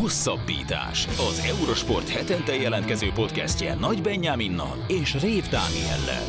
[0.00, 1.06] Hosszabbítás.
[1.06, 6.24] Az Eurosport hetente jelentkező podcastje Nagy Benyáminnal és Rév Dániellel.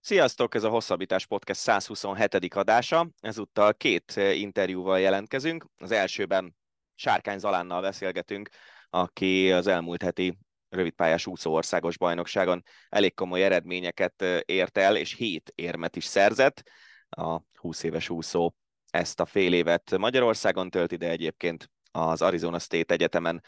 [0.00, 2.54] Sziasztok, ez a Hosszabbítás Podcast 127.
[2.54, 3.08] adása.
[3.20, 5.64] Ezúttal két interjúval jelentkezünk.
[5.76, 6.56] Az elsőben
[6.94, 8.48] Sárkány Zalánnal beszélgetünk,
[8.90, 15.52] aki az elmúlt heti rövidpályás úszó országos bajnokságon elég komoly eredményeket ért el, és hét
[15.54, 16.62] érmet is szerzett.
[17.08, 18.54] A 20 éves úszó
[18.90, 23.42] ezt a fél évet Magyarországon tölti, de egyébként az Arizona State Egyetemen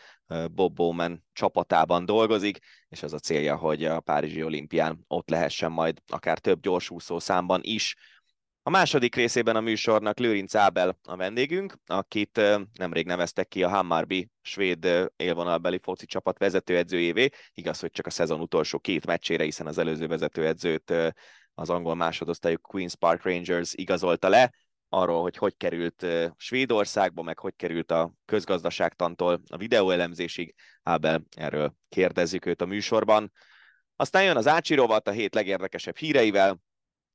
[0.50, 5.98] Bob Bowman csapatában dolgozik, és az a célja, hogy a Párizsi olimpián ott lehessen majd
[6.06, 7.96] akár több gyorsúszó számban is.
[8.64, 12.40] A második részében a műsornak Lőrinc Ábel a vendégünk, akit
[12.78, 17.28] nemrég neveztek ki a Hammarby svéd élvonalbeli foci csapat vezetőedzőjévé.
[17.54, 20.94] Igaz, hogy csak a szezon utolsó két meccsére, hiszen az előző vezetőedzőt
[21.54, 24.52] az angol másodosztályú Queen's Park Rangers igazolta le
[24.92, 26.06] arról, hogy hogy került
[26.36, 30.54] Svédországba, meg hogy került a közgazdaságtantól a videóelemzésig.
[30.82, 33.32] Ábel, erről kérdezzük őt a műsorban.
[33.96, 36.60] Aztán jön az Ácsi rovat a hét legérdekesebb híreivel.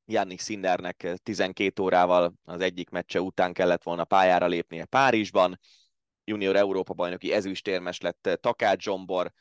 [0.05, 5.59] Jannik Sindernek 12 órával az egyik meccse után kellett volna pályára lépnie Párizsban.
[6.23, 9.31] Junior Európa bajnoki ezüstérmes lett Takács Zsombor,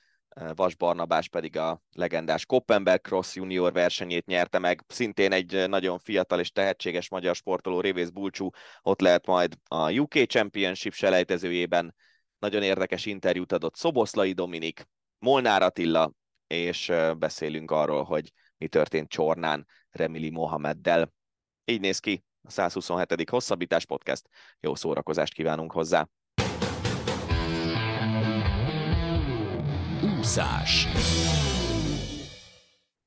[0.54, 4.84] Vas Barnabás pedig a legendás Koppenberg Cross junior versenyét nyerte meg.
[4.88, 8.50] Szintén egy nagyon fiatal és tehetséges magyar sportoló Révész Bulcsú
[8.82, 11.94] ott lehet majd a UK Championship selejtezőjében.
[12.38, 16.12] Nagyon érdekes interjút adott Szoboszlai Dominik, Molnár Attila,
[16.46, 21.12] és beszélünk arról, hogy mi történt Csornán Remili Mohameddel.
[21.64, 23.30] Így néz ki a 127.
[23.30, 24.28] Hosszabbítás podcast.
[24.60, 26.08] Jó szórakozást kívánunk hozzá!
[30.27, 30.86] Úszás.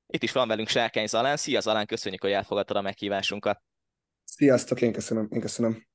[0.08, 1.38] Itt is van velünk Sárkány Zalán.
[1.38, 3.62] Szia Zalán, köszönjük, hogy elfogadtad a meghívásunkat.
[4.24, 5.28] Sziasztok, én köszönöm.
[5.32, 5.88] Én köszönöm.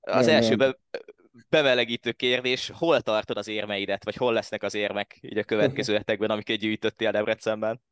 [0.00, 0.78] Az nem, első be,
[1.48, 6.30] bemelegítő kérdés, hol tartod az érmeidet, vagy hol lesznek az érmek így a következő hetekben,
[6.30, 7.82] amiket gyűjtöttél Debrecenben?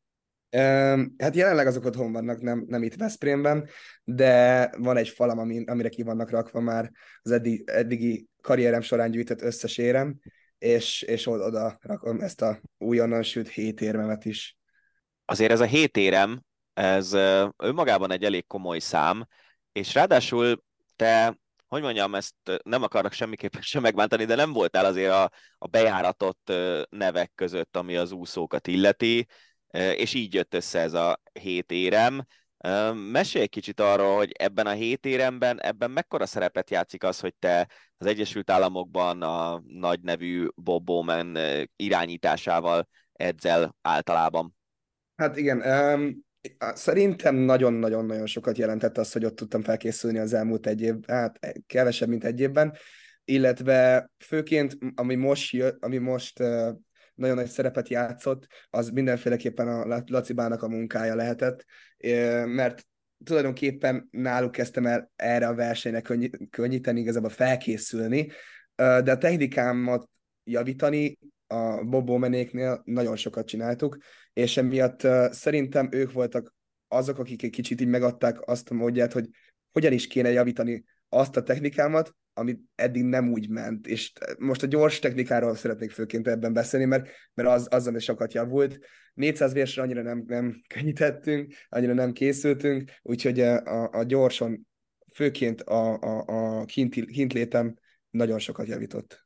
[1.17, 3.69] Hát jelenleg azok otthon vannak, nem, nem itt Veszprémben,
[4.03, 6.91] de van egy falam, amire ki vannak rakva már
[7.21, 10.19] az eddig, eddigi karrierem során gyűjtött összes érem,
[10.61, 14.57] és, és oda, rakom ezt a újonnan sült hét érmemet is.
[15.25, 16.41] Azért ez a hét érem,
[16.73, 17.13] ez
[17.57, 19.27] önmagában egy elég komoly szám,
[19.71, 20.63] és ráadásul
[20.95, 25.67] te, hogy mondjam, ezt nem akarok semmiképpen sem megbántani, de nem voltál azért a, a
[25.67, 26.53] bejáratott
[26.89, 29.27] nevek között, ami az úszókat illeti,
[29.73, 32.25] és így jött össze ez a hét érem.
[33.11, 37.33] Mesélj egy kicsit arról, hogy ebben a hét éremben, ebben mekkora szerepet játszik az, hogy
[37.39, 37.67] te
[37.97, 41.37] az Egyesült Államokban a nagy nevű Bob Bowman
[41.75, 44.55] irányításával edzel általában?
[45.15, 46.25] Hát igen, um,
[46.73, 52.09] szerintem nagyon-nagyon-nagyon sokat jelentett az, hogy ott tudtam felkészülni az elmúlt egy év, hát kevesebb,
[52.09, 52.75] mint egy évben,
[53.25, 56.69] illetve főként, ami most, ami most uh,
[57.21, 61.65] nagyon nagy szerepet játszott, az mindenféleképpen a Lacibának a munkája lehetett,
[62.45, 62.87] mert
[63.23, 66.01] tulajdonképpen náluk kezdtem el erre a versenyre
[66.49, 68.31] könnyíteni, igazából felkészülni,
[68.75, 70.09] de a technikámat
[70.43, 71.17] javítani
[71.47, 73.97] a Bobo menéknél nagyon sokat csináltuk,
[74.33, 76.53] és emiatt szerintem ők voltak
[76.87, 79.29] azok, akik egy kicsit így megadták azt a módját, hogy
[79.71, 83.87] hogyan is kéne javítani azt a technikámat, amit eddig nem úgy ment.
[83.87, 88.33] És most a gyors technikáról szeretnék főként ebben beszélni, mert, mert az, azzal is sokat
[88.33, 88.79] javult.
[89.13, 94.67] 400 vésre annyira nem, nem könnyítettünk, annyira nem készültünk, úgyhogy a, a gyorson,
[95.13, 97.75] főként a, a, a kint, kint létem
[98.09, 99.25] nagyon sokat javított.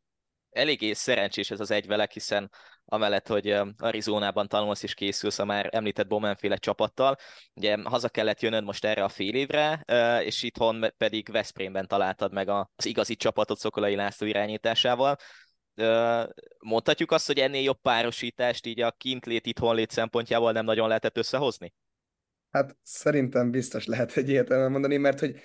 [0.49, 2.51] Eléggé szerencsés ez az egyvelek, hiszen
[2.85, 7.15] amellett, hogy Arizonában tanulsz és készülsz a már említett Bowman-féle csapattal.
[7.53, 9.83] Ugye haza kellett jönnöd most erre a fél évre,
[10.23, 15.15] és itthon pedig Veszprémben találtad meg az igazi csapatot Szokolai László irányításával.
[16.59, 21.73] Mondhatjuk azt, hogy ennél jobb párosítást így a kintlét, itthonlét szempontjából nem nagyon lehetett összehozni?
[22.51, 25.35] Hát szerintem biztos lehet egy ilyet mondani, mert hogy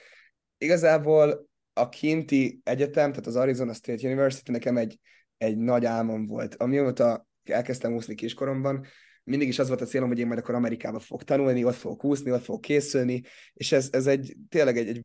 [0.58, 4.98] igazából a kinti egyetem, tehát az Arizona State University nekem egy,
[5.36, 6.54] egy nagy álmom volt.
[6.54, 8.86] Amióta elkezdtem úszni kiskoromban,
[9.24, 12.04] mindig is az volt a célom, hogy én majd akkor Amerikába fog tanulni, ott fogok
[12.04, 15.04] úszni, ott fogok készülni, és ez, ez egy tényleg egy, egy,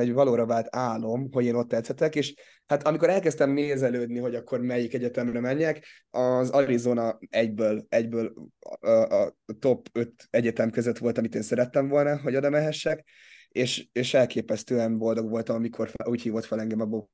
[0.00, 2.34] egy valóra vált álom, hogy én ott tetszettek, és
[2.66, 8.50] hát amikor elkezdtem nézelődni, hogy akkor melyik egyetemre menjek, az Arizona egyből, egyből
[8.80, 13.04] a, a top 5 egyetem között volt, amit én szerettem volna, hogy oda mehessek,
[13.48, 17.08] és, és elképesztően boldog voltam, amikor úgy hívott fel engem a Bob,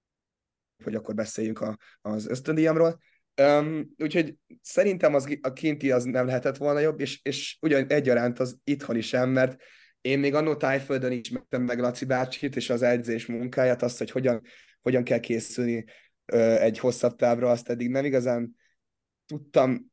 [0.84, 2.98] hogy akkor beszéljünk a, az ösztöndíjamról,
[3.42, 8.38] Um, úgyhogy szerintem az, a kinti az nem lehetett volna jobb, és, és ugyan egyaránt
[8.38, 9.62] az itthoni sem, mert
[10.00, 14.10] én még annó Tájföldön is megtem meg Laci bácsit, és az edzés munkáját, azt, hogy
[14.10, 14.42] hogyan,
[14.82, 15.84] hogyan kell készülni
[16.58, 18.56] egy hosszabb távra, azt eddig nem igazán
[19.26, 19.92] tudtam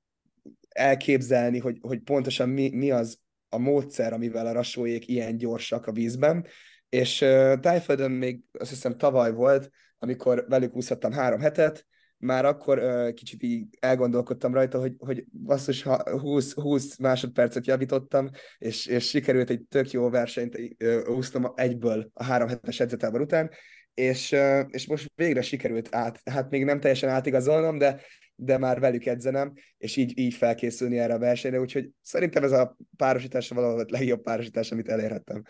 [0.69, 3.19] elképzelni, hogy, hogy pontosan mi, mi az
[3.49, 6.45] a módszer, amivel a rasóék ilyen gyorsak a vízben,
[6.89, 9.69] és uh, Tájföldön még azt hiszem tavaly volt,
[9.99, 11.85] amikor velük úszhattam három hetet,
[12.23, 18.29] már akkor uh, kicsit így elgondolkodtam rajta, hogy, hogy basszus, ha 20, 20 másodpercet javítottam,
[18.57, 23.51] és, és sikerült egy tök jó versenyt uh, úsznom egyből a három hetes edzetábor után,
[23.93, 28.01] és, uh, és most végre sikerült át, hát még nem teljesen átigazolnom, de,
[28.35, 32.77] de már velük edzenem, és így, így felkészülni erre a versenyre, úgyhogy szerintem ez a
[32.97, 35.41] párosítás valahol a legjobb párosítás, amit elérhettem.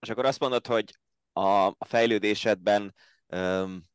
[0.00, 0.98] És akkor azt mondod, hogy
[1.32, 2.94] a, a fejlődésedben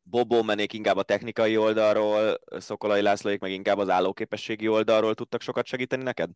[0.02, 5.66] Bobó menék inkább a technikai oldalról, Szokolai Lászlóik meg inkább az állóképességi oldalról tudtak sokat
[5.66, 6.30] segíteni neked?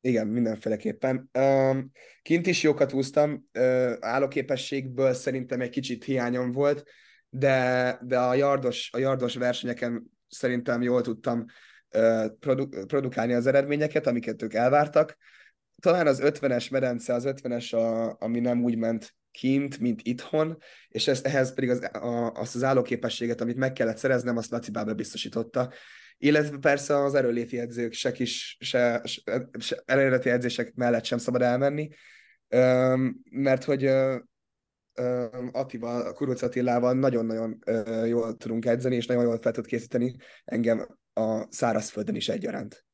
[0.00, 1.30] Igen, mindenféleképpen.
[2.22, 6.84] Kint is jókat úsztam, uh, állóképességből szerintem egy kicsit hiányom volt,
[7.28, 11.44] de, de a yardos, a yardos versenyeken szerintem jól tudtam
[12.40, 15.16] produ- produkálni az eredményeket, amiket ők elvártak.
[15.82, 21.08] Talán az 50-es medence, az 50-es, a, ami nem úgy ment kint, mint itthon, és
[21.08, 24.94] ezt, ehhez pedig az, a, azt az állóképességet, amit meg kellett szereznem, azt Laci Bábel
[24.94, 25.72] biztosította.
[26.18, 31.88] Illetve persze az erőléti edzők is, se, se, se, eredeti edzések mellett sem szabad elmenni,
[33.30, 33.90] mert hogy
[35.52, 37.58] Attival, Kuruc Attilával nagyon-nagyon
[38.06, 42.84] jól tudunk edzeni, és nagyon jól fel tud készíteni engem a szárazföldön is egyaránt.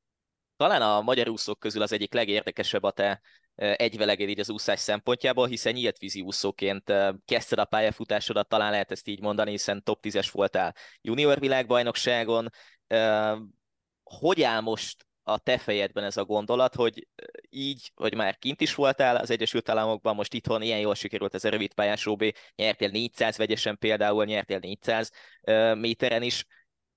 [0.56, 3.20] Talán a magyar úszók közül az egyik legérdekesebb a te
[3.54, 6.92] egyveleged így az úszás szempontjából, hiszen nyílt vízi úszóként
[7.24, 12.48] kezdted a pályafutásodat, talán lehet ezt így mondani, hiszen top 10-es voltál junior világbajnokságon.
[14.02, 17.08] Hogy áll most a te fejedben ez a gondolat, hogy
[17.48, 21.44] így, hogy már kint is voltál az Egyesült Államokban, most itthon ilyen jól sikerült ez
[21.44, 25.10] a rövid pályás OB, nyertél 400 vegyesen például, nyertél 400
[25.74, 26.44] méteren is,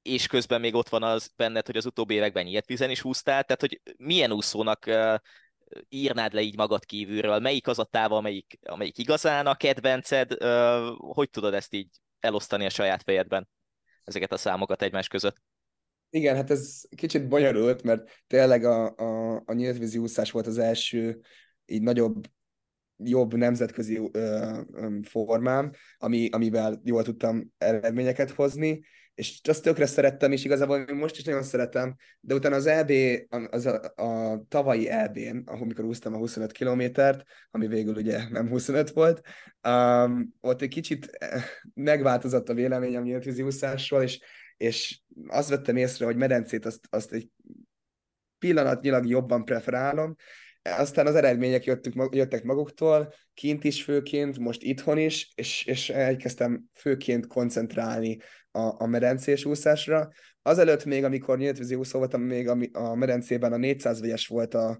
[0.01, 3.43] és közben még ott van az benned, hogy az utóbbi években nyílt vízen is húztál,
[3.43, 4.85] tehát hogy milyen úszónak
[5.89, 10.33] írnád le így magad kívülről, melyik az a táv, amelyik, amelyik igazán a kedvenced,
[10.97, 11.89] hogy tudod ezt így
[12.19, 13.49] elosztani a saját fejedben,
[14.03, 15.41] ezeket a számokat egymás között?
[16.09, 21.21] Igen, hát ez kicsit bonyolult, mert tényleg a, a, a nyíltvízi úszás volt az első
[21.65, 22.27] így nagyobb,
[22.97, 28.83] jobb nemzetközi ö, ö, formám, ami, amivel jól tudtam eredményeket hozni,
[29.15, 32.91] és azt tökre szerettem, és igazából most is nagyon szeretem, de utána az EB,
[33.49, 38.89] az a, a tavalyi EB-n, amikor úsztam a 25 kilométert, ami végül ugye nem 25
[38.89, 39.21] volt,
[39.67, 44.19] um, ott egy kicsit eh, megváltozott a véleményem nyíltvízi úszásról, és
[44.57, 47.29] és azt vettem észre, hogy medencét azt, azt egy
[48.39, 50.15] pillanatnyilag jobban preferálom,
[50.61, 56.63] aztán az eredmények jöttük, jöttek maguktól, kint is főként, most itthon is, és, és elkezdtem
[56.73, 58.17] főként koncentrálni
[58.55, 60.09] a, a medencés úszásra.
[60.41, 64.79] Azelőtt még, amikor nyíltvízi úszó voltam, még a, a medencében a 400 vegyes volt a,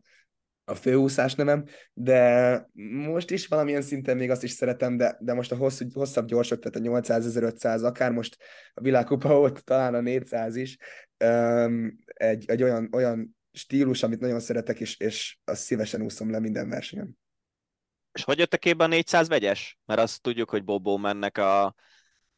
[0.65, 2.69] a főúszás nemem, de
[3.07, 6.59] most is valamilyen szinten még azt is szeretem, de, de most a hosszú, hosszabb gyorsok,
[6.59, 8.37] tehát a 800, 1500, akár most
[8.73, 10.77] a világkupa volt talán a 400 is,
[11.23, 16.39] um, egy, egy olyan, olyan stílus, amit nagyon szeretek, és, és azt szívesen úszom le
[16.39, 17.17] minden versenyen.
[18.11, 19.77] És hogy jött a képbe a 400 vegyes?
[19.85, 21.75] Mert azt tudjuk, hogy Bobo mennek a,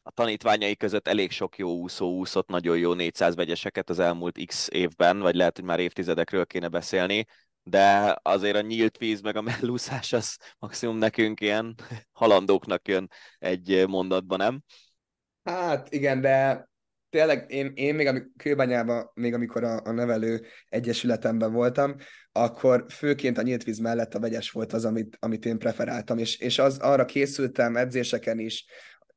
[0.08, 4.68] a tanítványai között elég sok jó úszó úszott, nagyon jó 400 vegyeseket az elmúlt x
[4.70, 7.26] évben, vagy lehet, hogy már évtizedekről kéne beszélni
[7.62, 11.74] de azért a nyílt víz meg a mellúszás az maximum nekünk ilyen
[12.12, 14.62] halandóknak jön egy mondatban, nem?
[15.44, 16.68] Hát igen, de
[17.10, 21.94] tényleg én, én még amikor Kőbányában, még amikor a, a nevelő egyesületemben voltam,
[22.32, 26.38] akkor főként a nyílt víz mellett a vegyes volt az, amit, amit én preferáltam, és,
[26.38, 28.66] és az, arra készültem edzéseken is,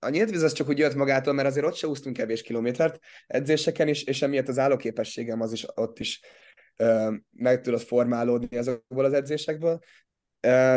[0.04, 3.00] a nyílt víz az csak úgy jött magától, mert azért ott se úsztunk kevés kilométert
[3.28, 6.22] edzéseken is, és emiatt az állóképességem az is ott is
[7.32, 9.80] meg tudod formálódni azokból az edzésekből,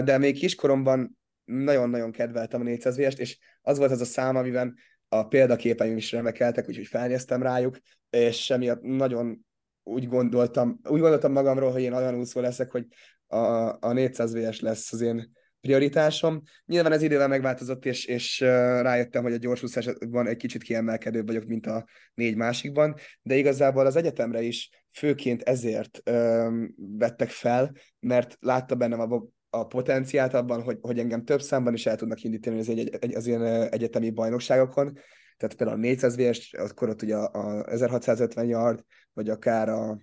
[0.05, 4.77] de még kiskoromban nagyon-nagyon kedveltem a 400 vs és az volt az a szám, amiben
[5.09, 7.79] a példaképeim is remekeltek, úgyhogy felnéztem rájuk,
[8.11, 9.47] és emiatt nagyon
[9.83, 12.87] úgy gondoltam, úgy gondoltam magamról, hogy én olyan úszó leszek, hogy
[13.27, 13.37] a,
[13.81, 15.33] a 400 VS lesz az én
[15.65, 16.43] prioritásom.
[16.67, 21.67] Nyilván ez idővel megváltozott, és, és rájöttem, hogy a gyorsúszásban egy kicsit kiemelkedőbb vagyok, mint
[21.67, 28.75] a négy másikban, de igazából az egyetemre is főként ezért öm, vettek fel, mert látta
[28.75, 32.69] bennem a, a potenciált abban, hogy, hogy engem több számban is el tudnak indítani az,
[32.69, 33.43] egy, egy, az ilyen
[33.73, 34.93] egyetemi bajnokságokon,
[35.37, 39.99] tehát például a 400 VS, akkor ott ugye a, a 1650 yard, vagy akár a,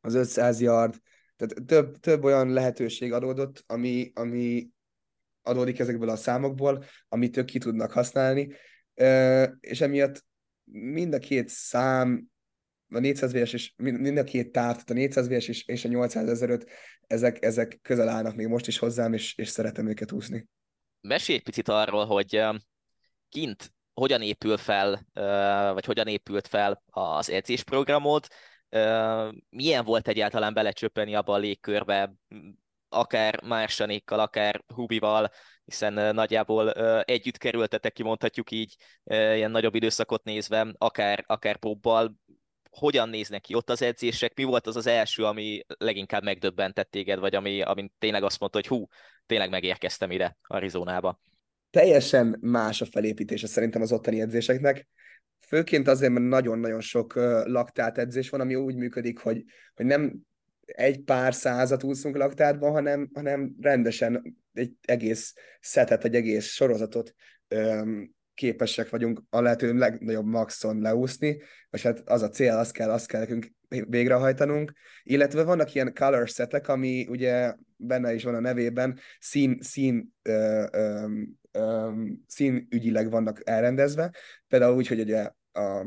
[0.00, 0.94] az 500 yard,
[1.36, 4.68] tehát több, több olyan lehetőség adódott, ami, ami
[5.46, 8.52] adódik ezekből a számokból, amit ők ki tudnak használni,
[9.60, 10.24] és emiatt
[10.64, 12.28] mind a két szám,
[12.88, 16.28] a 400 VS és mind a két táv, a 400 VS és, és a 800
[16.28, 16.70] ezeröt,
[17.06, 20.48] ezek, ezek közel állnak még most is hozzám, és, és szeretem őket úszni.
[21.00, 22.42] Mesélj egy picit arról, hogy
[23.28, 25.06] kint hogyan épül fel,
[25.72, 28.26] vagy hogyan épült fel az edzésprogramot,
[29.48, 32.14] milyen volt egyáltalán belecsöppeni abba a légkörbe,
[32.88, 35.30] akár Mársanékkal, akár Hubival,
[35.64, 36.70] hiszen nagyjából
[37.02, 38.76] együtt kerültetek ki, mondhatjuk így,
[39.10, 42.14] ilyen nagyobb időszakot nézve, akár, akár Bobbal,
[42.70, 47.18] hogyan néznek ki ott az edzések, mi volt az az első, ami leginkább megdöbbentett téged,
[47.18, 48.86] vagy ami, ami tényleg azt mondta, hogy hú,
[49.26, 51.20] tényleg megérkeztem ide Arizonába.
[51.70, 54.88] Teljesen más a felépítése szerintem az ottani edzéseknek.
[55.46, 57.14] Főként azért, mert nagyon-nagyon sok
[57.44, 60.14] laktát edzés van, ami úgy működik, hogy, hogy nem
[60.66, 67.14] egy pár százat úszunk laktátban, hanem, hanem rendesen egy egész szetet, egy egész sorozatot
[67.48, 72.90] öm, képesek vagyunk a lehető legnagyobb maxon leúszni, és hát az a cél, azt kell,
[72.90, 78.40] azt kell nekünk végrehajtanunk, illetve vannak ilyen color setek, ami ugye benne is van a
[78.40, 81.06] nevében, szín, szín, ö, ö,
[82.26, 84.14] színügyileg vannak elrendezve,
[84.48, 85.86] például úgy, hogy ugye a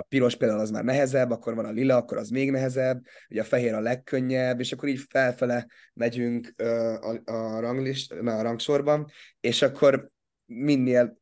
[0.00, 3.40] a piros például az már nehezebb, akkor van a lila, akkor az még nehezebb, ugye
[3.40, 9.62] a fehér a legkönnyebb, és akkor így felfele megyünk a, a, ranglist, a rangsorban, és
[9.62, 10.10] akkor
[10.46, 11.18] minél,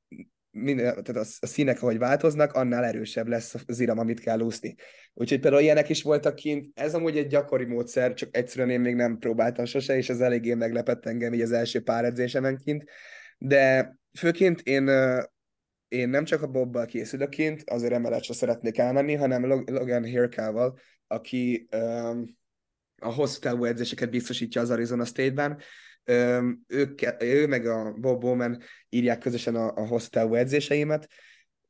[0.51, 4.75] minél tehát a, a színek, ahogy változnak, annál erősebb lesz az iram, amit kell úszni.
[5.15, 6.79] Úgyhogy például ilyenek is voltak kint.
[6.79, 10.55] Ez amúgy egy gyakori módszer, csak egyszerűen én még nem próbáltam sose, és ez eléggé
[10.55, 12.85] meglepett engem így az első pár edzésemen kint.
[13.39, 14.91] De főként én
[15.89, 20.79] én nem csak a Bobbal készülök kint, azért emellett sem szeretnék elmenni, hanem Logan Hirkával,
[21.07, 22.37] aki um,
[22.99, 25.59] a hosszú távú edzéseket biztosítja az Arizona State-ben.
[26.11, 31.09] Um, ő, ő meg a Bob Bowman írják közösen a, a hosszú távú edzéseimet,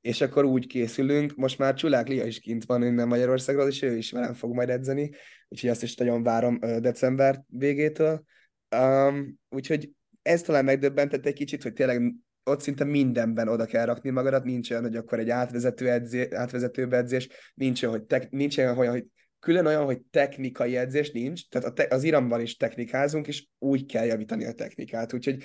[0.00, 3.96] és akkor úgy készülünk, most már Csulák Lia is kint van innen Magyarországról, és ő
[3.96, 5.10] is velem fog majd edzeni,
[5.48, 8.24] úgyhogy azt is nagyon várom december végétől.
[8.76, 9.90] Um, úgyhogy
[10.22, 12.14] ez talán megdöbbentett egy kicsit, hogy tényleg
[12.50, 16.88] ott szinte mindenben oda kell rakni magadat, nincs olyan, hogy akkor egy átvezető, edzé, átvezető
[16.90, 19.04] edzés, nincs olyan, hogy, tek, nincs olyan, hogy
[19.40, 23.86] külön olyan, hogy technikai edzés nincs, tehát a te, az iramban is technikázunk, és úgy
[23.86, 25.42] kell javítani a technikát, úgyhogy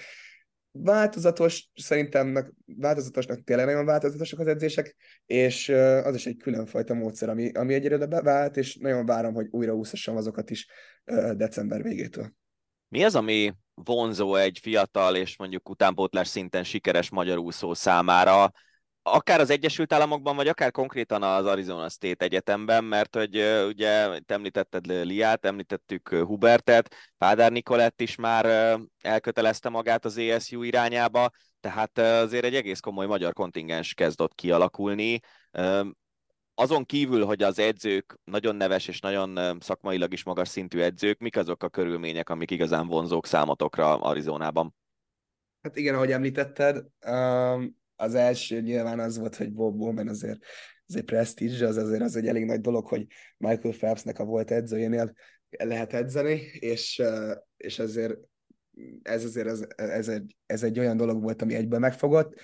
[0.72, 5.70] változatos, szerintem változatosnak tényleg nagyon változatosak az edzések, és
[6.03, 10.15] az is egy különfajta módszer, ami, ami egyre bevált, és nagyon várom, hogy újra úszassam
[10.15, 10.67] azokat is
[11.36, 12.34] december végétől.
[12.91, 18.51] Mi az, ami vonzó egy fiatal és mondjuk utánpótlás szinten sikeres magyar úszó számára,
[19.01, 23.36] akár az Egyesült Államokban, vagy akár konkrétan az Arizona State Egyetemben, mert hogy
[23.67, 31.29] ugye te említetted Liát, említettük Hubertet, Pádár Nikolett is már elkötelezte magát az ESU irányába,
[31.60, 35.19] tehát azért egy egész komoly magyar kontingens kezdott kialakulni
[36.62, 41.38] azon kívül, hogy az edzők nagyon neves és nagyon szakmailag is magas szintű edzők, mik
[41.38, 44.75] azok a körülmények, amik igazán vonzók számotokra Arizonában?
[45.62, 46.86] Hát igen, ahogy említetted,
[47.96, 50.39] az első nyilván az volt, hogy Bob Bowman azért,
[50.88, 53.06] azért prestige, az azért az egy elég nagy dolog, hogy
[53.38, 55.13] Michael Phelpsnek a volt edzőjénél
[55.50, 57.01] lehet edzeni, és,
[57.58, 58.18] és azért
[59.01, 62.39] ez azért ez, ez, egy, ez egy olyan dolog volt, ami egyből megfogott,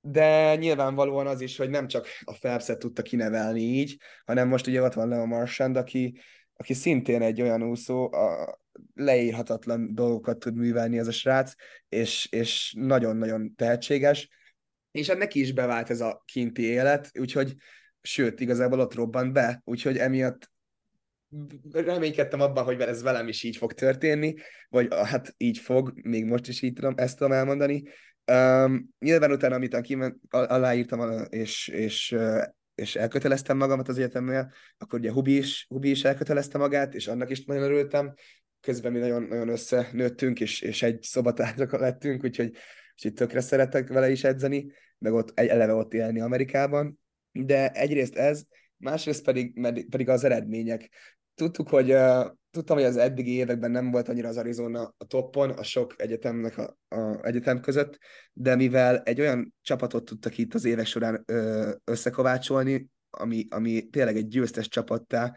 [0.00, 4.82] de nyilvánvalóan az is, hogy nem csak a Phelpset tudta kinevelni így, hanem most ugye
[4.82, 6.20] ott van Leo Marchand, aki,
[6.56, 8.58] aki szintén egy olyan úszó, a
[8.94, 11.52] leírhatatlan dolgokat tud művelni ez a srác,
[11.88, 14.28] és, és nagyon-nagyon tehetséges,
[14.90, 17.54] és hát neki is bevált ez a kinti élet, úgyhogy
[18.00, 20.50] sőt, igazából ott robbant be, úgyhogy emiatt
[21.72, 24.34] reménykedtem abban, hogy ez velem is így fog történni,
[24.68, 27.82] vagy hát így fog, még most is így tudom, ezt tudom elmondani,
[28.32, 32.16] Um, nyilván utána, amit kiment, aláírtam, és, és,
[32.74, 37.30] és elköteleztem magamat az egyetemnél, akkor ugye Hubi is, Hubi is elkötelezte magát, és annak
[37.30, 38.14] is nagyon örültem.
[38.60, 42.56] Közben mi nagyon, nagyon összenőttünk, és, és egy szobatársak lettünk, úgyhogy,
[42.92, 46.98] úgyhogy tökre szeretek vele is edzeni, meg ott egy eleve ott élni Amerikában.
[47.32, 48.42] De egyrészt ez,
[48.76, 50.88] másrészt pedig, pedig az eredmények.
[51.38, 51.94] Tudtuk, hogy
[52.50, 56.58] tudtam, hogy az eddigi években nem volt annyira az Arizona a toppon, a sok egyetemnek
[56.58, 57.98] a, a egyetem között,
[58.32, 64.16] de mivel egy olyan csapatot tudtak itt az évek során ö, összekovácsolni, ami, ami tényleg
[64.16, 65.34] egy győztes csapattá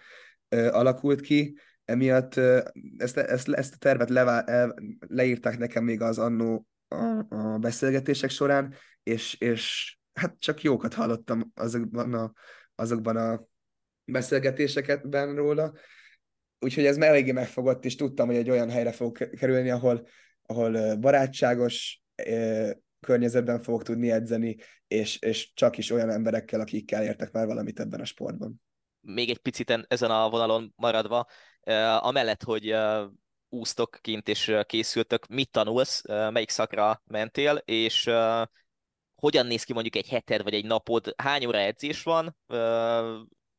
[0.50, 2.60] ö, alakult ki, emiatt ö,
[2.98, 4.76] ezt, ezt, ezt a tervet levá, el,
[5.08, 11.52] leírták nekem még az annó a, a beszélgetések során, és, és hát csak jókat hallottam
[11.56, 12.32] azokban a,
[12.76, 13.50] azokban a
[14.06, 15.74] beszélgetésekben róla,
[16.60, 20.08] úgyhogy ez eléggé megfogott, és tudtam, hogy egy olyan helyre fog kerülni, ahol,
[20.46, 22.02] ahol barátságos,
[23.00, 28.00] környezetben fogok tudni edzeni, és, és csak is olyan emberekkel, akikkel értek már valamit ebben
[28.00, 28.62] a sportban.
[29.02, 31.28] Még egy picit ezen a vonalon maradva,
[32.00, 32.76] amellett, hogy
[33.50, 38.10] úsztok kint és készültök, mit tanulsz, melyik szakra mentél, és
[39.16, 42.38] hogyan néz ki mondjuk egy heted vagy egy napod, hány óra edzés van,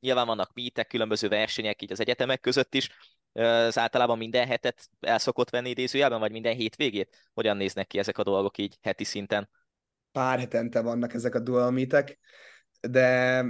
[0.02, 2.90] nyilván vannak mítek, különböző versenyek így az egyetemek között is,
[3.32, 7.28] az általában minden hetet el szokott venni idézőjelben, vagy minden hétvégét?
[7.34, 9.48] Hogyan néznek ki ezek a dolgok így heti szinten?
[10.12, 12.18] Pár hetente vannak ezek a dual meetek,
[12.80, 13.44] de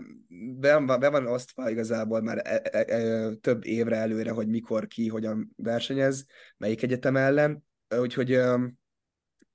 [0.58, 5.08] be, be van osztva igazából már e, e, e, több évre előre, hogy mikor ki,
[5.08, 7.64] hogyan versenyez, melyik egyetem ellen,
[7.98, 8.40] úgyhogy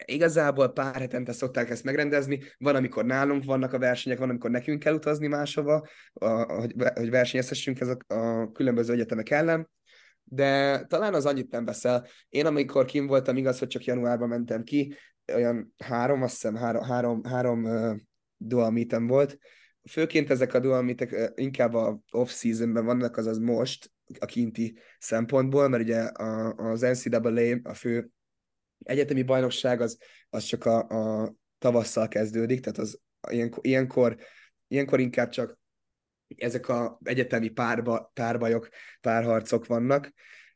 [0.05, 4.79] igazából pár hetente szokták ezt megrendezni, van, amikor nálunk vannak a versenyek, van, amikor nekünk
[4.79, 5.87] kell utazni máshova,
[6.47, 9.69] hogy, hogy versenyezhessünk ezek a különböző egyetemek ellen,
[10.23, 12.07] de talán az annyit nem veszel.
[12.29, 14.95] Én amikor kim voltam, igaz, hogy csak januárban mentem ki,
[15.33, 17.95] olyan három, azt hiszem három, három, három uh,
[18.37, 19.37] dual meetem volt.
[19.89, 25.67] Főként ezek a dual meetek uh, inkább a off-seasonben vannak, azaz most a kinti szempontból,
[25.67, 28.09] mert ugye a, az NCAA, a fő
[28.87, 29.97] egyetemi bajnokság az,
[30.29, 34.17] az csak a, a tavasszal kezdődik, tehát az ilyenkor, ilyenkor,
[34.67, 35.59] ilyenkor inkább csak
[36.35, 38.69] ezek a egyetemi párba, párbajok,
[39.01, 40.13] párharcok vannak.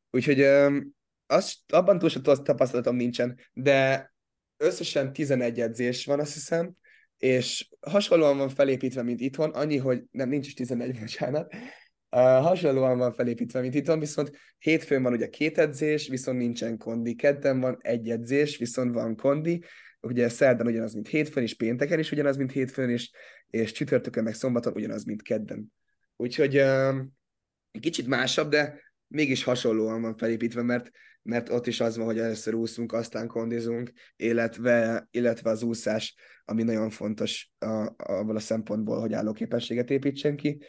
[0.09, 0.41] Úgyhogy
[1.25, 4.11] az, abban túl sem tapasztalatom nincsen, de
[4.57, 6.75] összesen 11 edzés van, azt hiszem,
[7.17, 11.53] és hasonlóan van felépítve, mint itthon, annyi, hogy nem, nincs is 11, bocsánat,
[12.19, 17.15] hasonlóan van felépítve, mint itthon, viszont hétfőn van ugye két edzés, viszont nincsen kondi.
[17.15, 19.63] Kedden van egy edzés, viszont van kondi.
[20.01, 23.11] Ugye szerdán ugyanaz, mint hétfőn, és pénteken is ugyanaz, mint hétfőn, és,
[23.49, 25.73] és csütörtökön meg szombaton ugyanaz, mint kedden.
[26.15, 26.95] Úgyhogy uh,
[27.79, 30.91] kicsit másabb, de mégis hasonlóan van felépítve, mert,
[31.21, 36.15] mert ott is az van, hogy először úszunk, aztán kondizunk, illetve, illetve az úszás,
[36.45, 40.63] ami nagyon fontos a, abban a szempontból, hogy állóképességet építsen ki.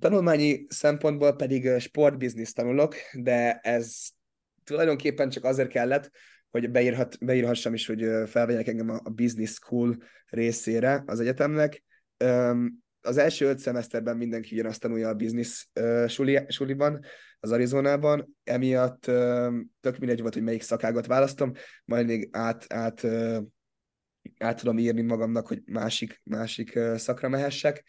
[0.00, 4.06] Tanulmányi szempontból pedig sportbiznisz tanulok, de ez
[4.64, 6.10] tulajdonképpen csak azért kellett,
[6.50, 11.84] hogy beírhat, beírhassam is, hogy felvegyek engem a, business school részére az egyetemnek.
[13.00, 15.66] Az első öt szemeszterben mindenki ugyanazt tanulja a business
[16.06, 17.04] suli, suliban,
[17.40, 19.00] az Arizonában, emiatt
[19.80, 21.52] tök mindegy volt, hogy melyik szakágat választom,
[21.84, 23.04] majd még át, át,
[24.38, 27.84] át tudom írni magamnak, hogy másik, másik szakra mehessek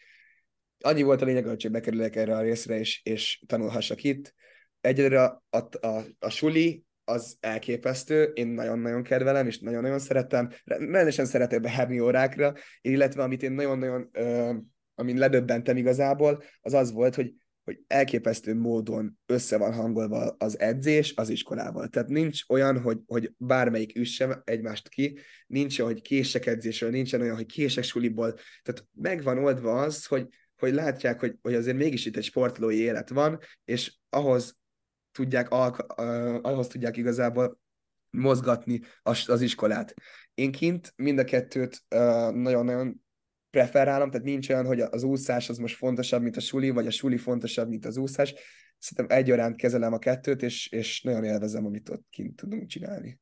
[0.80, 4.34] annyi volt a lényeg, hogy bekerülök erre a részre, és, és tanulhassak itt.
[4.80, 11.24] Egyre a, a, a, a suli az elképesztő, én nagyon-nagyon kedvelem, és nagyon-nagyon szeretem, rendesen
[11.24, 14.56] szeretek beherni órákra, illetve amit én nagyon-nagyon, uh,
[14.94, 17.34] amin ledöbbentem igazából, az az volt, hogy
[17.68, 21.88] hogy elképesztő módon össze van hangolva az edzés az iskolával.
[21.88, 27.20] Tehát nincs olyan, hogy, hogy bármelyik üsse egymást ki, nincs olyan, hogy kések edzésről, nincsen
[27.20, 28.34] olyan, hogy kések suliból.
[28.62, 33.08] Tehát megvan oldva az, hogy hogy látják, hogy, hogy azért mégis itt egy sportolói élet
[33.08, 34.56] van, és ahhoz
[35.12, 37.60] tudják, alka, uh, ahhoz tudják igazából
[38.10, 39.94] mozgatni az, az iskolát.
[40.34, 42.00] Én kint mind a kettőt uh,
[42.32, 43.02] nagyon-nagyon
[43.50, 46.90] preferálom, tehát nincs olyan, hogy az úszás az most fontosabb, mint a suli, vagy a
[46.90, 48.34] suli fontosabb, mint az úszás.
[48.78, 53.20] Szerintem egyaránt kezelem a kettőt, és, és nagyon élvezem, amit ott kint tudunk csinálni.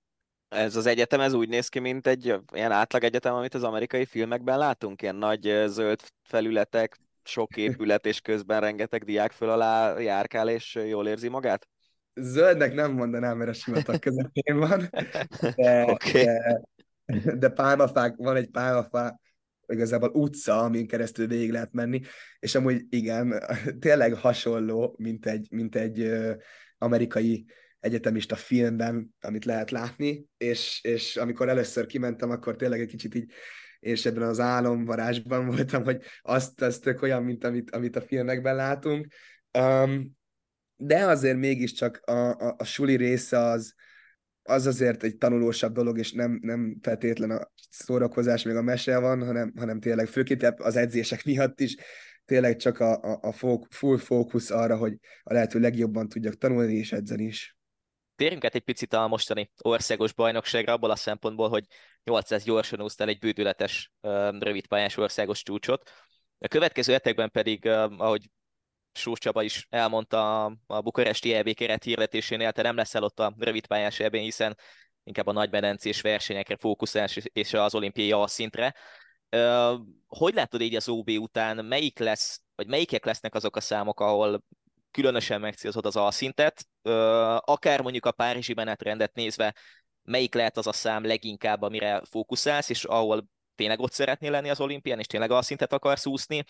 [0.49, 4.05] Ez az egyetem, ez úgy néz ki, mint egy ilyen átlag egyetem, amit az amerikai
[4.05, 10.49] filmekben látunk, ilyen nagy zöld felületek, sok épület, és közben rengeteg diák föl alá járkál,
[10.49, 11.69] és jól érzi magát?
[12.15, 14.89] Zöldnek nem mondanám, mert a sivatag közepén van,
[15.57, 16.25] de, okay.
[16.25, 16.62] de,
[17.35, 19.21] de pálmafák, van egy pálmafá,
[19.67, 22.01] igazából utca, amin keresztül végig lehet menni,
[22.39, 23.43] és amúgy igen,
[23.81, 26.11] tényleg hasonló, mint egy, mint egy
[26.79, 27.47] amerikai
[27.81, 33.33] egyetemista filmben, amit lehet látni, és, és amikor először kimentem, akkor tényleg egy kicsit így
[33.87, 39.07] és ebben az álomvarásban voltam, hogy azt, az olyan, mint amit, amit a filmekben látunk.
[39.59, 40.16] Um,
[40.77, 43.75] de azért mégiscsak a, a, a suli része az,
[44.42, 49.25] az azért egy tanulósabb dolog, és nem, nem feltétlen a szórakozás, még a mese van,
[49.25, 51.77] hanem, hanem tényleg főként az edzések miatt is
[52.25, 53.33] tényleg csak a, a, a
[53.68, 57.57] full fókusz arra, hogy a lehető legjobban tudjak tanulni és edzeni is.
[58.16, 61.66] Térjünk át egy picit a mostani országos bajnokságra, abból a szempontból, hogy
[62.07, 63.92] 800 gyorsan úsztál egy bődületes
[64.38, 65.90] rövidpályás országos csúcsot.
[66.38, 68.31] A következő hetekben pedig, ahogy
[68.92, 74.01] Sós Csaba is elmondta a bukaresti EB keret hirdetésénél, te nem leszel ott a rövidpályás
[74.01, 74.57] eb hiszen
[75.05, 78.75] inkább a nagymedencés versenyekre fókuszálsz és az olimpiai alszintre.
[80.07, 84.42] Hogy látod így az OB után, melyik lesz, vagy melyikek lesznek azok a számok, ahol
[84.90, 86.66] különösen megcélzott az alszintet,
[87.40, 89.55] akár mondjuk a párizsi menetrendet nézve,
[90.07, 94.61] melyik lehet az a szám leginkább, amire fókuszálsz, és ahol tényleg ott szeretnél lenni az
[94.61, 96.45] olimpián, és tényleg a szintet akarsz úszni,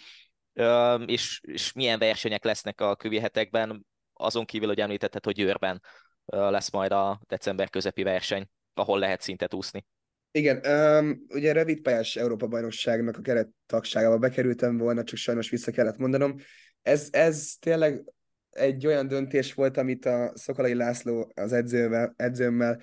[1.07, 5.83] és, és milyen versenyek lesznek a kövi hetekben, azon kívül, hogy említetted, hogy Győrben
[6.25, 9.87] lesz majd a december közepi verseny, ahol lehet szintet úszni.
[10.31, 15.97] Igen, um, ugye rövid pályás Európa-bajnokságnak a keret tagságába bekerültem volna, csak sajnos vissza kellett
[15.97, 16.37] mondanom.
[16.83, 18.05] Ez, ez tényleg
[18.51, 22.81] egy olyan döntés volt, amit a Szokolai László az edzővel, edzőmmel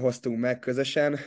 [0.00, 1.18] hoztunk meg közösen.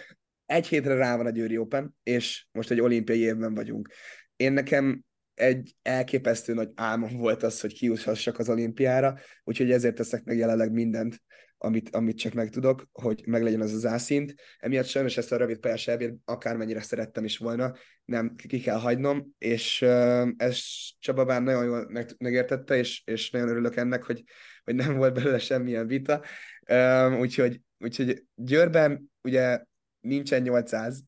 [0.45, 3.89] Egy hétre rá van a Győri Open, és most egy olimpiai évben vagyunk.
[4.35, 10.23] Én nekem egy elképesztő nagy álmom volt az, hogy kiuthassak az olimpiára, úgyhogy ezért teszek
[10.23, 11.21] meg jelenleg mindent,
[11.57, 14.35] amit, amit csak meg tudok, hogy meglegyen az az ászint.
[14.59, 17.73] Emiatt sajnos ezt a rövid pályás elvét akármennyire szerettem is volna,
[18.05, 20.59] nem ki kell hagynom, és uh, ez
[20.99, 24.23] Csaba bár nagyon jól meg, megértette, és, és nagyon örülök ennek, hogy,
[24.63, 26.23] hogy nem volt belőle semmilyen vita.
[26.71, 29.63] Um, úgyhogy, úgyhogy Győrben ugye
[29.99, 31.03] nincsen 800,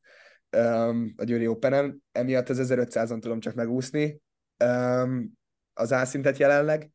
[0.57, 4.21] um, a Győri Open-en, emiatt az 1500-on tudom csak megúszni
[4.63, 5.31] um,
[5.73, 6.89] az álszintet jelenleg,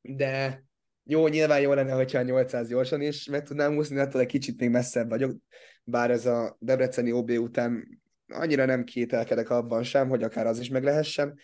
[0.00, 0.64] de
[1.04, 4.60] jó, nyilván jó lenne, hogyha a 800 gyorsan is meg tudnám úszni, attól egy kicsit
[4.60, 5.36] még messzebb vagyok,
[5.84, 10.68] bár ez a Debreceni OB után annyira nem kételkedek abban sem, hogy akár az is
[10.68, 11.38] meg lehessen.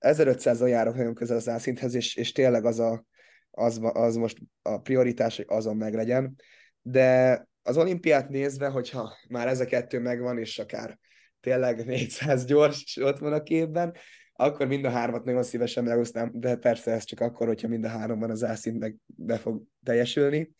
[0.00, 3.04] 1500-al járok nagyon közel az álszinthez, és, és tényleg az, a,
[3.50, 6.36] az, az most a prioritás, hogy azon meg legyen.
[6.82, 10.98] De az olimpiát nézve, hogyha már ez a kettő megvan, és akár
[11.40, 13.94] tényleg 400 gyors ott van a képben,
[14.32, 17.88] akkor mind a hármat nagyon szívesen megúsznám, de persze ez csak akkor, hogyha mind a
[17.88, 20.54] háromban az ászint meg be fog teljesülni.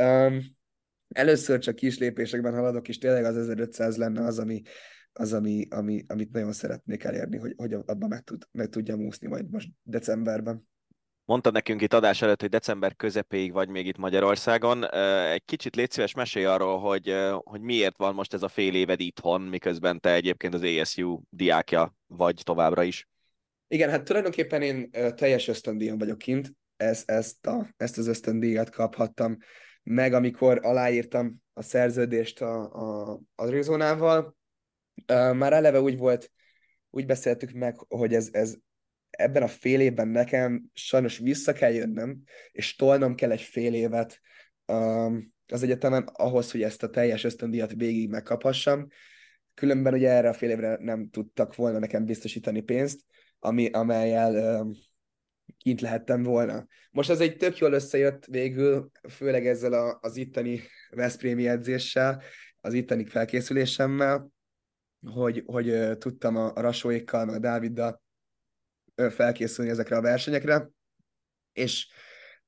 [0.00, 0.40] Um,
[1.08, 4.62] először csak kis lépésekben haladok, és tényleg az 1500 lenne az, ami,
[5.12, 9.28] az, ami, ami, amit nagyon szeretnék elérni, hogy, hogy abban meg, tud, meg tudjam úszni
[9.28, 10.68] majd most decemberben.
[11.26, 14.90] Mondtad nekünk itt adás előtt, hogy december közepéig vagy még itt Magyarországon.
[15.30, 19.00] Egy kicsit légy szíves, mesélj arról, hogy, hogy miért van most ez a fél éved
[19.00, 23.08] itthon, miközben te egyébként az ASU diákja vagy továbbra is.
[23.68, 29.36] Igen, hát tulajdonképpen én teljes ösztöndíjon vagyok kint, ez, ezt, a, ezt az ösztöndíjat kaphattam
[29.82, 34.36] meg, amikor aláírtam a szerződést a, a, Arizonával.
[35.32, 36.30] Már eleve úgy volt,
[36.90, 38.54] úgy beszéltük meg, hogy ez, ez
[39.16, 44.20] ebben a fél évben nekem sajnos vissza kell jönnöm, és tolnom kell egy fél évet
[44.66, 48.86] um, az egyetemen ahhoz, hogy ezt a teljes ösztöndíjat végig megkaphassam.
[49.54, 53.00] Különben ugye erre a fél évre nem tudtak volna nekem biztosítani pénzt,
[53.38, 54.72] ami, amelyel um,
[55.58, 56.66] kint lehettem volna.
[56.90, 62.22] Most az egy tök jól összejött végül, főleg ezzel a, az itteni Veszprémi edzéssel,
[62.60, 64.30] az itteni felkészülésemmel,
[65.06, 68.04] hogy, hogy tudtam a, a Rasóékkal, meg a Dáviddal
[69.10, 70.70] felkészülni ezekre a versenyekre,
[71.52, 71.88] és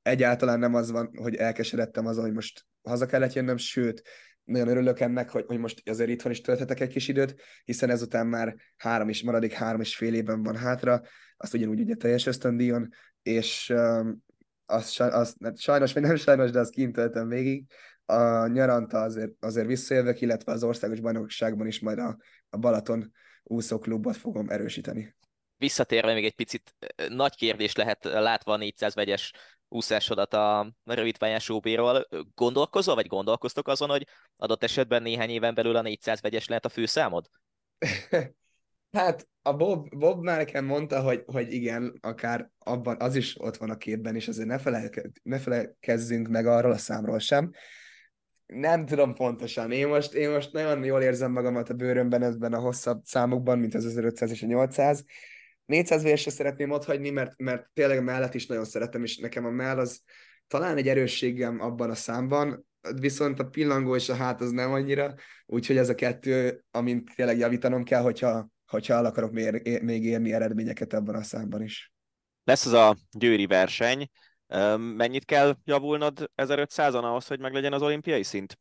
[0.03, 4.03] egyáltalán nem az van, hogy elkeseredtem azon, hogy most haza kellett jönnöm, sőt,
[4.45, 7.35] nagyon örülök ennek, hogy, hogy most azért itthon is tölthetek egy kis időt,
[7.65, 11.03] hiszen ezután már három is, maradék három és fél évben van hátra,
[11.37, 12.89] azt ugyanúgy ugye teljes ösztöndíjon,
[13.23, 14.25] és um,
[14.67, 17.67] azt, azt, sajnos, vagy nem sajnos, de azt kint töltöm végig.
[18.05, 22.17] A nyaranta azért, azért visszajövök, illetve az országos bajnokságban is majd a,
[22.51, 25.17] a Balaton úszóklubot fogom erősíteni
[25.59, 26.75] visszatérve még egy picit
[27.09, 29.33] nagy kérdés lehet látva a 400 vegyes
[29.69, 32.09] úszásodat a rövidpályás OB-ról.
[32.35, 36.69] Gondolkozol, vagy gondolkoztok azon, hogy adott esetben néhány éven belül a 400 vegyes lehet a
[36.69, 37.31] főszámod?
[38.93, 43.57] hát a Bob, Bob már nekem mondta, hogy, hogy igen, akár abban az is ott
[43.57, 47.51] van a képben, és azért ne, felelke, ne felelkezzünk meg arról a számról sem.
[48.47, 49.73] Nem tudom pontosan.
[49.73, 53.75] Én most, én most nagyon jól érzem magamat a bőrömben ebben a hosszabb számokban, mint
[53.75, 55.05] az 1500 és a 800
[55.69, 59.45] 400 vs se szeretném hagyni, mert, mert tényleg a mellett is nagyon szeretem, és nekem
[59.45, 60.01] a mell az
[60.47, 62.67] talán egy erősségem abban a számban,
[63.01, 65.15] viszont a pillangó és a hát az nem annyira,
[65.47, 70.33] úgyhogy ez a kettő, amint tényleg javítanom kell, hogyha, hogyha el akarok még, még érni
[70.33, 71.93] eredményeket ebben a számban is.
[72.45, 74.09] Lesz az a győri verseny,
[74.77, 78.59] mennyit kell javulnod 1500-on ahhoz, hogy meglegyen az olimpiai szint?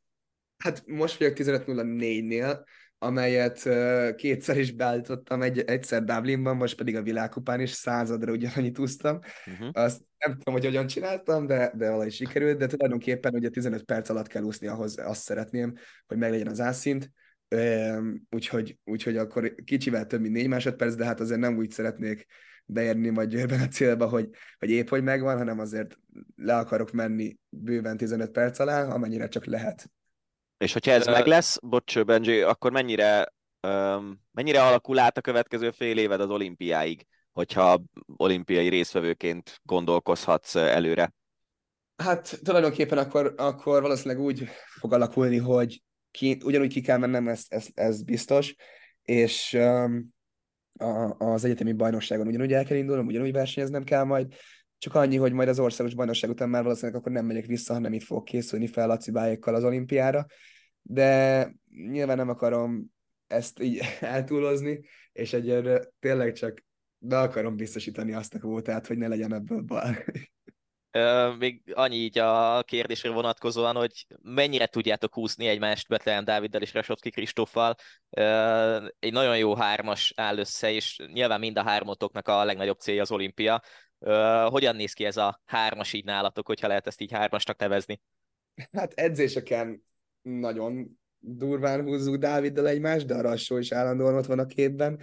[0.57, 2.65] Hát most vagyok 15.04-nél,
[2.99, 8.79] amelyet uh, kétszer is beállítottam, egy, egyszer Dublinban, most pedig a világkupán is századra ugyanannyit
[8.79, 9.19] úsztam.
[9.45, 9.69] Uh-huh.
[9.71, 14.09] Azt nem tudom, hogy hogyan csináltam, de, de valahogy sikerült, de tulajdonképpen ugye 15 perc
[14.09, 15.73] alatt kell úszni ahhoz, azt szeretném,
[16.07, 17.11] hogy meglegyen az ászint.
[17.55, 22.25] Um, úgyhogy, úgyhogy akkor kicsivel több, mint négy másodperc, de hát azért nem úgy szeretnék
[22.65, 24.29] beérni majd győrben a célba, hogy,
[24.59, 25.97] hogy épp hogy megvan, hanem azért
[26.35, 29.89] le akarok menni bőven 15 perc alá, amennyire csak lehet.
[30.57, 33.33] És hogyha ez uh, meg lesz, bocs Benji, akkor mennyire,
[33.67, 37.81] um, mennyire alakul át a következő fél éved az olimpiáig, hogyha
[38.15, 41.13] olimpiai részvevőként gondolkozhatsz előre?
[42.03, 44.47] Hát tulajdonképpen akkor, akkor valószínűleg úgy
[44.79, 48.55] fog alakulni, hogy ki, ugyanúgy ki kell mennem, ez, ez, ez biztos,
[49.01, 50.15] és um,
[50.79, 54.33] a, az egyetemi bajnokságon ugyanúgy el kell indulnom, ugyanúgy versenyeznem kell majd,
[54.77, 57.93] csak annyi, hogy majd az országos bajnokság után már valószínűleg akkor nem megyek vissza, hanem
[57.93, 60.25] itt fogok készülni fel Laci bájékkal az olimpiára,
[60.81, 61.51] de
[61.89, 62.91] nyilván nem akarom
[63.27, 64.79] ezt így eltúlozni,
[65.11, 66.65] és egyre tényleg csak
[66.97, 70.05] be akarom biztosítani azt a kvótát, hogy ne legyen ebből baj.
[71.37, 77.09] Még annyi így a kérdésre vonatkozóan, hogy mennyire tudjátok húzni egymást Betlehem Dáviddal és Rasovski
[77.09, 77.75] Kristóffal.
[78.99, 83.11] Egy nagyon jó hármas áll össze, és nyilván mind a hármatoknak a legnagyobb célja az
[83.11, 83.61] olimpia.
[84.45, 88.01] Hogyan néz ki ez a hármas így nálatok, hogyha lehet ezt így hármasnak nevezni?
[88.71, 89.83] Hát edzéseken
[90.21, 94.99] nagyon durván húzzuk Dáviddal egymást, de a Rassó is állandóan ott van a képben.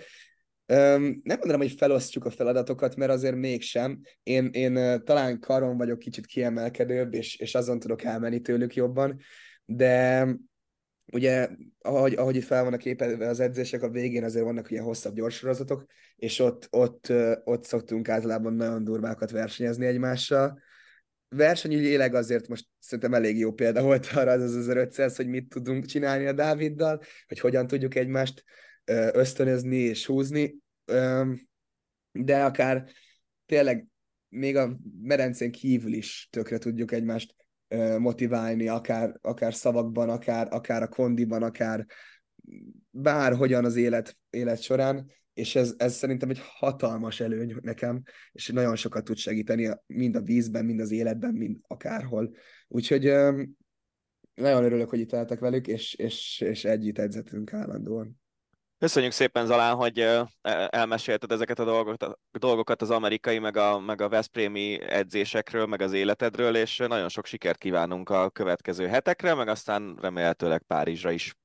[0.67, 4.01] Um, nem mondanám, hogy felosztjuk a feladatokat, mert azért mégsem.
[4.23, 9.21] Én, én talán karon vagyok kicsit kiemelkedőbb, és, és azon tudok elmenni tőlük jobban,
[9.65, 10.27] de
[11.13, 15.15] ugye, ahogy, ahogy itt fel vannak képelve az edzések, a végén azért vannak ilyen hosszabb
[15.15, 15.87] gyorssorozatok,
[16.17, 17.13] és ott, ott,
[17.45, 20.63] ott szoktunk általában nagyon durvákat versenyezni egymással.
[21.29, 26.27] Versenyügyileg azért most szerintem elég jó példa volt arra az 1500, hogy mit tudunk csinálni
[26.27, 28.45] a Dáviddal, hogy hogyan tudjuk egymást
[29.13, 30.55] ösztönözni és húzni,
[32.13, 32.89] de akár
[33.47, 33.87] tényleg
[34.29, 37.35] még a merencén kívül is tökre tudjuk egymást
[37.99, 41.87] motiválni, akár, akár szavakban, akár, akár a kondiban, akár
[42.91, 48.77] bárhogyan az élet, élet során, és ez, ez szerintem egy hatalmas előny nekem, és nagyon
[48.77, 52.35] sokat tud segíteni mind a vízben, mind az életben, mind akárhol.
[52.69, 53.03] Úgyhogy
[54.35, 58.23] nagyon örülök, hogy itt lehetek velük, és, és, és együtt edzetünk állandóan.
[58.79, 60.29] Köszönjük szépen, Zalán, hogy e,
[60.71, 65.93] elmesélted ezeket a dolgokat, dolgokat az amerikai, meg a, meg a Veszprémi edzésekről, meg az
[65.93, 71.37] életedről, és nagyon sok sikert kívánunk a következő hetekre, meg aztán remélhetőleg Párizsra is.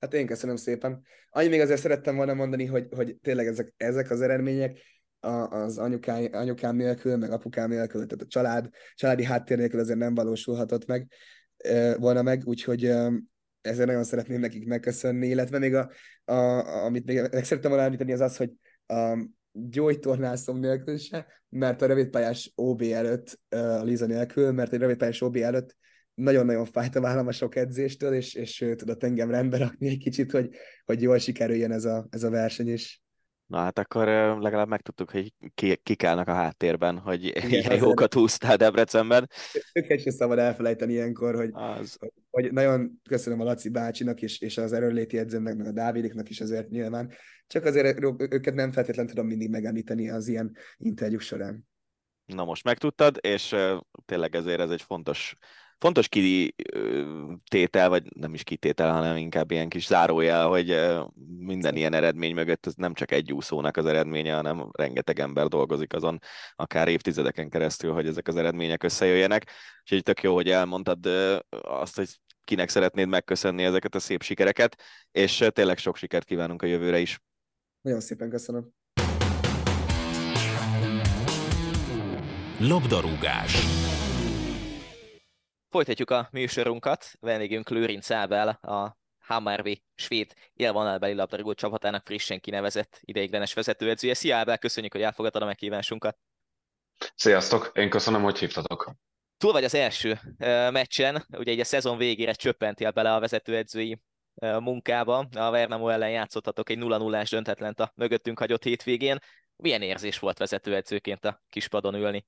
[0.00, 1.02] Hát én köszönöm szépen.
[1.30, 4.78] Annyi még azért szerettem volna mondani, hogy, hogy tényleg ezek, ezek az eredmények
[5.20, 10.14] az anyukám, anyukám nélkül, meg apukám nélkül, tehát a család, családi háttér nélkül azért nem
[10.14, 11.12] valósulhatott meg
[11.96, 12.92] volna meg, úgyhogy
[13.60, 15.90] ezért nagyon szeretném nekik megköszönni, illetve még a,
[16.24, 16.34] a,
[16.84, 18.52] amit még meg szerettem volna említeni, az az, hogy
[18.86, 25.20] a gyógytornászom nélkül se, mert a rövidpályás OB előtt, a Liza nélkül, mert egy rövidpályás
[25.20, 25.76] OB előtt
[26.14, 30.30] nagyon-nagyon fájt a vállam a sok edzéstől, és, és tudott engem rendbe rakni egy kicsit,
[30.30, 30.50] hogy,
[30.84, 33.02] hogy jól sikerüljen ez a, ez a verseny is.
[33.48, 34.06] Na hát akkor
[34.40, 39.30] legalább megtudtuk, hogy ki, kik állnak a háttérben, hogy Igen, ilyen jókat húztál Debrecenben.
[39.72, 41.98] Őket sem szabad elfelejteni ilyenkor, hogy, az...
[42.30, 46.40] hogy, nagyon köszönöm a Laci bácsinak és, és az erőléti edzőnek, meg a Dávidiknak is
[46.40, 47.12] azért nyilván.
[47.46, 51.68] Csak azért őket nem feltétlenül tudom mindig megemlíteni az ilyen interjúk során.
[52.26, 53.54] Na most megtudtad, és
[54.04, 55.36] tényleg ezért ez egy fontos
[55.78, 60.80] fontos kitétel, vagy nem is kitétel, hanem inkább ilyen kis zárójel, hogy
[61.38, 65.94] minden ilyen eredmény mögött ez nem csak egy úszónak az eredménye, hanem rengeteg ember dolgozik
[65.94, 66.18] azon,
[66.54, 69.50] akár évtizedeken keresztül, hogy ezek az eredmények összejöjjenek.
[69.82, 71.06] Úgyhogy tök jó, hogy elmondtad
[71.62, 72.08] azt, hogy
[72.44, 77.20] kinek szeretnéd megköszönni ezeket a szép sikereket, és tényleg sok sikert kívánunk a jövőre is.
[77.80, 78.72] Nagyon szépen köszönöm.
[82.60, 83.64] Labdarúgás.
[85.70, 93.54] Folytatjuk a műsorunkat, vendégünk Lőrinc Ábel, a Hammarby svéd élvonalbeli labdarúgó csapatának frissen kinevezett ideiglenes
[93.54, 94.14] vezetőedzője.
[94.14, 96.18] Szia Ábel, köszönjük, hogy elfogadtad a meghívásunkat.
[97.14, 98.92] Sziasztok, én köszönöm, hogy hívtatok.
[99.36, 100.20] Túl vagy az első
[100.70, 104.00] meccsen, ugye egy a szezon végére csöppentél bele a vezetőedzői
[104.40, 105.28] munkába.
[105.36, 109.18] A Vernamo ellen játszottatok egy 0-0-ás döntetlent a mögöttünk hagyott hétvégén.
[109.56, 112.26] Milyen érzés volt vezetőedzőként a kispadon ülni?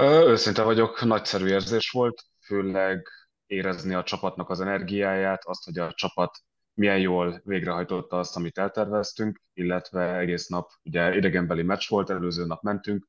[0.00, 3.08] Őszinte vagyok, nagyszerű érzés volt főleg
[3.46, 6.38] érezni a csapatnak az energiáját, azt, hogy a csapat
[6.74, 12.62] milyen jól végrehajtotta azt, amit elterveztünk, illetve egész nap, ugye idegenbeli meccs volt, előző nap
[12.62, 13.06] mentünk,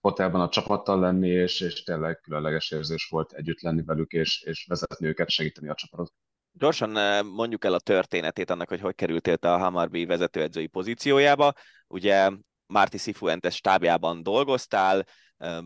[0.00, 4.66] hotelben a csapattal lenni, és, és tényleg különleges érzés volt együtt lenni velük, és, és
[4.68, 6.12] vezetni őket, segíteni a csapatot.
[6.52, 11.52] Gyorsan eh, mondjuk el a történetét annak, hogy hogy kerültél te a Hamarby vezetőedzői pozíciójába.
[11.86, 12.30] Ugye
[12.66, 15.06] Márti Sifuentes stábjában dolgoztál,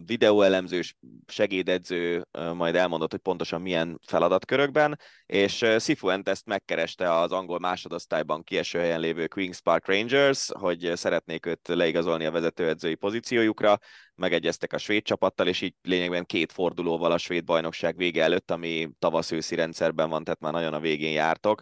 [0.07, 8.43] videóelemzős, segédedző, majd elmondott, hogy pontosan milyen feladatkörökben, és Sifuent ezt megkereste az angol másodosztályban
[8.43, 13.79] kieső helyen lévő Queen's Park Rangers, hogy szeretnék őt leigazolni a vezetőedzői pozíciójukra,
[14.15, 18.91] megegyeztek a svéd csapattal, és így lényegben két fordulóval a svéd bajnokság vége előtt, ami
[18.99, 21.61] tavasz-őszi rendszerben van, tehát már nagyon a végén jártok,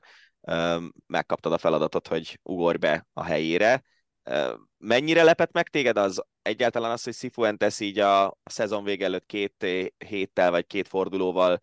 [1.06, 3.82] megkaptad a feladatot, hogy ugorj be a helyére,
[4.78, 9.26] Mennyire lepett meg téged az egyáltalán az, hogy Sifuentes így a, a szezon vége előtt
[9.26, 9.66] két
[9.98, 11.58] héttel vagy két fordulóval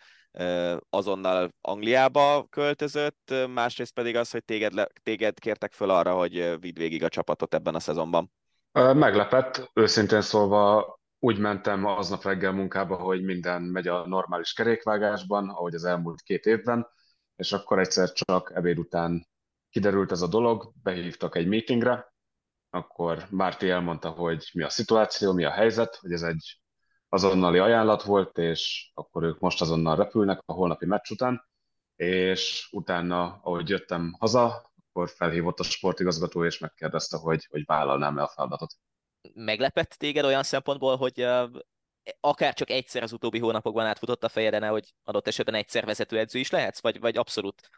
[0.89, 7.03] azonnal Angliába költözött, másrészt pedig az, hogy téged, téged kértek föl arra, hogy vidd végig
[7.03, 8.31] a csapatot ebben a szezonban.
[8.71, 15.73] Meglepett, őszintén szólva úgy mentem aznap reggel munkába, hogy minden megy a normális kerékvágásban, ahogy
[15.73, 16.87] az elmúlt két évben,
[17.35, 19.27] és akkor egyszer csak ebéd után
[19.69, 22.13] kiderült ez a dolog, behívtak egy meetingre,
[22.69, 26.59] akkor Márti elmondta, hogy mi a szituáció, mi a helyzet, hogy ez egy
[27.09, 31.47] azonnali ajánlat volt, és akkor ők most azonnal repülnek a holnapi meccs után,
[31.95, 38.21] és utána, ahogy jöttem haza, akkor felhívott a sportigazgató, és megkérdezte, hogy, hogy vállalnám le
[38.21, 38.73] a feladatot.
[39.33, 41.27] Meglepett téged olyan szempontból, hogy
[42.19, 46.49] akár csak egyszer az utóbbi hónapokban átfutott a fejeden, hogy adott esetben egyszer vezetőedző is
[46.49, 47.69] lehetsz, vagy, vagy abszolút,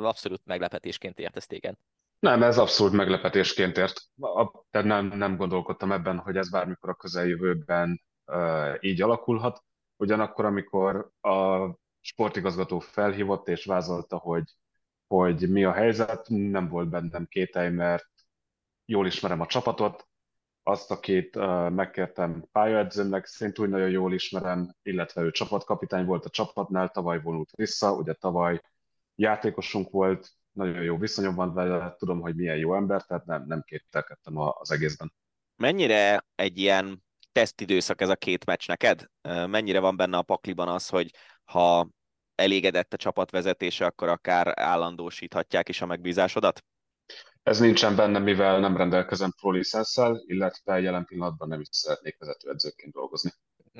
[0.00, 1.76] abszolút meglepetésként ért téged?
[2.20, 4.00] Nem, ez abszolút meglepetésként ért.
[4.70, 8.02] Tehát nem, nem gondolkodtam ebben, hogy ez bármikor a közeljövőben
[8.80, 9.64] így alakulhat.
[9.96, 11.66] Ugyanakkor, amikor a
[12.00, 14.44] sportigazgató felhívott és vázolta, hogy,
[15.06, 18.08] hogy mi a helyzet, nem volt bennem kételj, mert
[18.84, 20.08] jól ismerem a csapatot,
[20.62, 26.88] azt, akit uh, megkértem pályaedzőmnek, szintúgy nagyon jól ismerem, illetve ő csapatkapitány volt a csapatnál,
[26.88, 28.60] tavaly vonult vissza, ugye tavaly
[29.14, 33.62] játékosunk volt, nagyon jó viszonyom van vele, tudom, hogy milyen jó ember, tehát nem, nem
[33.62, 35.12] kételkedtem az egészben.
[35.56, 39.06] Mennyire egy ilyen tesztidőszak ez a két meccs neked?
[39.46, 41.10] Mennyire van benne a pakliban az, hogy
[41.44, 41.88] ha
[42.34, 46.64] elégedett a csapatvezetése, akkor akár állandósíthatják is a megbízásodat?
[47.42, 49.52] Ez nincsen benne, mivel nem rendelkezem pro
[50.26, 53.30] illetve jelen pillanatban nem is szeretnék vezetőedzőként dolgozni.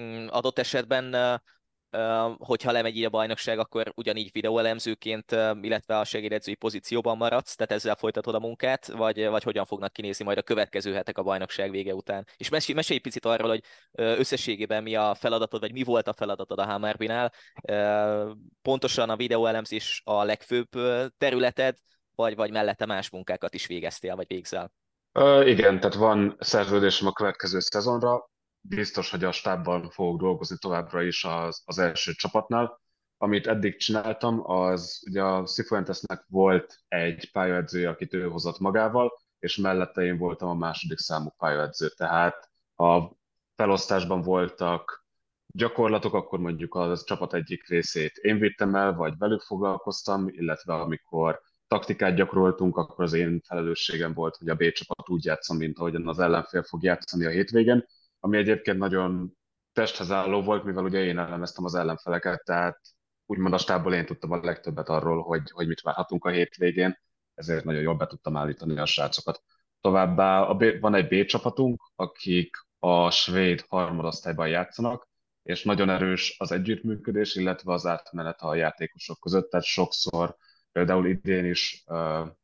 [0.00, 1.40] Mm, adott esetben
[2.38, 7.94] hogyha lemegy így a bajnokság, akkor ugyanígy videóelemzőként, illetve a segédedzői pozícióban maradsz, tehát ezzel
[7.94, 11.94] folytatod a munkát, vagy, vagy hogyan fognak kinézni majd a következő hetek a bajnokság vége
[11.94, 12.26] után.
[12.36, 16.12] És mesélj, mesélj egy picit arról, hogy összességében mi a feladatod, vagy mi volt a
[16.12, 17.32] feladatod a Hammerbinál.
[18.62, 20.68] Pontosan a videóelemzés a legfőbb
[21.18, 21.76] területed,
[22.14, 24.72] vagy, vagy mellette más munkákat is végeztél, vagy végzel?
[25.12, 28.29] Uh, igen, tehát van szerződésem a következő szezonra,
[28.60, 32.80] biztos, hogy a stábban fogok dolgozni továbbra is az, az első csapatnál.
[33.18, 39.56] Amit eddig csináltam, az ugye a Cifuentesnek volt egy pályaedzője, akit ő hozott magával, és
[39.56, 41.88] mellette én voltam a második számú pályaedző.
[41.88, 43.00] Tehát a
[43.56, 45.04] felosztásban voltak
[45.52, 51.40] gyakorlatok, akkor mondjuk a csapat egyik részét én vittem el, vagy velük foglalkoztam, illetve amikor
[51.66, 56.08] taktikát gyakoroltunk, akkor az én felelősségem volt, hogy a B csapat úgy játszom, mint ahogyan
[56.08, 57.84] az ellenfél fog játszani a hétvégén,
[58.20, 59.32] ami egyébként nagyon
[59.72, 62.80] testhez álló volt, mivel ugye én elemeztem az ellenfeleket, tehát
[63.26, 66.98] úgymond a stábból én tudtam a legtöbbet arról, hogy, hogy mit várhatunk a hétvégén,
[67.34, 69.42] ezért nagyon jól be tudtam állítani a srácokat.
[69.80, 75.08] Továbbá a B, van egy B csapatunk, akik a svéd harmadosztályban játszanak,
[75.42, 80.36] és nagyon erős az együttműködés, illetve az átmenet a játékosok között, tehát sokszor,
[80.72, 81.84] például idén is,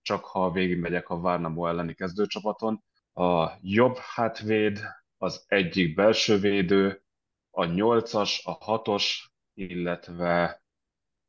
[0.03, 4.81] csak ha végigmegyek a Várnamo elleni kezdőcsapaton, a jobb hátvéd
[5.18, 7.02] az egyik belső védő,
[7.50, 10.62] a nyolcas, a hatos, illetve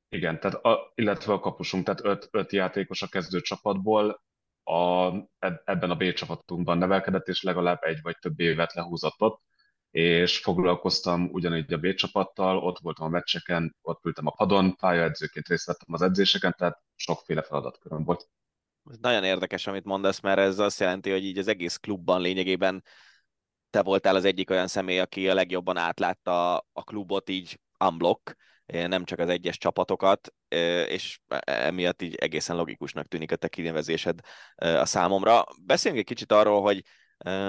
[0.10, 4.24] igen, tehát a, illetve a kapusunk, tehát öt, öt játékos a kezdő csapatból
[4.64, 9.42] a, ebben a B csapatunkban nevelkedett, és legalább egy vagy több évet lehúzott ott,
[9.92, 15.48] és foglalkoztam ugyanígy a B csapattal, ott voltam a meccseken, ott ültem a padon, pályaedzőként
[15.48, 18.30] részt vettem az edzéseken, tehát sokféle feladatköröm volt.
[18.90, 22.84] Ez nagyon érdekes, amit mondasz, mert ez azt jelenti, hogy így az egész klubban lényegében
[23.70, 29.04] te voltál az egyik olyan személy, aki a legjobban átlátta a klubot így unblock, nem
[29.04, 30.34] csak az egyes csapatokat,
[30.88, 34.20] és emiatt így egészen logikusnak tűnik a te kinevezésed
[34.56, 35.44] a számomra.
[35.62, 36.84] Beszéljünk egy kicsit arról, hogy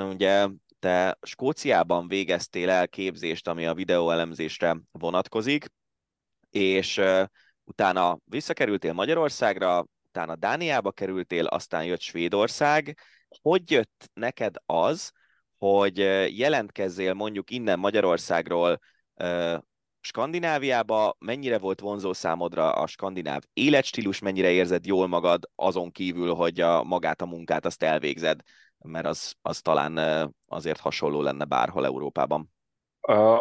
[0.08, 5.66] ugye te Skóciában végeztél el képzést, ami a videóelemzésre vonatkozik,
[6.50, 7.00] és
[7.64, 12.98] utána visszakerültél Magyarországra, utána Dániába kerültél, aztán jött Svédország.
[13.42, 15.12] Hogy jött neked az,
[15.58, 15.98] hogy
[16.38, 18.78] jelentkezzél mondjuk innen Magyarországról
[20.00, 26.60] Skandináviába, mennyire volt vonzó számodra a skandináv életstílus, mennyire érzed jól magad azon kívül, hogy
[26.60, 28.40] a magát a munkát azt elvégzed,
[28.78, 29.98] mert az, az talán
[30.46, 32.52] azért hasonló lenne bárhol Európában.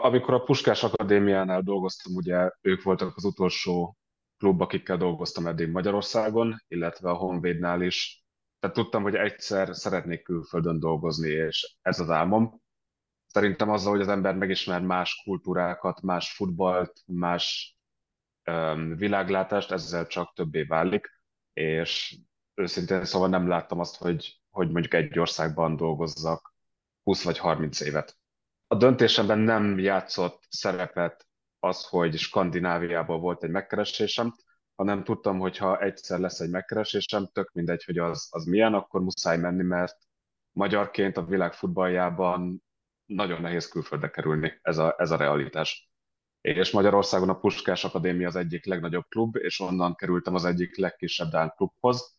[0.01, 3.97] Amikor a Puskás Akadémiánál dolgoztam, ugye ők voltak az utolsó
[4.38, 8.26] klub, akikkel dolgoztam eddig Magyarországon, illetve a Honvédnál is
[8.60, 12.62] tehát tudtam, hogy egyszer szeretnék külföldön dolgozni, és ez az álmom.
[13.26, 17.78] Szerintem azzal, hogy az ember megismer más kultúrákat, más futballt, más
[18.51, 21.10] um, világlátást, ezzel csak többé válik,
[21.53, 22.18] és
[22.53, 26.55] őszintén szóval nem láttam azt, hogy, hogy mondjuk egy országban dolgozzak
[27.03, 28.18] 20 vagy 30 évet.
[28.68, 31.28] A döntésemben nem játszott szerepet
[31.60, 34.34] az, hogy Skandináviában volt egy megkeresésem,
[34.78, 39.01] hanem tudtam, hogy ha egyszer lesz egy megkeresésem, tök mindegy, hogy az, az milyen, akkor
[39.01, 39.97] muszáj menni, mert
[40.51, 42.63] magyarként a világ futballjában
[43.05, 45.89] nagyon nehéz külföldre kerülni, ez a, ez a realitás.
[46.41, 51.30] És Magyarországon a Puskás Akadémia az egyik legnagyobb klub, és onnan kerültem az egyik legkisebb
[51.30, 52.17] Dán klubhoz.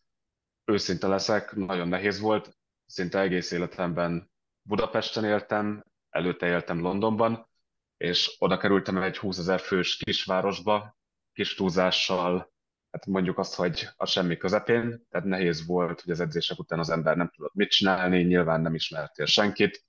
[0.65, 4.31] Őszinte leszek, nagyon nehéz volt, szinte egész életemben
[4.61, 7.49] Budapesten éltem, előtte éltem Londonban,
[7.97, 10.98] és oda kerültem egy 20 ezer fős kisvárosba,
[11.39, 12.51] kis túlzással,
[12.91, 16.89] hát mondjuk azt, hogy a semmi közepén, tehát nehéz volt, hogy az edzések után az
[16.89, 19.85] ember nem tudott mit csinálni, nyilván nem ismertél senkit,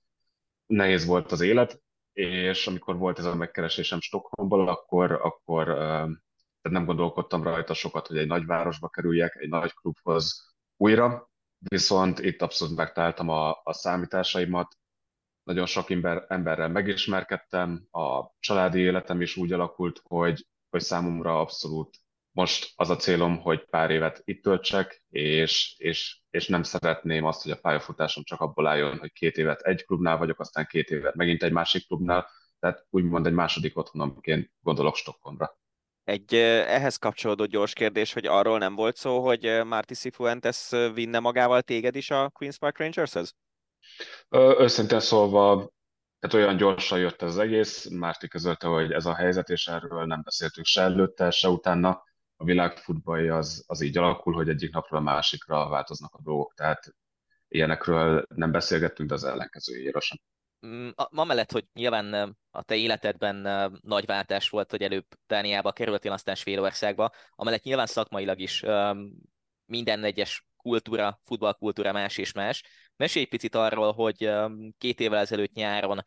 [0.65, 1.81] nehéz volt az élet,
[2.13, 8.17] és amikor volt ez a megkeresésem Stockholmból, akkor, akkor tehát nem gondolkodtam rajta sokat, hogy
[8.17, 14.77] egy nagyvárosba kerüljek, egy nagy klubhoz újra, viszont itt abszolút megtaláltam a, a számításaimat,
[15.43, 21.97] nagyon sok ember, emberrel megismerkedtem, a családi életem is úgy alakult, hogy, hogy számomra abszolút
[22.31, 27.43] most az a célom, hogy pár évet itt töltsek, és, és, és nem szeretném azt,
[27.43, 31.15] hogy a pályafutásom csak abból álljon, hogy két évet egy klubnál vagyok, aztán két évet
[31.15, 35.59] megint egy másik klubnál, tehát úgymond egy második otthonomként gondolok Stockholmra.
[36.03, 41.61] Egy ehhez kapcsolódó gyors kérdés, hogy arról nem volt szó, hogy Marty Sifuentes vinne magával
[41.61, 43.35] téged is a Queen's Park Rangershez?
[44.59, 45.69] Őszintén szólva,
[46.21, 50.05] tehát olyan gyorsan jött ez az egész, Márti közölte, hogy ez a helyzet, és erről
[50.05, 52.03] nem beszéltünk se előtte, se utána.
[52.35, 56.53] A világ futballja az, az így alakul, hogy egyik napról a másikra változnak a dolgok,
[56.53, 56.95] tehát
[57.47, 60.17] ilyenekről nem beszélgettünk, de az ellenkezőjéről sem.
[60.67, 66.11] Mm, ma mellett, hogy nyilván a te életedben nagy váltás volt, hogy előbb Dániába kerültél,
[66.11, 68.63] aztán Svédországba, amellett nyilván szakmailag is
[69.65, 72.63] minden egyes kultúra, futballkultúra más és más.
[73.01, 74.31] Mesélj picit arról, hogy
[74.77, 76.03] két évvel ezelőtt nyáron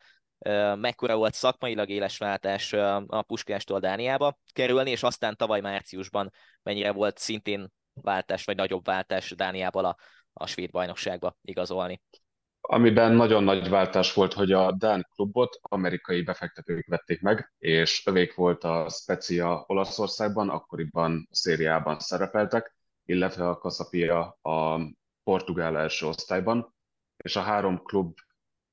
[0.75, 2.73] mekkora volt szakmailag éles váltás
[3.07, 6.31] a Puskástól Dániába kerülni, és aztán tavaly márciusban
[6.63, 9.97] mennyire volt szintén váltás, vagy nagyobb váltás Dániából a,
[10.33, 12.01] a svéd bajnokságba igazolni.
[12.61, 18.33] Amiben nagyon nagy váltás volt, hogy a Dán klubot amerikai befektetők vették meg, és övék
[18.33, 22.75] volt a Specia Olaszországban, akkoriban a szériában szerepeltek,
[23.05, 24.79] illetve a Casapia a
[25.23, 26.73] portugál első osztályban,
[27.25, 28.17] és a három klub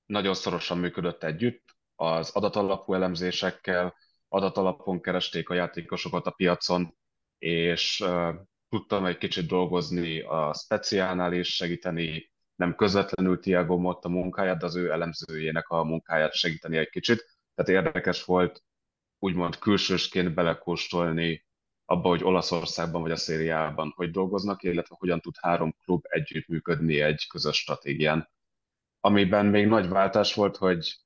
[0.06, 3.94] nagyon szorosan működött együtt, az adatalapú elemzésekkel,
[4.28, 6.96] adatalapon keresték a játékosokat a piacon,
[7.38, 8.34] és uh,
[8.68, 14.76] tudtam egy kicsit dolgozni a speciálnál is, segíteni nem közvetlenül Tiago Motta munkáját, de az
[14.76, 17.24] ő elemzőjének a munkáját segíteni egy kicsit.
[17.54, 18.62] Tehát érdekes volt
[19.18, 21.46] úgymond külsősként belekóstolni
[21.84, 27.26] abba, hogy Olaszországban vagy a szériában hogy dolgoznak, illetve hogyan tud három klub együttműködni egy
[27.26, 28.28] közös stratégián.
[29.04, 30.96] Amiben még nagy váltás volt, hogy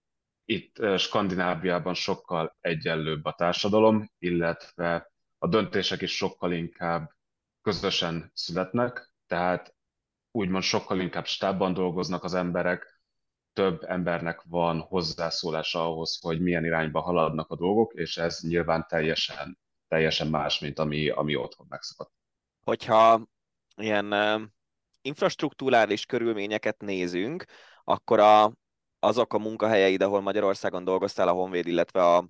[0.44, 7.10] itt Skandináviában sokkal egyenlőbb a társadalom, illetve a döntések is sokkal inkább
[7.62, 9.74] közösen születnek, tehát
[10.30, 13.00] úgymond sokkal inkább stábban dolgoznak az emberek,
[13.52, 19.58] több embernek van hozzászólása ahhoz, hogy milyen irányba haladnak a dolgok, és ez nyilván teljesen,
[19.88, 22.12] teljesen más, mint ami, ami otthon megszokott.
[22.64, 23.26] Hogyha
[23.76, 24.14] ilyen
[25.00, 27.44] infrastruktúrális körülményeket nézünk,
[27.88, 28.52] akkor a,
[28.98, 32.28] azok a munkahelyeid, ahol Magyarországon dolgoztál, a Honvéd, illetve a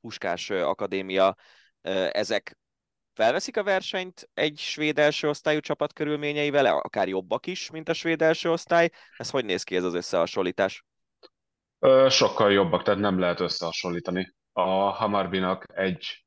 [0.00, 1.36] Puskás Akadémia,
[2.10, 2.58] ezek
[3.14, 8.22] felveszik a versenyt egy svéd első osztályú csapat körülményeivel, akár jobbak is, mint a svéd
[8.22, 8.90] első osztály.
[9.16, 10.84] Ez hogy néz ki ez az összehasonlítás?
[12.08, 14.34] Sokkal jobbak, tehát nem lehet összehasonlítani.
[14.52, 16.24] A Hamarbinak egy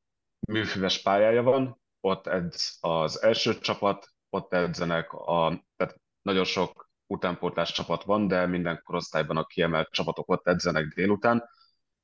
[0.47, 7.72] műfüves pályája van, ott edz az első csapat, ott edzenek a, tehát nagyon sok utánpótlás
[7.72, 11.43] csapat van, de minden korosztályban a kiemelt csapatok ott edzenek délután,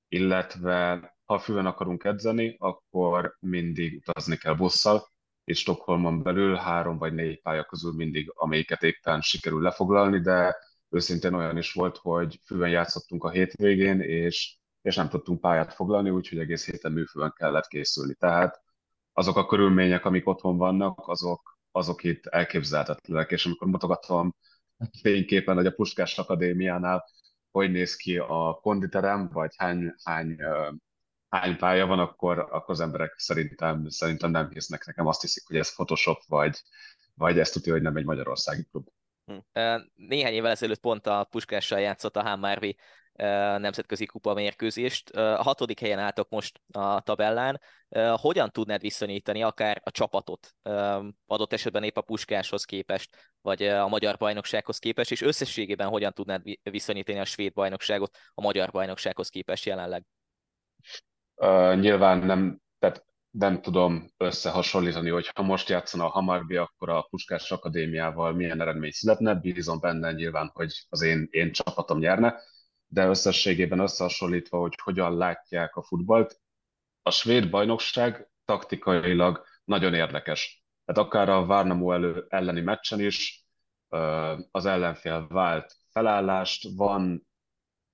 [0.07, 5.09] illetve ha fülön akarunk edzeni, akkor mindig utazni kell busszal,
[5.43, 10.55] és Stockholmon belül három vagy négy pálya közül mindig, amelyiket éppen sikerül lefoglalni, de
[10.89, 16.09] őszintén olyan is volt, hogy fülön játszottunk a hétvégén, és, és nem tudtunk pályát foglalni,
[16.09, 18.13] úgyhogy egész héten műfőn kellett készülni.
[18.13, 18.61] Tehát
[19.13, 24.35] azok a körülmények, amik otthon vannak, azok, azok itt elképzelhetetlenek, és amikor mutogatom
[25.01, 27.05] fényképen, hogy a Puskás Akadémiánál
[27.51, 30.37] hogy néz ki a konditerem, vagy hány, hány,
[31.29, 35.55] hány pálya van, akkor, akkor az emberek szerintem, szerintem nem hisznek nekem, azt hiszik, hogy
[35.55, 36.61] ez Photoshop, vagy,
[37.13, 38.87] vagy ezt tudja, hogy nem egy magyarországi klub.
[39.25, 39.37] Hm.
[39.95, 42.63] Néhány évvel ezelőtt pont a Puskással játszott a HMRV
[43.57, 45.09] nemzetközi kupa mérkőzést.
[45.09, 47.61] A hatodik helyen álltok most a tabellán.
[48.15, 50.55] Hogyan tudnád viszonyítani akár a csapatot
[51.25, 56.41] adott esetben épp a Puskáshoz képest, vagy a magyar bajnoksághoz képest, és összességében hogyan tudnád
[56.63, 60.05] viszonyítani a svéd bajnokságot a magyar bajnoksághoz képest jelenleg?
[61.35, 67.07] Uh, nyilván nem, tehát nem tudom összehasonlítani, hogy ha most játszana a Hamarbi, akkor a
[67.09, 69.33] Puskás Akadémiával milyen eredmény születne.
[69.33, 72.41] Bízom benne nyilván, hogy az én, én csapatom nyerne,
[72.93, 76.39] de összességében összehasonlítva, hogy hogyan látják a futballt,
[77.01, 80.63] a svéd bajnokság taktikailag nagyon érdekes.
[80.85, 83.45] Tehát akár a Várnamo elő, elleni meccsen is
[84.51, 87.27] az ellenfél vált felállást, van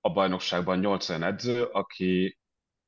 [0.00, 2.38] a bajnokságban nyolc olyan edző, aki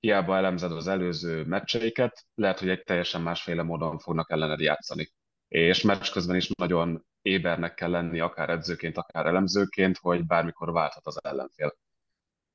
[0.01, 5.13] hiába elemzed az előző meccseiket, lehet, hogy egy teljesen másféle módon fognak ellened játszani.
[5.49, 11.07] És meccs közben is nagyon ébernek kell lenni, akár edzőként, akár elemzőként, hogy bármikor válthat
[11.07, 11.75] az ellenfél.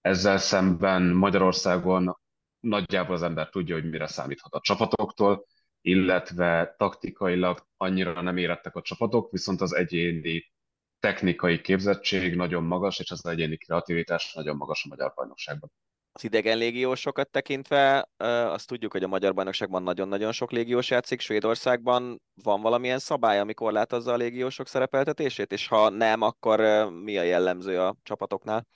[0.06, 2.20] Ezzel szemben Magyarországon
[2.60, 5.46] nagyjából az ember tudja, hogy mire számíthat a csapatoktól,
[5.82, 10.52] illetve taktikailag annyira nem érettek a csapatok, viszont az egyéni
[11.00, 15.72] technikai képzettség nagyon magas, és az egyéni kreativitás nagyon magas a magyar bajnokságban.
[16.12, 22.22] Az idegen légiósokat tekintve, azt tudjuk, hogy a magyar bajnokságban nagyon-nagyon sok légiós játszik, Svédországban
[22.44, 26.60] van valamilyen szabály, ami korlátozza a légiósok szerepeltetését, és ha nem, akkor
[27.04, 28.68] mi a jellemző a csapatoknál?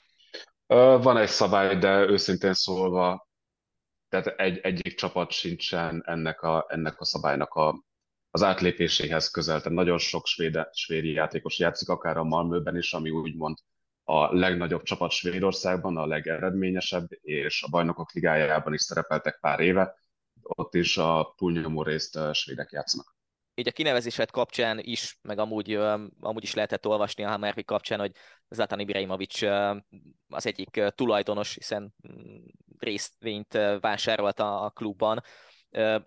[0.76, 3.28] Van egy szabály, de őszintén szólva
[4.10, 7.84] tehát egy, egyik csapat sincsen ennek a, ennek a szabálynak a,
[8.32, 9.58] az átlépéséhez közel.
[9.58, 13.58] Tehát nagyon sok svéd, svéd játékos játszik, akár a Malmöben is, ami úgymond
[14.04, 19.96] a legnagyobb csapat Svédországban, a legeredményesebb, és a bajnokok ligájában is szerepeltek pár éve.
[20.42, 23.19] Ott is a túlnyomó részt svédek játszanak
[23.60, 25.74] így a kinevezésed kapcsán is, meg amúgy,
[26.20, 28.12] amúgy is lehetett olvasni a Hamervi kapcsán, hogy
[28.49, 29.41] Zlatan Ibrahimovic
[30.30, 32.38] az egyik tulajdonos, hiszen mm,
[32.80, 35.24] részvényt vásárolta a klubban.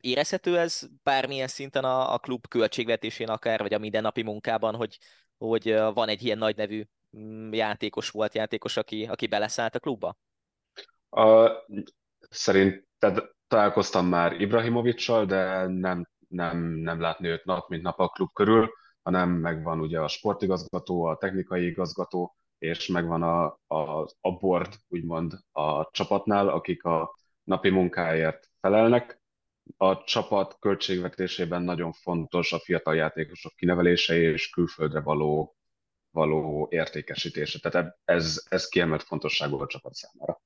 [0.00, 4.98] Érezhető ez bármilyen szinten a, a klub költségvetésén akár, vagy a mindennapi munkában, hogy,
[5.38, 6.84] hogy van egy ilyen nagy nevű
[7.16, 10.16] mm, játékos volt, játékos, aki, aki beleszállt a klubba?
[11.11, 11.50] A,
[12.30, 18.09] szerint, tehát találkoztam már Ibrahimovicsal, de nem nem, nem látni őt nap, mint nap a
[18.09, 18.72] klub körül,
[19.03, 25.33] hanem megvan ugye a sportigazgató, a technikai igazgató, és megvan a, a, a board, úgymond
[25.53, 29.20] a csapatnál, akik a napi munkáért felelnek.
[29.76, 35.57] A csapat költségvetésében nagyon fontos a fiatal játékosok kinevelése és külföldre való,
[36.11, 37.59] való értékesítése.
[37.59, 40.41] Tehát ez, ez kiemelt fontosságú a csapat számára.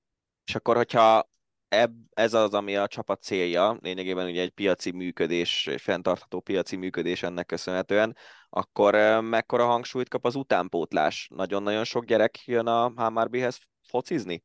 [0.45, 1.29] És akkor, hogyha
[1.69, 6.77] ebb, ez az, ami a csapat célja, lényegében ugye egy piaci működés, egy fenntartható piaci
[6.77, 8.17] működés ennek köszönhetően,
[8.49, 11.29] akkor mekkora hangsúlyt kap az utánpótlás?
[11.35, 14.45] Nagyon-nagyon sok gyerek jön a Hammarbyhez focizni?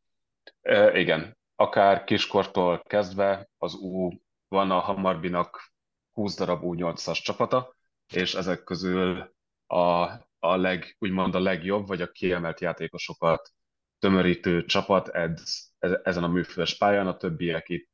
[0.61, 4.09] E, igen, akár kiskortól kezdve az U
[4.47, 5.71] van a Hammarbynak
[6.11, 7.75] 20 darab U8-as csapata,
[8.13, 9.33] és ezek közül
[9.67, 10.01] a,
[10.39, 13.51] a leg, úgymond a legjobb, vagy a kiemelt játékosokat
[13.99, 15.70] tömörítő csapat edz
[16.03, 17.89] ezen a műfős pályán, a többiek itt,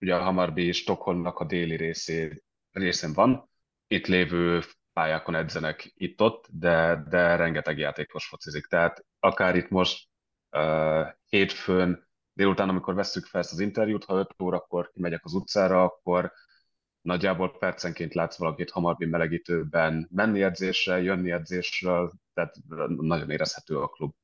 [0.00, 3.50] ugye a Hamarby Stockholmnak a déli részé, részén van,
[3.86, 4.62] itt lévő
[4.92, 8.66] pályákon edzenek itt-ott, de, de rengeteg játékos focizik.
[8.66, 10.08] Tehát akár itt most
[10.50, 15.82] uh, hétfőn, délután, amikor vesszük fel ezt az interjút, ha 5 órakor kimegyek az utcára,
[15.82, 16.32] akkor
[17.00, 22.54] nagyjából percenként látsz valakit Hamarby melegítőben menni edzésre, jönni edzésről, tehát
[22.96, 24.14] nagyon érezhető a klub.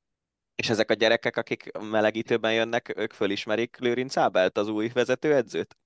[0.58, 5.76] És ezek a gyerekek, akik melegítőben jönnek, ők fölismerik Lőrinc Ábelt, az új vezetőedzőt?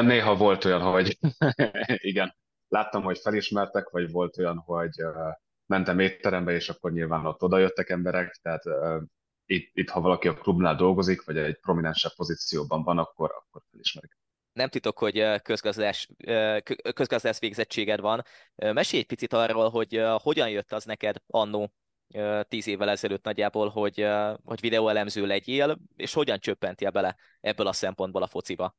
[0.00, 1.18] Néha volt olyan, hogy
[2.10, 2.36] igen,
[2.68, 4.90] láttam, hogy felismertek, vagy volt olyan, hogy
[5.66, 8.62] mentem étterembe, és akkor nyilván ott odajöttek emberek, tehát
[9.46, 14.18] itt, itt, ha valaki a klubnál dolgozik, vagy egy prominensebb pozícióban van, akkor, akkor felismerik.
[14.52, 16.08] Nem titok, hogy közgazdás,
[16.94, 18.22] közgazdász végzettséged van.
[18.54, 21.72] Mesélj egy picit arról, hogy hogyan jött az neked annó
[22.48, 24.06] tíz évvel ezelőtt nagyjából, hogy,
[24.44, 28.76] hogy videóelemző legyél, és hogyan csöppentél bele ebből a szempontból a fociba?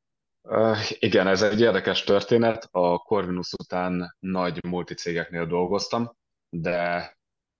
[0.98, 2.68] Igen, ez egy érdekes történet.
[2.70, 6.16] A Corvinus után nagy multicégeknél dolgoztam,
[6.48, 7.10] de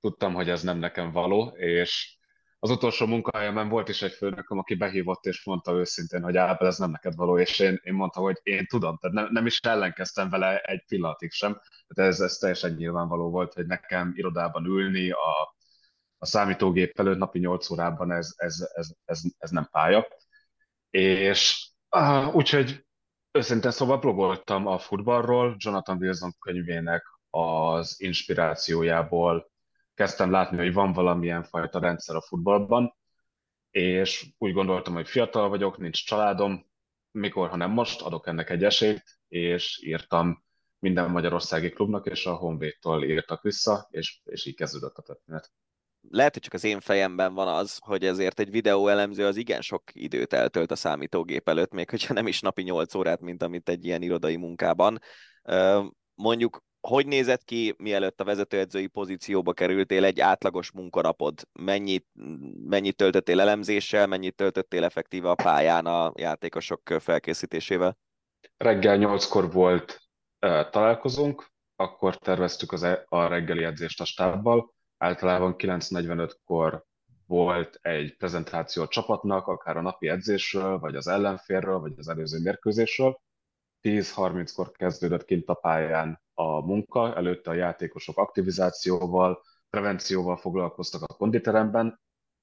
[0.00, 2.16] tudtam, hogy ez nem nekem való, és
[2.58, 6.78] az utolsó munkahelyemen volt is egy főnököm, aki behívott, és mondta őszintén, hogy Ábel, ez
[6.78, 10.30] nem neked való, és én, én mondtam, hogy én tudom, tehát nem, nem is ellenkeztem
[10.30, 15.55] vele egy pillanatig sem, tehát ez, ez teljesen nyilvánvaló volt, hogy nekem irodában ülni, a
[16.18, 20.06] a számítógép előtt napi 8 órában ez, ez, ez, ez, ez nem pálya.
[20.90, 21.68] És
[22.32, 22.86] úgyhogy
[23.30, 29.50] őszintén szóval blogoltam a futballról, Jonathan Wilson könyvének az inspirációjából
[29.94, 32.96] kezdtem látni, hogy van valamilyen fajta rendszer a futballban,
[33.70, 36.66] és úgy gondoltam, hogy fiatal vagyok, nincs családom,
[37.10, 40.44] mikor, ha nem most, adok ennek egy esélyt, és írtam
[40.78, 45.50] minden magyarországi klubnak, és a Honvédtól írtak vissza, és, és így kezdődött a történet
[46.10, 49.60] lehet, hogy csak az én fejemben van az, hogy ezért egy videó elemző az igen
[49.60, 53.68] sok időt eltölt a számítógép előtt, még hogyha nem is napi 8 órát, mint amit
[53.68, 54.98] egy ilyen irodai munkában.
[56.14, 61.48] Mondjuk hogy nézett ki, mielőtt a vezetőedzői pozícióba kerültél egy átlagos munkanapod?
[61.52, 62.06] Mennyit,
[62.66, 67.98] mennyit töltöttél elemzéssel, mennyit töltöttél effektíve a pályán a játékosok felkészítésével?
[68.56, 70.00] Reggel nyolckor volt
[70.70, 71.46] találkozunk,
[71.76, 74.74] akkor terveztük az, e- a reggeli edzést a stábbal.
[75.06, 76.84] Általában 9.45-kor
[77.26, 82.38] volt egy prezentáció a csapatnak, akár a napi edzésről, vagy az ellenférről, vagy az előző
[82.42, 83.20] mérkőzésről.
[83.82, 92.00] 10-30-kor kezdődött kint a pályán a munka, előtte a játékosok aktivizációval, prevencióval foglalkoztak a konditeremben,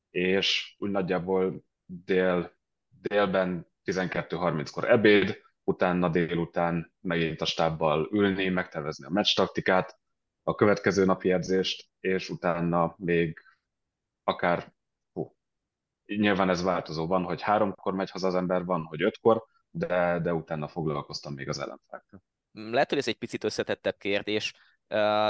[0.10, 2.52] és úgy nagyjából dél,
[3.02, 10.00] délben 12.30-kor ebéd, utána délután megint a stábbal ülni, megtervezni a meccs taktikát,
[10.44, 13.40] a következő napi edzést, és utána még
[14.24, 14.74] akár,
[15.14, 15.36] hú,
[16.06, 20.34] nyilván ez változó, van, hogy háromkor megy haza az ember, van, hogy ötkor, de, de
[20.34, 22.24] utána foglalkoztam még az ellenfelekkel.
[22.52, 24.54] Lehet, hogy ez egy picit összetettebb kérdés,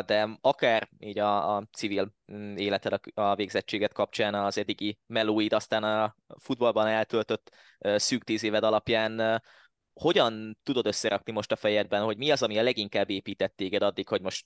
[0.05, 5.83] de akár így a, a civil mm, életed, a végzettséget kapcsán az eddigi melóid, aztán
[5.83, 9.41] a futballban eltöltött szűk tíz éved alapján
[9.93, 14.07] hogyan tudod összerakni most a fejedben, hogy mi az, ami a leginkább épített téged addig,
[14.07, 14.45] hogy most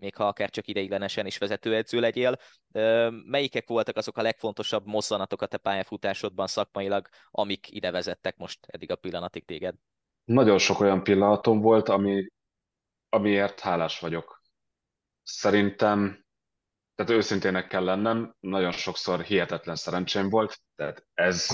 [0.00, 2.36] még ha akár csak ideiglenesen is vezetőedző legyél.
[3.24, 8.90] Melyikek voltak azok a legfontosabb mozzanatok a te pályafutásodban szakmailag, amik ide vezettek most eddig
[8.90, 9.74] a pillanatig téged?
[10.24, 12.26] Nagyon sok olyan pillanatom volt, ami,
[13.08, 14.42] amiért hálás vagyok.
[15.22, 16.24] Szerintem,
[16.94, 21.48] tehát őszintének kell lennem, nagyon sokszor hihetetlen szerencsém volt, tehát ez,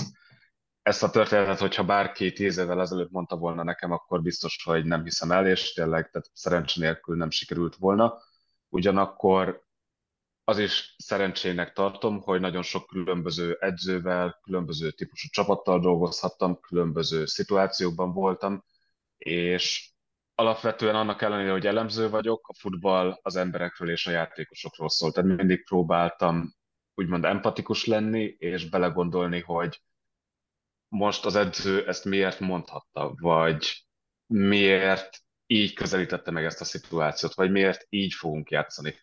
[0.81, 5.03] ezt a történetet, hogyha bárki tíz évvel ezelőtt mondta volna nekem, akkor biztos, hogy nem
[5.03, 8.17] hiszem el, és tényleg tehát szerencsé nélkül nem sikerült volna.
[8.77, 9.65] Ugyanakkor
[10.43, 18.13] az is szerencsének tartom, hogy nagyon sok különböző edzővel, különböző típusú csapattal dolgozhattam, különböző szituációkban
[18.13, 18.63] voltam,
[19.17, 19.91] és
[20.35, 25.11] alapvetően annak ellenére, hogy elemző vagyok, a futball az emberekről és a játékosokról szól.
[25.11, 26.53] Tehát mindig próbáltam
[26.95, 29.81] úgymond empatikus lenni, és belegondolni, hogy
[30.87, 33.87] most az edző ezt miért mondhatta, vagy
[34.25, 38.95] miért így közelítette meg ezt a szituációt, vagy miért így fogunk játszani.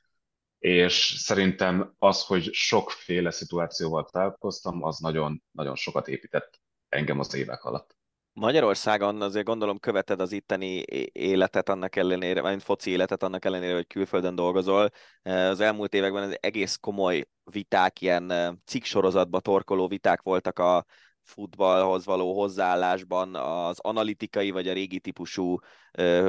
[0.59, 7.65] És szerintem az, hogy sokféle szituációval találkoztam, az nagyon, nagyon sokat épített engem az évek
[7.65, 7.97] alatt.
[8.33, 10.83] Magyarországon azért gondolom követed az itteni
[11.13, 14.91] életet annak ellenére, vagy foci életet annak ellenére, hogy külföldön dolgozol.
[15.23, 18.33] Az elmúlt években az egész komoly viták, ilyen
[18.65, 20.85] cikksorozatba torkoló viták voltak a
[21.25, 25.59] futballhoz való hozzáállásban az analitikai vagy a régi típusú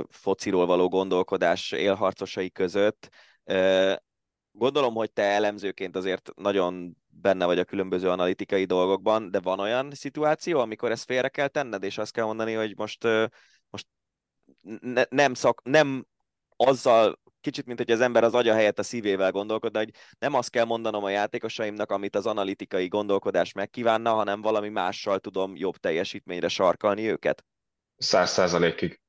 [0.09, 3.09] fociról való gondolkodás élharcosai között.
[4.51, 9.91] Gondolom, hogy te elemzőként azért nagyon benne vagy a különböző analitikai dolgokban, de van olyan
[9.91, 13.03] szituáció, amikor ezt félre kell tenned, és azt kell mondani, hogy most,
[13.69, 13.87] most
[14.81, 16.05] ne, nem, szak, nem
[16.55, 19.89] azzal kicsit, mint hogy az ember az agya helyett a szívével gondolkodna, hogy
[20.19, 25.55] nem azt kell mondanom a játékosaimnak, amit az analitikai gondolkodás megkívánna, hanem valami mással tudom
[25.55, 27.45] jobb teljesítményre sarkalni őket?
[27.97, 29.01] Száz százalékig.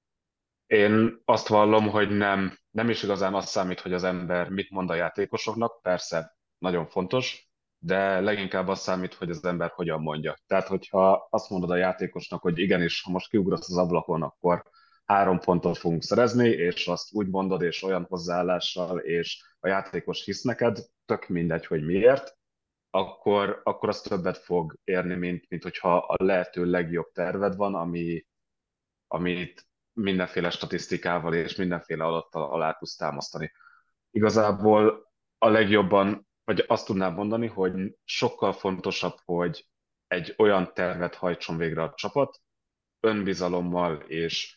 [0.66, 4.91] Én azt vallom, hogy nem, nem is igazán azt számít, hogy az ember mit mond
[4.91, 10.37] a játékosoknak, persze nagyon fontos, de leginkább azt számít, hogy az ember hogyan mondja.
[10.47, 14.62] Tehát, hogyha azt mondod a játékosnak, hogy igenis, ha most kiugrasz az ablakon, akkor
[15.07, 20.43] három pontot fogunk szerezni, és azt úgy mondod, és olyan hozzáállással, és a játékos hisz
[20.43, 22.37] neked, tök mindegy, hogy miért,
[22.91, 28.27] akkor, akkor az többet fog érni, mint, mint hogyha a lehető legjobb terved van, ami,
[29.07, 33.53] amit mindenféle statisztikával és mindenféle adattal alá tudsz támasztani.
[34.11, 37.73] Igazából a legjobban, vagy azt tudnám mondani, hogy
[38.05, 39.69] sokkal fontosabb, hogy
[40.07, 42.41] egy olyan tervet hajtson végre a csapat,
[43.01, 44.56] önbizalommal és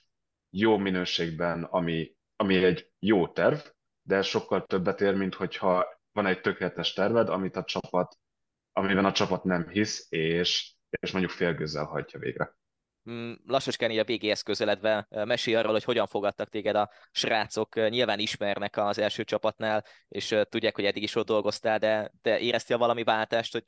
[0.49, 3.57] jó minőségben, ami, ami egy jó terv,
[4.01, 8.17] de sokkal többet ér, mint hogyha van egy tökéletes terved, amit a csapat,
[8.73, 12.57] amiben a csapat nem hisz, és, és mondjuk félgőzzel hajtja végre.
[13.09, 17.75] Mm, lassacskán így a végéhez közeledve mesélj arról, hogy hogyan fogadtak téged a srácok.
[17.75, 22.77] Nyilván ismernek az első csapatnál, és tudják, hogy eddig is ott dolgoztál, de, de éreztél
[22.77, 23.63] valami váltást, hogy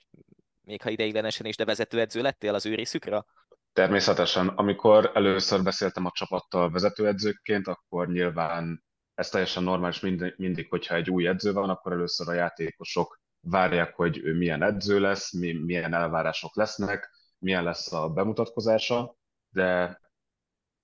[0.61, 3.25] még ha ideiglenesen is, de vezetőedző lettél az ő részükre?
[3.73, 10.95] Természetesen, amikor először beszéltem a csapattal vezetőedzőként, akkor nyilván ez teljesen normális mindig, mindig, hogyha
[10.95, 15.53] egy új edző van, akkor először a játékosok várják, hogy ő milyen edző lesz, mi,
[15.53, 19.15] milyen elvárások lesznek, milyen lesz a bemutatkozása,
[19.49, 19.99] de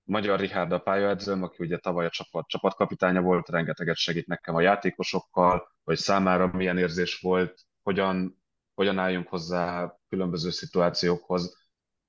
[0.04, 4.60] Magyar Richard a pályaedzőm, aki ugye tavaly a csapat csapatkapitánya volt, rengeteget segít nekem a
[4.60, 8.42] játékosokkal, hogy számára milyen érzés volt, hogyan,
[8.74, 11.56] hogyan álljunk hozzá különböző szituációkhoz,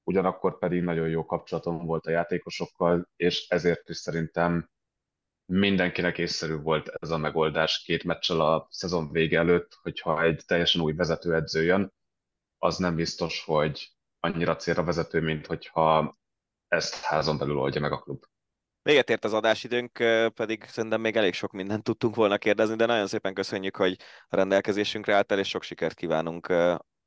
[0.10, 4.70] ugyanakkor pedig nagyon jó kapcsolatom volt a játékosokkal, és ezért is szerintem
[5.46, 10.82] mindenkinek észszerű volt ez a megoldás két meccsel a szezon vége előtt, hogyha egy teljesen
[10.82, 11.94] új vezetőedző jön,
[12.58, 16.18] az nem biztos, hogy annyira célra vezető, mint hogyha
[16.68, 18.24] ezt házon belül oldja meg a klub.
[18.82, 19.92] Véget ért az adásidőnk,
[20.34, 23.98] pedig szerintem még elég sok mindent tudtunk volna kérdezni, de nagyon szépen köszönjük, hogy
[24.28, 26.54] a rendelkezésünkre álltál, és sok sikert kívánunk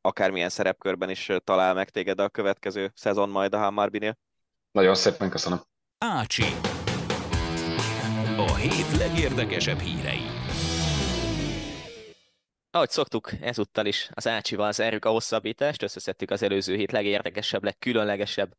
[0.02, 4.18] akármilyen szerepkörben is talál meg téged a következő szezon majd a Hammarbynél.
[4.70, 5.60] Nagyon szépen köszönöm.
[5.98, 6.44] Ácsi.
[8.36, 10.22] A hét legérdekesebb hírei.
[12.70, 18.56] Ahogy szoktuk, ezúttal is az Ácsival zárjuk a hosszabbítást, összeszedtük az előző hét legérdekesebb, legkülönlegesebb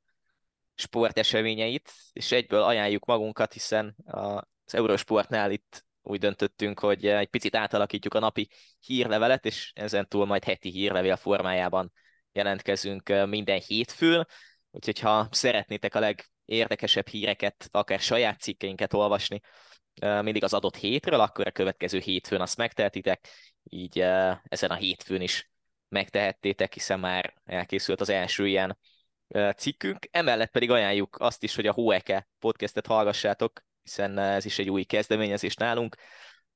[0.76, 8.14] sporteseményeit, és egyből ajánljuk magunkat, hiszen az Eurosportnál itt úgy döntöttünk, hogy egy picit átalakítjuk
[8.14, 8.50] a napi
[8.80, 11.92] hírlevelet, és ezen túl majd heti hírlevél formájában
[12.32, 14.28] jelentkezünk minden hétfőn,
[14.72, 19.40] úgyhogy ha szeretnétek a legérdekesebb híreket, akár saját cikkeinket olvasni,
[20.02, 23.28] mindig az adott hétről, akkor a következő hétfőn azt megtehetitek,
[23.64, 24.00] így
[24.44, 25.52] ezen a hétfőn is
[25.90, 28.78] megtehettétek, hiszen már elkészült az első ilyen
[29.56, 30.08] cikkünk.
[30.12, 34.84] Emellett pedig ajánljuk azt is, hogy a Hoeke podcastet hallgassátok, hiszen ez is egy új
[34.84, 35.96] kezdeményezés nálunk,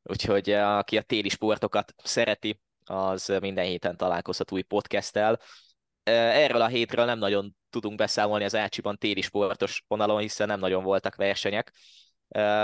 [0.03, 5.39] úgyhogy aki a téli sportokat szereti, az minden héten találkozhat új podcasttel.
[6.03, 10.83] Erről a hétről nem nagyon tudunk beszámolni az Ácsiban téli sportos vonalon, hiszen nem nagyon
[10.83, 11.73] voltak versenyek,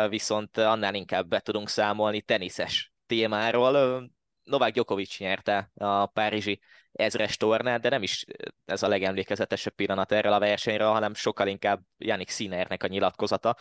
[0.10, 4.04] viszont annál inkább be tudunk számolni teniszes témáról.
[4.44, 6.62] Novák Djokovic nyerte a párizsi
[6.92, 8.26] ezres tornát, de nem is
[8.66, 13.58] ez a legemlékezetesebb pillanat erről a versenyről, hanem sokkal inkább Janik Sinnernek a nyilatkozata,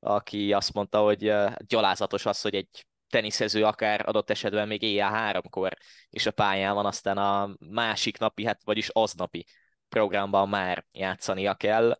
[0.00, 1.32] aki azt mondta, hogy
[1.66, 5.76] gyalázatos az, hogy egy teniszező akár adott esetben még éjjel háromkor
[6.10, 9.46] is a pályán van, aztán a másik napi, hát vagyis aznapi
[9.88, 11.98] programban már játszania kell,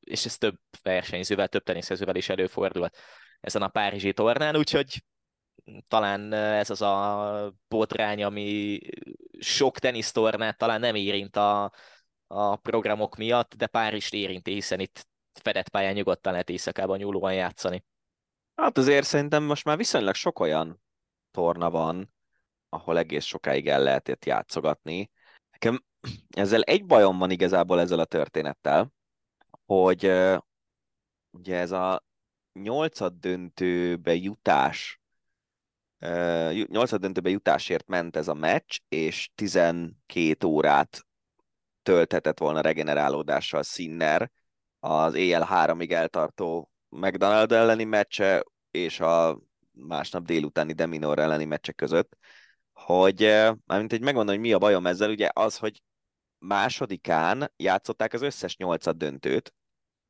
[0.00, 2.96] és ez több versenyzővel, több teniszezővel is előfordult
[3.40, 5.04] ezen a Párizsi tornán, úgyhogy
[5.88, 8.78] talán ez az a botrány, ami
[9.38, 11.72] sok tenisztornát talán nem érint a,
[12.26, 15.06] a programok miatt, de Párizst érinti, hiszen itt
[15.38, 17.84] fedett pályán nyugodtan lehet éjszakában nyúlóan játszani.
[18.54, 20.82] Hát azért szerintem most már viszonylag sok olyan
[21.30, 22.14] torna van,
[22.68, 25.10] ahol egész sokáig el lehet itt játszogatni.
[25.50, 25.84] Nekem
[26.28, 28.92] ezzel egy bajom van igazából ezzel a történettel,
[29.66, 30.12] hogy
[31.30, 32.04] ugye ez a
[32.52, 35.00] nyolcad döntőbe jutás,
[36.66, 41.06] nyolcad döntőbe jutásért ment ez a meccs, és 12 órát
[41.82, 44.30] tölthetett volna regenerálódással Sinner
[44.80, 52.16] az éjjel háromig eltartó McDonald elleni meccse és a másnap délutáni Deminor elleni meccse között,
[52.72, 53.20] hogy
[53.64, 55.82] mármint egy megmondom, hogy mi a bajom ezzel, ugye az, hogy
[56.38, 59.54] másodikán játszották az összes nyolcad döntőt.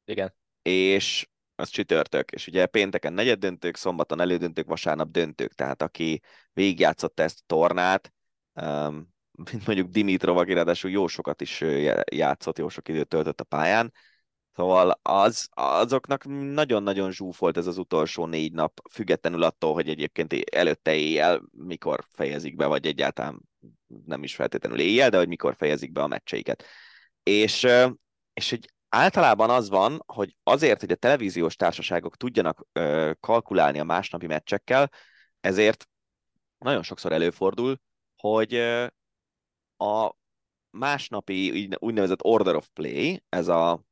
[0.05, 0.35] Igen.
[0.63, 7.23] És az csütörtök, és ugye pénteken negyed döntők, szombaton elődöntők, vasárnap döntők, tehát aki végigjátszotta
[7.23, 8.13] ezt a tornát,
[8.53, 9.15] um,
[9.51, 11.65] mint mondjuk Dimitrov, aki ráadásul jó sokat is
[12.11, 13.93] játszott, jó sok időt töltött a pályán,
[14.57, 20.95] Szóval az, azoknak nagyon-nagyon zsúfolt ez az utolsó négy nap, függetlenül attól, hogy egyébként előtte
[20.95, 23.41] éjjel mikor fejezik be, vagy egyáltalán
[24.05, 26.65] nem is feltétlenül éjjel, de hogy mikor fejezik be a meccseiket.
[27.23, 27.67] És,
[28.33, 32.67] és hogy általában az van, hogy azért, hogy a televíziós társaságok tudjanak
[33.21, 34.91] kalkulálni a másnapi meccsekkel,
[35.41, 35.89] ezért
[36.59, 37.81] nagyon sokszor előfordul,
[38.17, 38.55] hogy
[39.77, 40.13] a
[40.71, 43.86] másnapi úgynevezett order of play, ez a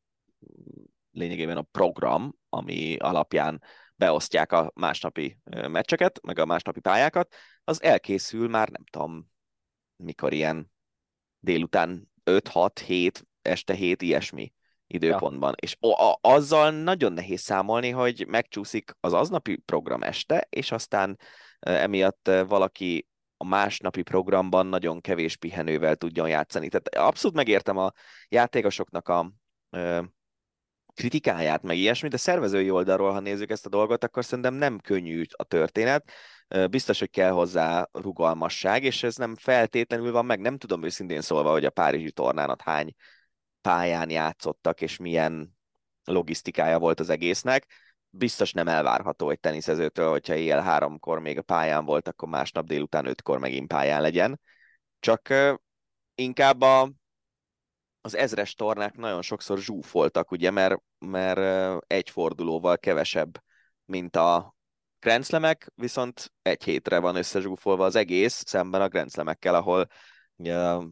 [1.11, 3.63] lényegében a program, ami alapján
[3.97, 5.39] beosztják a másnapi
[5.69, 7.35] meccseket, meg a másnapi pályákat,
[7.65, 9.31] az elkészül már nem tudom,
[9.97, 10.73] mikor ilyen
[11.39, 14.53] délután 5-6-7, este 7, ilyesmi
[14.87, 15.49] időpontban.
[15.51, 15.57] Ja.
[15.57, 21.19] És a- azzal nagyon nehéz számolni, hogy megcsúszik az aznapi program este, és aztán
[21.59, 26.69] emiatt valaki a másnapi programban nagyon kevés pihenővel tudjon játszani.
[26.69, 27.93] Tehát abszolút megértem a
[28.29, 29.33] játékosoknak a
[30.95, 35.23] kritikáját, meg ilyesmit, de szervezői oldalról, ha nézzük ezt a dolgot, akkor szerintem nem könnyű
[35.31, 36.11] a történet.
[36.71, 40.41] Biztos, hogy kell hozzá rugalmasság, és ez nem feltétlenül van meg.
[40.41, 42.95] Nem tudom őszintén szólva, hogy a Párizsi tornánat hány
[43.61, 45.57] pályán játszottak, és milyen
[46.05, 47.67] logisztikája volt az egésznek.
[48.11, 53.07] Biztos nem elvárható egy teniszezőtől, hogyha éjjel háromkor még a pályán volt, akkor másnap délután
[53.07, 54.41] ötkor megint pályán legyen.
[55.01, 55.35] Csak
[56.15, 56.91] inkább a
[58.05, 63.43] az ezres tornák nagyon sokszor zsúfoltak, ugye, mert, mert egy fordulóval kevesebb,
[63.85, 64.55] mint a
[64.99, 69.87] grenzlemek, viszont egy hétre van összezsúfolva az egész, szemben a grenzlemekkel, ahol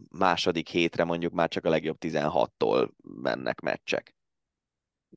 [0.09, 4.15] második hétre mondjuk már csak a legjobb 16-tól mennek meccsek.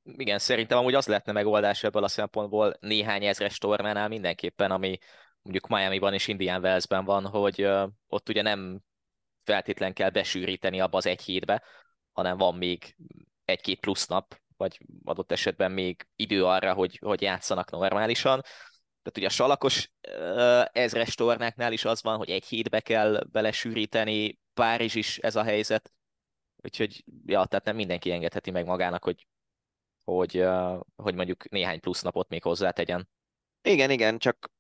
[0.04, 4.98] Igen, szerintem amúgy az lehetne megoldás ebből a szempontból néhány ezres tornánál mindenképpen, ami
[5.42, 7.62] mondjuk Miami-ban és Indian Wells-ben van, hogy
[8.08, 8.82] ott ugye nem
[9.44, 11.64] feltétlen kell besűríteni abba az egy hétbe,
[12.16, 12.96] hanem van még
[13.46, 18.42] egy-két plusz nap, vagy adott esetben még idő arra, hogy, hogy játszanak normálisan.
[19.02, 19.92] Tehát ugye a salakos
[20.72, 25.94] ezres tornáknál is az van, hogy egy hétbe kell belesűríteni, Párizs is ez a helyzet,
[26.56, 29.28] úgyhogy ja, tehát nem mindenki engedheti meg magának, hogy,
[30.04, 30.46] hogy,
[30.96, 33.10] hogy mondjuk néhány plusz napot még hozzátegyen.
[33.62, 34.52] Igen, igen, csak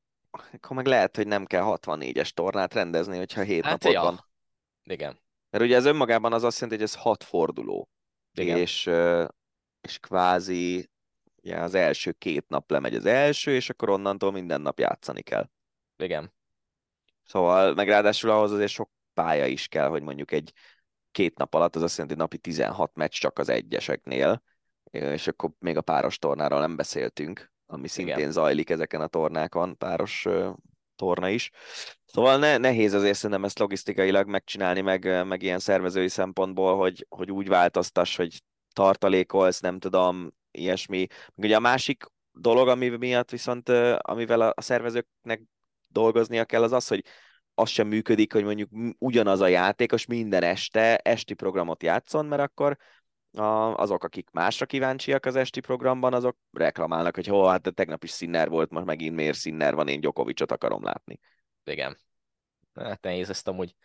[0.52, 4.02] akkor meg lehet, hogy nem kell 64-es tornát rendezni, hogyha 7 hát napot ja.
[4.02, 4.26] van.
[4.84, 5.20] Igen.
[5.56, 7.90] Mert ugye ez önmagában az azt jelenti, hogy ez 6 forduló.
[8.34, 8.58] Igen.
[8.58, 8.90] És,
[9.82, 10.90] és kvázi
[11.44, 15.50] ugye az első két nap lemegy az első, és akkor onnantól minden nap játszani kell.
[15.98, 16.34] Igen.
[17.24, 20.54] Szóval, meg ráadásul ahhoz azért sok pálya is kell, hogy mondjuk egy
[21.12, 24.44] két nap alatt, az azt jelenti, napi 16 meccs csak az egyeseknél,
[24.92, 28.32] és akkor még a páros tornáról nem beszéltünk, ami szintén Igen.
[28.32, 30.28] zajlik ezeken a tornákon, páros
[30.96, 31.52] torna is.
[32.06, 37.32] Szóval ne, nehéz azért szerintem ezt logisztikailag megcsinálni, meg, meg ilyen szervezői szempontból, hogy, hogy
[37.32, 38.42] úgy változtass, hogy
[38.74, 41.08] tartalékolsz, nem tudom, ilyesmi.
[41.36, 45.42] Meg ugye a másik dolog, ami miatt viszont, amivel a szervezőknek
[45.88, 47.04] dolgoznia kell, az az, hogy
[47.54, 52.78] az sem működik, hogy mondjuk ugyanaz a játékos minden este esti programot játszon, mert akkor
[53.38, 58.10] a, azok, akik másra kíváncsiak az esti programban, azok reklamálnak, hogy hol, hát tegnap is
[58.10, 61.20] színner volt, most megint miért színner van, én Gyokovicsot akarom látni.
[61.64, 61.98] Igen.
[62.74, 63.76] Hát nehéz ezt amúgy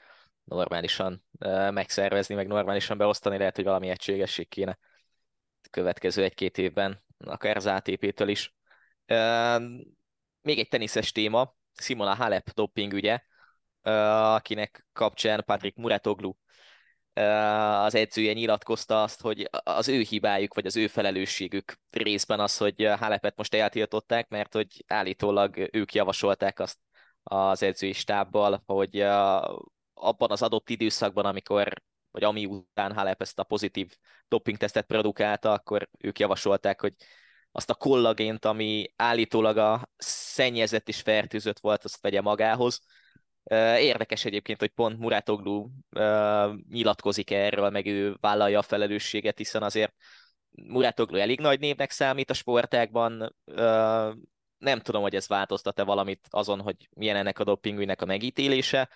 [0.44, 4.78] normálisan uh, megszervezni, meg normálisan beosztani, lehet, hogy valami egységesség kéne
[5.70, 8.54] következő egy-két évben, akár az ATP-től is.
[9.08, 9.62] Uh,
[10.42, 13.20] még egy teniszes téma, Simona Halep doping ügye,
[13.82, 16.32] akinek kapcsán Patrick Muratoglu
[17.84, 22.88] az edzője nyilatkozta azt, hogy az ő hibájuk, vagy az ő felelősségük részben az, hogy
[22.98, 26.78] Halepet most eltiltották, mert hogy állítólag ők javasolták azt
[27.22, 29.00] az edzői stábbal, hogy
[29.94, 33.96] abban az adott időszakban, amikor vagy ami után Halep ezt a pozitív
[34.28, 36.94] dopingtesztet produkálta, akkor ők javasolták, hogy
[37.52, 42.80] azt a kollagént, ami állítólag a szennyezett és fertőzött volt, azt vegye magához,
[43.78, 45.68] Érdekes egyébként, hogy pont Muratoglu
[46.68, 49.94] nyilatkozik erről, meg ő vállalja a felelősséget, hiszen azért
[50.50, 53.36] Muratoglu elég nagy névnek számít a sportákban.
[54.58, 58.88] Nem tudom, hogy ez változtat-e valamit azon, hogy milyen ennek a dopingügynek a megítélése,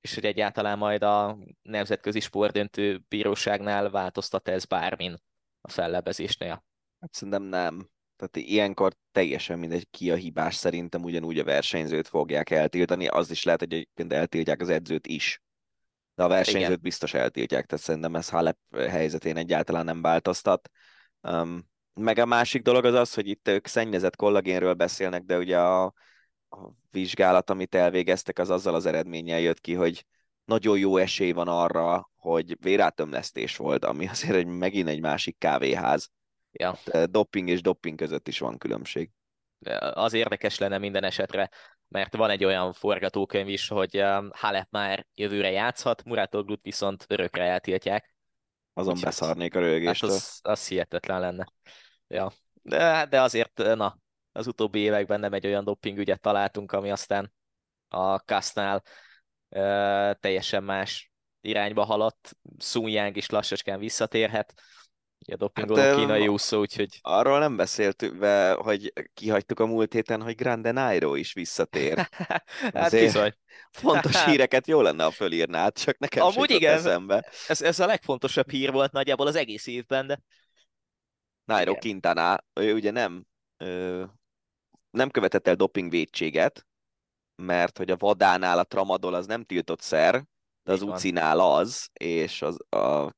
[0.00, 5.16] és hogy egyáltalán majd a Nemzetközi Sportdöntő Bíróságnál változtat ez bármin
[5.60, 6.64] a fellebezésnél.
[7.00, 7.88] Hát szerintem nem.
[8.16, 13.42] Tehát ilyenkor teljesen mindegy, ki a hibás, szerintem ugyanúgy a versenyzőt fogják eltiltani, az is
[13.42, 15.42] lehet, hogy egyébként eltiltják az edzőt is.
[16.14, 16.80] De a versenyzőt Igen.
[16.82, 20.70] biztos eltiltják, tehát szerintem ez Halep helyzetén egyáltalán nem változtat.
[21.20, 25.58] Um, meg a másik dolog az az, hogy itt ők szennyezett kollagénről beszélnek, de ugye
[25.58, 25.84] a,
[26.48, 30.06] a vizsgálat, amit elvégeztek, az azzal az eredménnyel jött ki, hogy
[30.44, 36.10] nagyon jó esély van arra, hogy vérátömlesztés volt, ami azért egy, megint egy másik kávéház.
[36.58, 36.78] Ja.
[36.92, 39.10] Hát, doping és doping között is van különbség.
[39.78, 41.50] Az érdekes lenne minden esetre,
[41.88, 48.14] mert van egy olyan forgatókönyv is, hogy Halep már jövőre játszhat, Muratoglut viszont örökre eltiltják.
[48.72, 50.10] Azon Úgy beszarnék a rögéstől.
[50.10, 51.46] Hát az, az hihetetlen lenne.
[52.06, 52.32] Ja.
[52.62, 53.98] De, de azért, na,
[54.32, 57.32] az utóbbi években nem egy olyan doping ügyet találtunk, ami aztán
[57.88, 58.82] a Kasznál
[59.48, 62.36] uh, teljesen más irányba haladt.
[62.58, 64.62] Sun Yang is lassacskán visszatérhet
[65.32, 66.98] a dopingoló hát, kínai úszó, úgyhogy...
[67.02, 72.08] Arról nem beszéltünk, be, hogy kihagytuk a múlt héten, hogy Grande Nairo is visszatér.
[72.74, 73.34] hát bizony.
[73.70, 77.28] Fontos híreket jó lenne, a fölírnád, csak nekem Amúgy igen, eszembe.
[77.48, 80.20] Ez, ez a legfontosabb hír volt nagyjából az egész évben, de...
[81.44, 81.80] Nairo igen.
[81.80, 84.04] Quintana, ő ugye nem, ö,
[84.90, 86.66] nem követett el dopingvédséget,
[87.36, 90.24] mert hogy a vadánál a tramadol az nem tiltott szer,
[90.62, 93.14] de az ucinál az, és az, a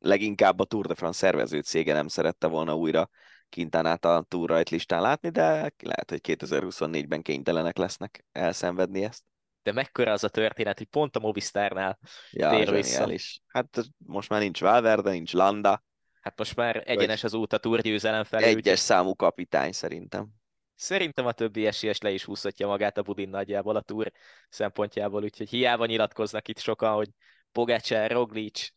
[0.00, 3.10] leginkább a Tour de France szervező cége nem szerette volna újra
[3.50, 9.22] Kintánát a Tour rajt listán látni, de lehet, hogy 2024-ben kénytelenek lesznek elszenvedni ezt.
[9.62, 11.98] De mekkora az a történet, hogy pont a Movistárnál
[12.30, 13.12] ja, tér vissza.
[13.12, 13.40] Is.
[13.46, 15.84] Hát most már nincs Valverde, nincs Landa.
[16.20, 18.44] Hát most már egyenes az út a Tour győzelem felé.
[18.44, 18.78] Egyes úgy...
[18.78, 20.28] számú kapitány szerintem.
[20.74, 24.12] Szerintem a többi esélyes le is húzhatja magát a Budin nagyjából a Tour
[24.48, 27.08] szempontjából, úgyhogy hiába nyilatkoznak itt sokan, hogy
[27.52, 28.68] Pogacar, Roglic,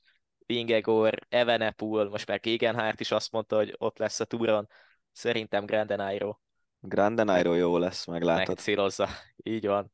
[0.46, 4.68] Vingegor, Evenepul, most már Gegenhardt is azt mondta, hogy ott lesz a túron.
[5.12, 6.36] Szerintem Grande Nairo
[6.80, 8.48] Grande Nairo jó lesz, meglátod.
[8.48, 9.92] Megcélozza, így van.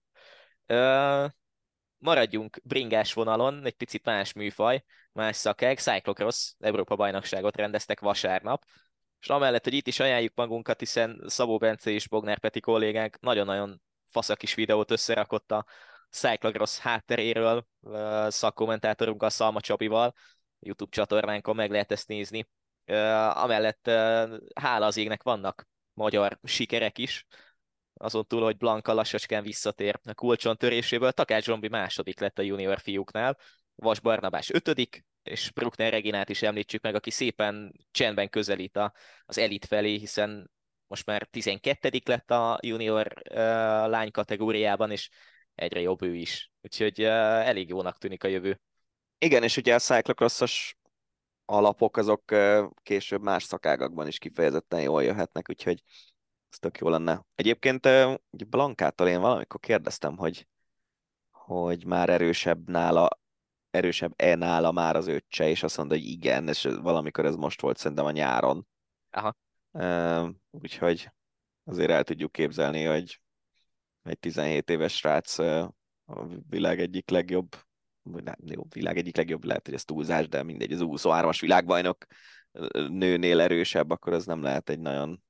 [0.66, 1.26] Ö,
[1.98, 8.66] maradjunk bringás vonalon, egy picit más műfaj, más szakeg, Cyclocross Európa bajnokságot rendeztek vasárnap,
[9.20, 13.82] és amellett, hogy itt is ajánljuk magunkat, hiszen Szabó Bence és Bognár Peti kollégánk nagyon-nagyon
[14.10, 15.66] faszak is videót összerakott a
[16.10, 17.68] Cyclocross hátteréről
[18.28, 20.14] szakkommentátorunkkal, Szalma Csabival,
[20.60, 22.48] YouTube csatornánkon meg lehet ezt nézni.
[23.34, 23.88] Amellett
[24.54, 27.26] hála az égnek vannak magyar sikerek is,
[27.94, 32.80] azon túl, hogy Blanka lassacskán visszatér a kulcson töréséből, Takács Zsombi második lett a junior
[32.80, 33.38] fiúknál,
[33.76, 38.94] Vas Barnabás ötödik, és Bruckner Reginát is említsük meg, aki szépen csendben közelít a,
[39.26, 40.52] az elit felé, hiszen
[40.88, 43.36] most már 12 lett a junior uh,
[43.88, 45.10] lány kategóriában, és
[45.56, 46.52] egyre jobb ő is.
[46.62, 47.08] Úgyhogy uh,
[47.48, 48.62] elég jónak tűnik a jövő.
[49.20, 50.78] Igen, és ugye a cyclocrossos
[51.46, 52.24] alapok azok
[52.84, 55.84] később más szakágakban is kifejezetten jól jöhetnek, úgyhogy
[56.50, 57.26] ez tök jó lenne.
[57.36, 57.88] Egyébként
[58.30, 60.48] Blankától én valamikor kérdeztem, hogy,
[61.32, 63.20] hogy már erősebb nála
[63.70, 67.78] erősebb-e nála már az öccse, és azt mondta, hogy igen, és valamikor ez most volt
[67.78, 68.68] szerintem a nyáron.
[69.10, 69.36] Aha.
[70.52, 71.12] Úgyhogy
[71.64, 73.22] azért el tudjuk képzelni, hogy
[74.04, 75.74] egy 17 éves srác a
[76.50, 77.56] világ egyik legjobb,
[78.46, 82.06] jó, világ egyik legjobb, lehet, hogy ez túlzás, de mindegy, az 23-as világbajnok
[82.74, 85.24] nőnél erősebb, akkor ez nem lehet egy nagyon,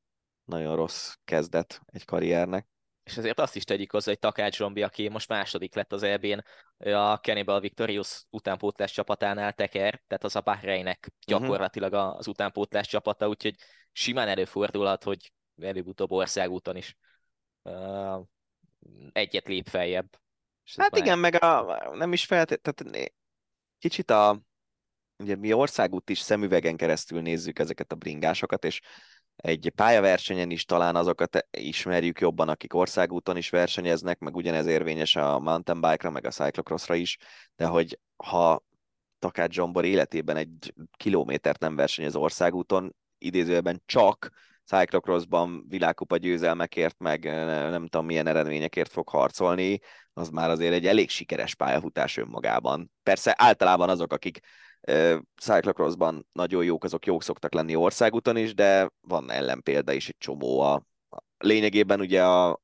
[0.46, 2.68] nagyon rossz kezdet egy karriernek
[3.10, 6.44] és azért azt is tegyük hozzá, hogy Takács Zsombi, aki most második lett az EB-n,
[6.78, 11.16] a Cannibal Victorious utánpótlás csapatánál teker, tehát az a Bahreinek mhm.
[11.40, 13.56] gyakorlatilag az utánpótlás csapata, úgyhogy
[13.92, 16.98] simán előfordulhat, hogy előbb-utóbb országúton is
[17.64, 18.26] uh,
[19.12, 20.20] egyet lép feljebb.
[20.78, 23.06] Hát igen, meg a, nem is feltétlenül,
[23.78, 24.42] kicsit a,
[25.18, 28.82] ugye mi országút is szemüvegen keresztül nézzük ezeket a bringásokat, és
[29.36, 35.40] egy pályaversenyen is talán azokat ismerjük jobban, akik országúton is versenyeznek, meg ugyanez érvényes a
[35.40, 37.18] mountain bike-ra, meg a cyclocrossra is,
[37.56, 38.64] de hogy ha
[39.20, 44.30] Takács Zsombor életében egy kilométert nem versenyez országúton, idézőben csak
[44.70, 47.24] cyclocrossban világkupa győzelmekért, meg
[47.70, 49.80] nem tudom milyen eredményekért fog harcolni,
[50.14, 52.92] az már azért egy elég sikeres pályafutás önmagában.
[53.04, 54.40] Persze általában azok, akik
[55.42, 60.60] cyclocrossban nagyon jók, azok jók szoktak lenni országúton is, de van ellenpélda is egy csomó.
[60.60, 60.84] A,
[61.38, 62.62] lényegében ugye a,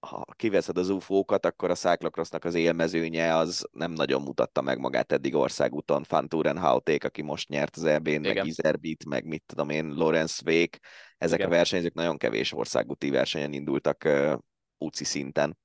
[0.00, 5.12] ha kiveszed az UFO-kat, akkor a cyclocrossnak az élmezőnye az nem nagyon mutatta meg magát
[5.12, 6.04] eddig országúton.
[6.04, 10.78] Fanturen Hauték, aki most nyert az EB-n, meg Izerbit, meg mit tudom én, Lorenz Vék.
[11.18, 11.50] Ezek Igen.
[11.50, 14.38] a versenyzők nagyon kevés országúti versenyen indultak uh,
[14.78, 15.58] UCI szinten.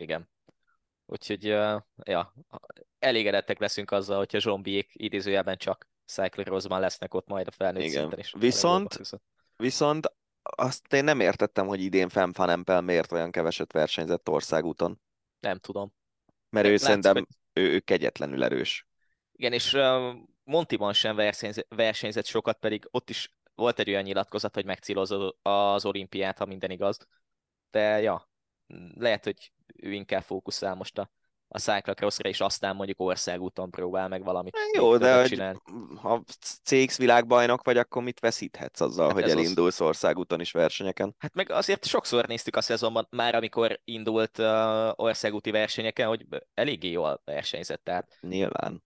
[0.00, 0.30] Igen.
[1.06, 2.34] Úgyhogy, uh, ja,
[2.98, 8.00] elégedettek leszünk azzal, hogyha zombiék idézőjelben csak cyclocrossban lesznek ott majd a felnőtt Igen.
[8.00, 8.34] szinten is.
[8.38, 9.00] Viszont,
[9.56, 10.12] viszont
[10.56, 15.00] azt én nem értettem, hogy idén Fem Fanempel miért olyan keveset versenyzett országúton.
[15.40, 15.92] Nem tudom.
[16.50, 17.26] Mert ő Látszik, szerintem hogy...
[17.52, 18.86] ő, ő kegyetlenül erős.
[19.32, 24.54] Igen, és uh, Montiban sem versenyzett, versenyzett sokat, pedig ott is volt egy olyan nyilatkozat,
[24.54, 26.98] hogy megcélozza az olimpiát, ha minden igaz.
[27.70, 28.28] De ja,
[28.94, 31.10] lehet, hogy ő inkább fókuszál most a
[31.48, 35.42] a cyclocrossra, és aztán mondjuk országúton próbál meg valamit Jó, de hogy
[35.96, 36.22] ha
[36.62, 39.86] CX világbajnok vagy, akkor mit veszíthetsz azzal, hát hogy elindulsz az...
[39.86, 41.14] országúton is versenyeken?
[41.18, 46.90] Hát meg azért sokszor néztük a szezonban, már amikor indult uh, országúti versenyeken, hogy eléggé
[46.90, 47.84] jól versenyzett.
[47.84, 48.18] Tehát...
[48.20, 48.82] Nyilván.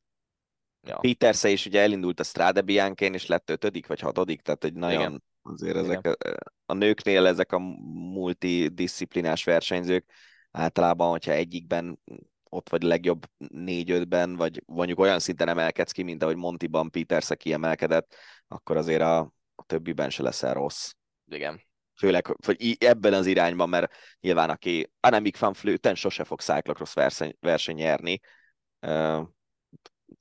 [0.87, 0.97] Ja.
[0.97, 5.01] Peterse is ugye elindult a Strade Bianchén, és lett ötödik vagy hatodik, tehát egy nagyon
[5.01, 5.23] Igen.
[5.43, 6.17] azért ezek Igen.
[6.19, 7.59] a, a nőknél ezek a
[8.13, 10.13] multidisciplinás versenyzők
[10.51, 11.99] általában, hogyha egyikben
[12.53, 18.15] ott vagy legjobb négy-ötben, vagy mondjuk olyan szinten emelkedsz ki, mint ahogy Montiban Peterse kiemelkedett,
[18.49, 19.19] akkor azért a,
[19.55, 20.93] a többiben se leszel rossz.
[21.27, 21.61] Igen.
[21.97, 27.37] Főleg, hogy ebben az irányban, mert nyilván aki Annemiek van Flöten sose fog cyclocross verseny,
[27.41, 28.21] verseny nyerni,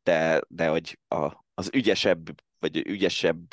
[0.03, 3.47] de, de hogy a, az ügyesebb vagy ügyesebb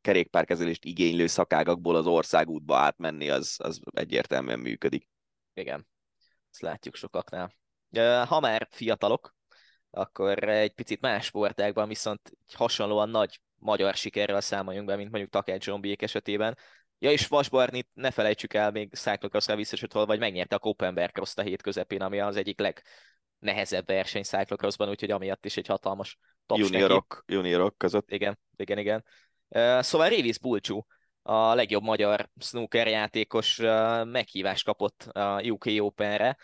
[0.00, 5.08] kerékpárkezelést igénylő szakágakból az országútba átmenni, az, az egyértelműen működik.
[5.54, 5.86] Igen,
[6.50, 7.56] ezt látjuk sokaknál.
[8.26, 9.36] Ha már fiatalok,
[9.90, 15.64] akkor egy picit más sportágban viszont hasonlóan nagy magyar sikerrel számoljunk be, mint mondjuk Takács
[15.64, 16.58] Zsombiék esetében.
[16.98, 21.42] Ja, és Vasbarnit ne felejtsük el, még cyclocrossra visszasötve, vagy megnyerte a Koppenberg cross a
[21.42, 27.14] hét közepén, ami az egyik legnehezebb verseny cyclocrossban, úgyhogy amiatt is egy hatalmas taps juniorok,
[27.14, 27.34] neki.
[27.34, 28.10] juniorok között.
[28.10, 29.04] Igen, igen, igen.
[29.82, 30.86] Szóval Révis Bulcsú,
[31.22, 33.56] a legjobb magyar snooker játékos
[34.04, 36.36] meghívást kapott a UK Openre,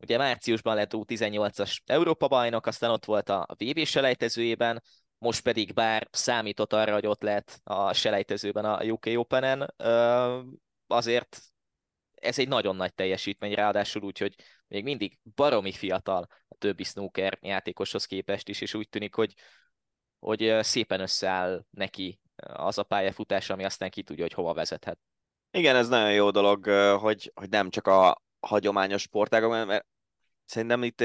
[0.00, 4.82] Ugye márciusban lett U18-as Európa bajnok, aztán ott volt a VB selejtezőjében,
[5.18, 9.74] most pedig bár számított arra, hogy ott lehet a selejtezőben a UK Open-en,
[10.86, 11.38] azért
[12.14, 14.34] ez egy nagyon nagy teljesítmény, ráadásul úgy, hogy
[14.66, 19.34] még mindig baromi fiatal a többi snooker játékoshoz képest is, és úgy tűnik, hogy,
[20.18, 24.98] hogy szépen összeáll neki az a pályafutás, ami aztán ki tudja, hogy hova vezethet.
[25.50, 26.66] Igen, ez nagyon jó dolog,
[27.00, 29.86] hogy, hogy nem csak a hagyományos sportágok, mert
[30.44, 31.04] szerintem itt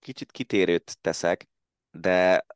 [0.00, 1.48] kicsit kitérőt teszek,
[1.90, 2.46] de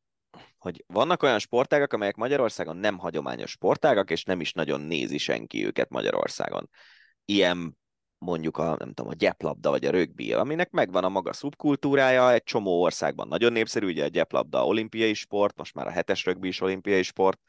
[0.59, 5.66] hogy vannak olyan sportágak, amelyek Magyarországon nem hagyományos sportágak, és nem is nagyon nézi senki
[5.66, 6.70] őket Magyarországon.
[7.24, 7.78] Ilyen
[8.18, 12.42] mondjuk a, nem tudom, a gyeplabda vagy a rögbi, aminek megvan a maga szubkultúrája, egy
[12.42, 16.61] csomó országban nagyon népszerű, ugye a gyeplabda olimpiai sport, most már a hetes rögbi is
[16.61, 17.40] olimpiai sport,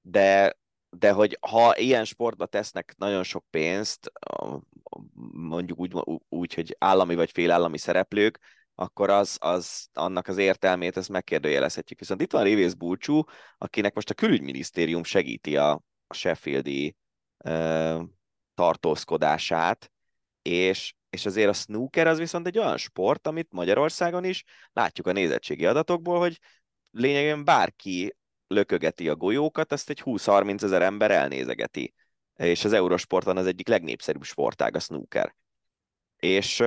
[0.00, 0.56] de,
[0.90, 4.12] de hogy ha ilyen sportba tesznek nagyon sok pénzt,
[5.32, 5.92] mondjuk úgy,
[6.28, 8.38] úgy hogy állami vagy félállami szereplők,
[8.74, 11.98] akkor az, az annak az értelmét, ezt megkérdőjelezhetjük.
[11.98, 13.22] Viszont itt van Révész Bulcsú,
[13.58, 15.82] akinek most a külügyminisztérium segíti a
[16.14, 16.96] Sheffieldi
[17.44, 18.02] ö,
[18.54, 19.92] tartózkodását,
[20.42, 25.12] és, és azért a snooker az viszont egy olyan sport, amit Magyarországon is látjuk a
[25.12, 26.38] nézettségi adatokból, hogy
[26.90, 28.16] lényegében bárki
[28.48, 31.94] lökögeti a golyókat, ezt egy 20-30 ezer ember elnézegeti.
[32.36, 35.34] És az Eurosporton az egyik legnépszerűbb sportág a snooker.
[36.16, 36.62] És,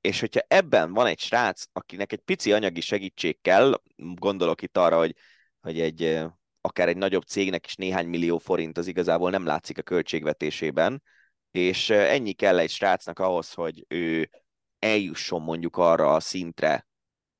[0.00, 4.98] és hogyha ebben van egy srác, akinek egy pici anyagi segítség kell, gondolok itt arra,
[4.98, 5.16] hogy,
[5.60, 6.20] hogy egy,
[6.60, 11.02] akár egy nagyobb cégnek is néhány millió forint az igazából nem látszik a költségvetésében,
[11.50, 14.30] és ennyi kell egy srácnak ahhoz, hogy ő
[14.78, 16.86] eljusson mondjuk arra a szintre,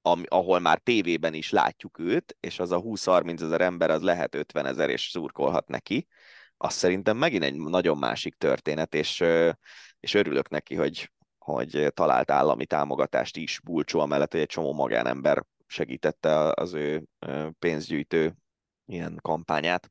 [0.03, 4.35] ami, ahol már tévében is látjuk őt, és az a 20-30 ezer ember az lehet
[4.35, 6.07] 50 ezer, és szurkolhat neki,
[6.57, 9.25] az szerintem megint egy nagyon másik történet, és,
[10.01, 15.45] és örülök neki, hogy, hogy talált állami támogatást is, Bulcsó amellett, hogy egy csomó magánember
[15.67, 17.05] segítette az ő
[17.59, 18.35] pénzgyűjtő
[18.87, 19.91] ilyen kampányát.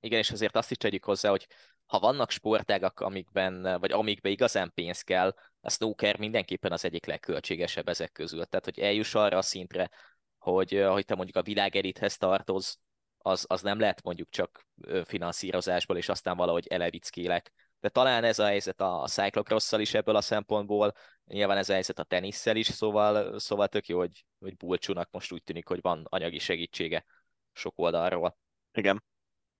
[0.00, 1.46] Igen, és azért azt is tegyük hozzá, hogy
[1.90, 7.88] ha vannak sportágak, amikben, vagy amikben igazán pénz kell, a snooker mindenképpen az egyik legköltségesebb
[7.88, 8.44] ezek közül.
[8.44, 9.90] Tehát, hogy eljuss arra a szintre,
[10.38, 12.78] hogy, hogy te mondjuk a világelithez tartoz,
[13.18, 14.66] az, az nem lehet mondjuk csak
[15.04, 17.52] finanszírozásból, és aztán valahogy elevickélek.
[17.80, 20.92] De talán ez a helyzet a cyclocross is ebből a szempontból,
[21.24, 25.32] nyilván ez a helyzet a tenisszel is, szóval, szóval tök jó, hogy, hogy Bulcsúnak most
[25.32, 27.04] úgy tűnik, hogy van anyagi segítsége
[27.52, 28.36] sok oldalról.
[28.72, 29.04] Igen.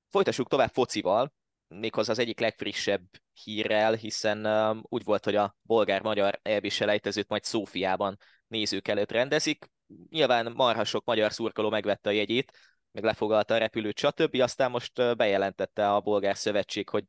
[0.09, 1.33] Folytassuk tovább focival,
[1.75, 3.03] méghozzá az egyik legfrissebb
[3.45, 8.17] hírrel, hiszen um, úgy volt, hogy a bolgár-magyar elb selejtezőt majd Szófiában
[8.47, 9.65] nézők előtt rendezik.
[10.09, 12.59] Nyilván marha sok magyar szurkoló megvette a jegyét,
[12.93, 14.41] meg lefogalta a repülőt, stb.
[14.41, 17.05] Aztán most bejelentette a bolgár szövetség, hogy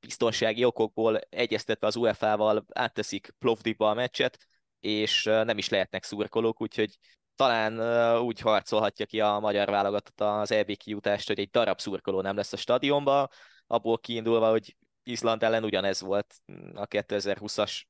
[0.00, 4.38] biztonsági okokból egyeztetve az UEFA-val átteszik Plovdivba a meccset,
[4.80, 6.98] és nem is lehetnek szurkolók, úgyhogy
[7.36, 7.80] talán
[8.18, 12.52] úgy harcolhatja ki a magyar válogatott az EB kijutást, hogy egy darab szurkoló nem lesz
[12.52, 13.28] a stadionban,
[13.66, 16.34] abból kiindulva, hogy Izland ellen ugyanez volt
[16.74, 17.82] a 2020-as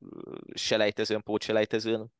[0.55, 2.13] selejtezőn, pótselejtezőn,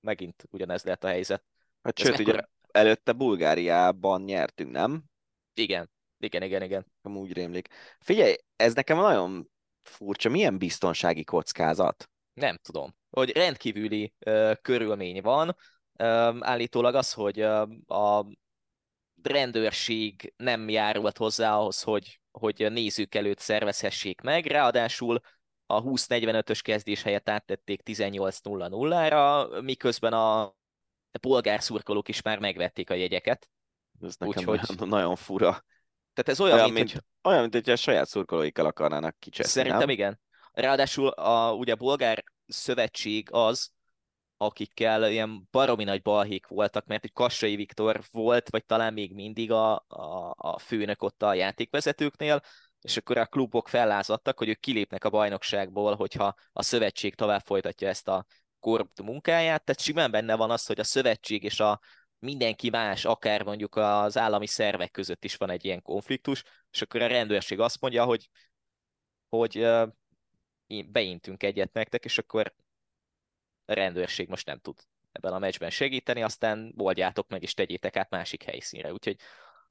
[0.00, 1.44] megint ugyanez lehet a helyzet.
[1.82, 2.36] Hát sőt, mekkora...
[2.36, 5.04] ugye előtte Bulgáriában nyertünk, nem?
[5.54, 6.86] Igen, igen, igen, igen.
[7.02, 7.68] Úgy rémlik.
[8.00, 9.50] Figyelj, ez nekem nagyon
[9.82, 12.10] furcsa, milyen biztonsági kockázat?
[12.34, 12.94] Nem tudom.
[13.10, 15.56] Hogy rendkívüli uh, körülmény van, uh,
[16.40, 18.26] állítólag az, hogy uh, a
[19.22, 25.20] rendőrség nem járult hozzá ahhoz, hogy hogy a nézők előtt szervezhessék meg, ráadásul
[25.66, 30.56] a 20-45-ös kezdés helyett áttették 18-0-0-ra, miközben a
[31.20, 33.50] polgár szurkolók is már megvették a jegyeket.
[34.00, 34.60] Ez nekem Úgyhogy...
[34.68, 35.64] nagyon, nagyon fura.
[36.12, 37.30] Tehát ez olyan, olyan mint, mint, hogy...
[37.32, 39.88] olyan, mint hogy a saját szurkolóikkal akarnának kicseszni, Szerintem nem?
[39.88, 40.20] igen.
[40.52, 43.70] Ráadásul a, ugye a bolgár szövetség az,
[44.40, 49.52] akikkel ilyen baromi nagy balhék voltak, mert egy Kassai Viktor volt, vagy talán még mindig
[49.52, 52.40] a, a, a főnök ott a játékvezetőknél,
[52.80, 57.88] és akkor a klubok fellázadtak, hogy ők kilépnek a bajnokságból, hogyha a szövetség tovább folytatja
[57.88, 58.26] ezt a
[58.60, 61.80] korrupt munkáját, tehát simán benne van az, hogy a szövetség és a
[62.18, 67.02] mindenki más, akár mondjuk az állami szervek között is van egy ilyen konfliktus, és akkor
[67.02, 68.28] a rendőrség azt mondja, hogy,
[69.28, 69.66] hogy
[70.86, 72.54] beintünk egyet nektek, és akkor
[73.68, 74.78] a rendőrség most nem tud
[75.12, 78.92] ebben a meccsben segíteni, aztán oldjátok meg és tegyétek át másik helyszínre.
[78.92, 79.16] Úgyhogy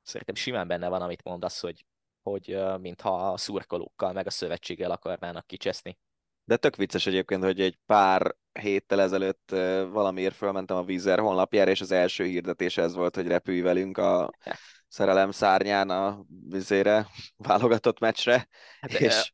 [0.02, 1.86] szerintem simán benne van, amit mondasz, hogy,
[2.22, 5.98] hogy mintha a szurkolókkal meg a szövetséggel akarnának kicseszni.
[6.44, 9.50] De tök vicces egyébként, hogy egy pár héttel ezelőtt
[9.90, 14.32] valamiért fölmentem a Vízer honlapjára, és az első hirdetés ez volt, hogy repülj velünk a
[14.88, 17.08] szerelem szárnyán a vizére,
[17.38, 18.48] válogatott meccsre,
[18.92, 19.34] De, és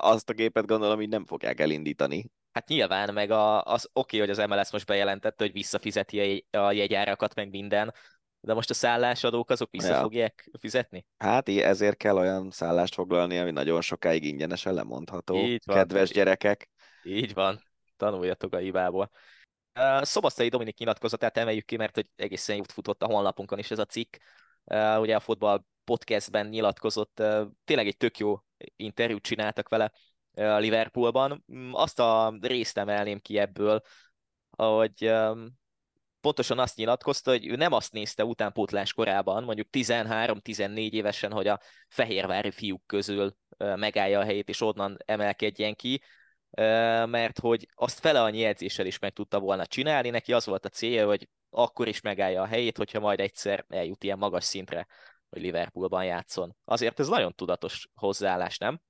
[0.00, 2.30] azt a gépet gondolom így nem fogják elindítani.
[2.54, 6.72] Hát nyilván, meg a, az oké, okay, hogy az MLS most bejelentette, hogy visszafizeti a
[6.72, 7.94] jegyárakat, meg minden,
[8.40, 10.00] De most a szállásadók azok vissza ja.
[10.00, 11.06] fogják fizetni?
[11.16, 15.36] Hát ezért kell olyan szállást foglalni, ami nagyon sokáig ingyenesen lemondható.
[15.36, 16.70] Így van, Kedves gyerekek.
[17.02, 17.62] Így van,
[17.96, 19.10] tanuljatok a hibából.
[20.00, 23.84] Szobasztai Dominik nyilatkozatát emeljük ki, mert hogy egészen jót futott a honlapunkon is ez a
[23.84, 24.16] cikk.
[24.98, 27.22] Ugye a fotball podcastben nyilatkozott,
[27.64, 28.38] tényleg egy tök jó
[28.76, 31.44] interjút csináltak vele a Liverpoolban.
[31.52, 33.80] Mm, azt a részt emelném ki ebből,
[34.56, 35.12] hogy
[36.20, 41.60] pontosan azt nyilatkozta, hogy ő nem azt nézte utánpótlás korában, mondjuk 13-14 évesen, hogy a
[41.88, 46.02] fehérvári fiúk közül megállja a helyét, és onnan emelkedjen ki,
[47.06, 50.68] mert hogy azt fele annyi edzéssel is meg tudta volna csinálni, neki az volt a
[50.68, 54.86] célja, hogy akkor is megállja a helyét, hogyha majd egyszer eljut ilyen magas szintre,
[55.28, 56.56] hogy Liverpoolban játszon.
[56.64, 58.80] Azért ez nagyon tudatos hozzáállás, nem?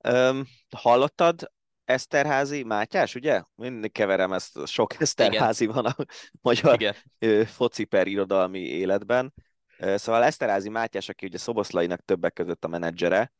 [0.00, 0.46] Öm,
[0.76, 1.52] hallottad
[1.84, 3.42] Eszterházi Mátyás, ugye?
[3.54, 5.74] Mindig keverem ezt, sok Eszterházi Igen.
[5.74, 5.96] van a
[6.42, 6.94] magyar Igen.
[7.46, 9.34] foci per irodalmi életben.
[9.94, 13.32] Szóval Eszterházi Mátyás, aki ugye Szoboszlainak többek között a menedzsere,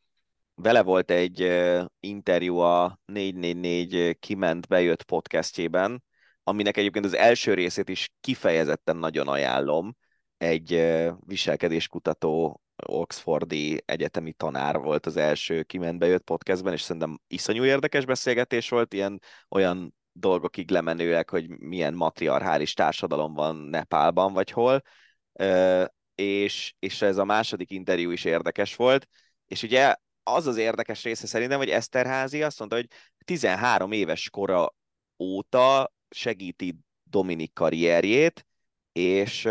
[0.55, 1.63] vele volt egy
[2.01, 6.05] interjú a 444 kiment bejött podcastjében,
[6.43, 9.97] aminek egyébként az első részét is kifejezetten nagyon ajánlom.
[10.37, 18.05] Egy viselkedéskutató Oxfordi egyetemi tanár volt az első kiment bejött podcastben, és szerintem iszonyú érdekes
[18.05, 24.83] beszélgetés volt, ilyen olyan dolgokig lemenőek, hogy milyen matriarchális társadalom van Nepálban, vagy hol,
[26.15, 29.09] és, és ez a második interjú is érdekes volt,
[29.47, 32.89] és ugye az az érdekes része szerintem, hogy Eszterházi azt mondta, hogy
[33.25, 34.75] 13 éves kora
[35.19, 38.47] óta segíti Dominik karrierjét,
[38.93, 39.49] és,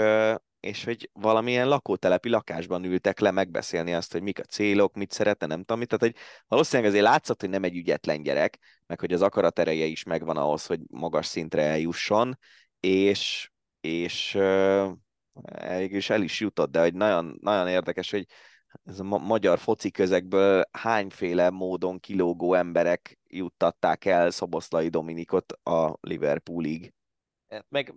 [0.59, 5.45] és hogy valamilyen lakótelepi lakásban ültek le megbeszélni azt, hogy mik a célok, mit szeretne,
[5.45, 5.87] nem tudom mit.
[5.87, 9.85] Tehát, hogy valószínűleg azért látszott, hogy nem egy ügyetlen gyerek, meg hogy az akarat ereje
[9.85, 12.37] is megvan ahhoz, hogy magas szintre eljusson,
[12.79, 14.91] és, és uh,
[15.83, 18.25] is el is jutott, de hogy nagyon, nagyon érdekes, hogy
[18.85, 25.97] ez a ma- magyar foci közegből hányféle módon kilógó emberek juttatták el Szoboszlai Dominikot a
[26.01, 26.93] Liverpoolig.
[27.47, 27.93] Hát meg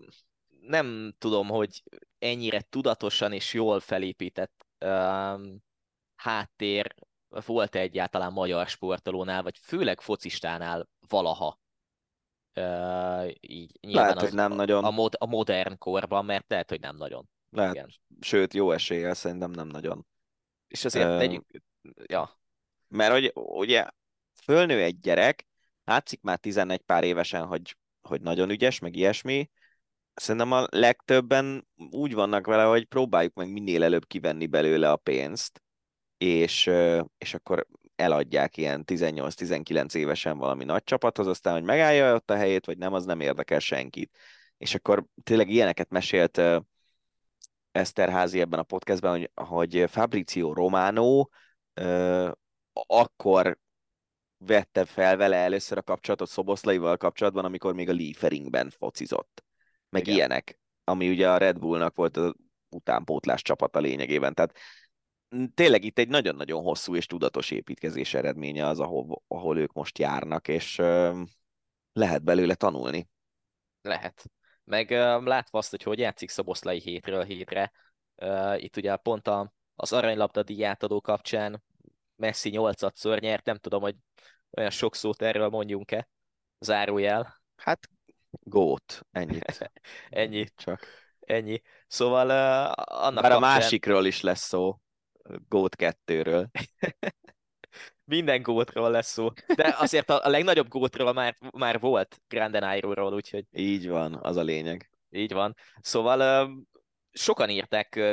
[0.62, 1.82] nem tudom, hogy
[2.18, 5.62] ennyire tudatosan és jól felépített um,
[6.14, 6.94] háttér
[7.46, 11.58] volt -e egyáltalán magyar sportolónál, vagy főleg focistánál valaha.
[12.54, 14.84] Uh, így lehet, hogy nem a, nagyon.
[14.84, 17.28] A, mod, a modern korban, mert lehet, hogy nem nagyon.
[17.50, 17.94] Lehet, Igen.
[18.20, 20.06] sőt, jó eséllyel szerintem nem nagyon.
[20.68, 21.46] És azért uh, tegyük,
[22.06, 22.38] ja.
[22.88, 23.86] Mert hogy ugye
[24.42, 25.46] fölnő egy gyerek,
[25.84, 29.50] látszik már 11 pár évesen, hogy, hogy nagyon ügyes, meg ilyesmi,
[30.20, 35.62] szerintem a legtöbben úgy vannak vele, hogy próbáljuk meg minél előbb kivenni belőle a pénzt,
[36.18, 36.70] és,
[37.18, 37.66] és akkor
[37.96, 42.92] eladják ilyen 18-19 évesen valami nagy csapathoz, aztán, hogy megállja ott a helyét, vagy nem,
[42.92, 44.18] az nem érdekel senkit.
[44.58, 46.40] És akkor tényleg ilyeneket mesélt
[47.72, 51.28] Eszterházi ebben a podcastben, hogy, hogy Fabrizio Romano
[52.72, 53.58] akkor
[54.38, 59.44] vette fel vele először a kapcsolatot Szoboszlaival kapcsolatban, amikor még a Lieferingben focizott.
[59.90, 60.14] Meg Igen.
[60.14, 62.32] ilyenek, ami ugye a Red Bullnak volt az
[62.68, 64.34] utánpótlás csapata lényegében.
[64.34, 64.56] Tehát
[65.54, 70.48] tényleg itt egy nagyon-nagyon hosszú és tudatos építkezés eredménye az, ahol, ahol ők most járnak,
[70.48, 71.22] és ö,
[71.92, 73.08] lehet belőle tanulni.
[73.82, 74.24] Lehet.
[74.64, 74.90] Meg
[75.24, 77.72] látva azt, hogy hogy játszik Szoboszlai hétről hétre,
[78.56, 81.62] itt ugye pont a, az aranylabda díjátadó kapcsán
[82.16, 83.96] Messi 8-szor nyert, nem tudom, hogy
[84.50, 86.08] olyan sok szót erről mondjunk-e,
[86.58, 87.42] zárójel.
[87.56, 87.90] Hát
[88.30, 89.70] gót, ennyit.
[90.10, 90.46] ennyi.
[90.56, 90.86] Csak.
[91.20, 91.62] Ennyi.
[91.86, 92.72] Szóval uh,
[93.04, 93.32] annak kapcsán...
[93.32, 94.76] a másikról is lesz szó,
[95.48, 96.50] gót kettőről.
[98.04, 99.28] minden gótról lesz szó.
[99.54, 103.44] De azért a, a legnagyobb gótról már, már volt Grande ról úgyhogy...
[103.50, 104.90] Így van, az a lényeg.
[105.10, 105.54] Így van.
[105.80, 106.50] Szóval uh,
[107.12, 108.12] sokan írták uh,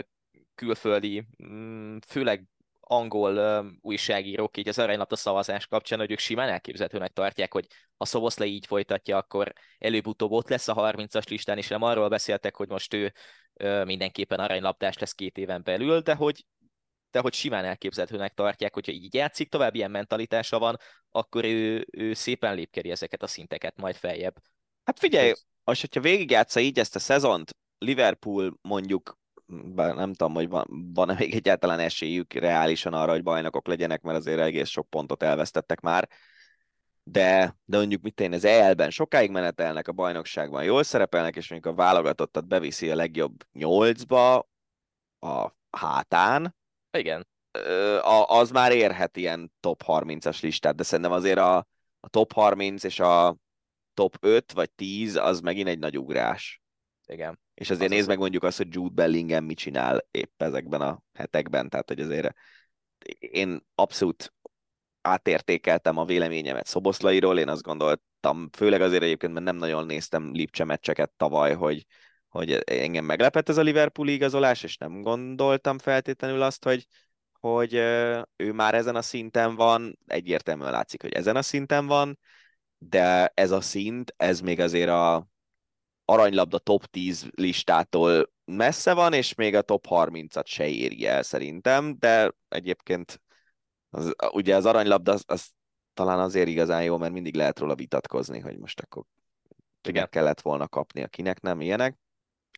[0.55, 2.43] külföldi, um, főleg
[2.89, 8.05] angol uh, újságírók így az aranylapta szavazás kapcsán, hogy ők simán elképzelhetőnek tartják, hogy ha
[8.05, 12.69] Szoboszle így folytatja, akkor előbb-utóbb ott lesz a 30-as listán, és nem arról beszéltek, hogy
[12.69, 13.13] most ő
[13.53, 16.45] uh, mindenképpen aranylaptás lesz két éven belül, de hogy
[17.11, 20.77] de hogy simán elképzelhetőnek tartják, hogyha így játszik, tovább ilyen mentalitása van,
[21.11, 24.35] akkor ő, ő szépen lépkeri ezeket a szinteket majd feljebb.
[24.83, 25.33] Hát figyelj,
[25.63, 29.16] most, hogyha végigjátsza így ezt a szezont, Liverpool mondjuk,
[29.47, 34.17] bár nem tudom, hogy van, van-e még egyáltalán esélyük reálisan arra, hogy bajnokok legyenek, mert
[34.17, 36.09] azért egész sok pontot elvesztettek már,
[37.03, 41.73] de, de mondjuk mit én, az EL-ben sokáig menetelnek, a bajnokságban jól szerepelnek, és mondjuk
[41.73, 44.49] a válogatottat beviszi a legjobb nyolcba
[45.19, 46.55] a hátán,
[46.91, 47.27] igen.
[48.25, 51.57] Az már érhet ilyen top 30-as listát, de szerintem azért a,
[51.99, 53.37] a top 30 és a
[53.93, 56.61] top 5 vagy 10 az megint egy nagy ugrás.
[57.05, 57.39] Igen.
[57.57, 60.81] És azért Az nézd az- meg mondjuk azt, hogy Jude Bellingham mit csinál épp ezekben
[60.81, 62.33] a hetekben, tehát hogy azért
[63.19, 64.33] én abszolút
[65.01, 70.63] átértékeltem a véleményemet Szoboszlairól, én azt gondoltam, főleg azért egyébként, mert nem nagyon néztem Lipcse
[70.63, 71.85] meccseket tavaly, hogy,
[72.27, 76.87] hogy engem meglepett ez a Liverpool igazolás, és nem gondoltam feltétlenül azt, hogy,
[77.39, 77.73] hogy
[78.35, 82.19] ő már ezen a szinten van, egyértelműen látszik, hogy ezen a szinten van,
[82.77, 85.27] de ez a szint, ez még azért a
[86.09, 91.95] aranylabda top 10 listától messze van, és még a top 30-at se éri el szerintem,
[91.99, 93.21] de egyébként
[93.89, 95.49] az, ugye az aranylabda az, az
[95.93, 99.03] talán azért igazán jó, mert mindig lehet róla vitatkozni, hogy most akkor
[99.81, 100.09] kinek Igen.
[100.09, 101.97] kellett volna kapni, kinek nem, ilyenek.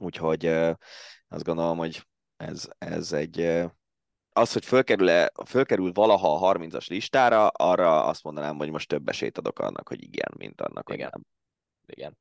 [0.01, 0.45] Úgyhogy
[1.27, 2.07] azt gondolom, hogy
[2.37, 3.39] ez, ez egy...
[4.31, 9.37] Az, hogy fölkerül, fölkerül valaha a 30-as listára, arra azt mondanám, hogy most több esélyt
[9.37, 11.09] adok annak, hogy igen, mint annak, hogy Igen.
[11.11, 11.23] nem.
[11.85, 12.17] Igen.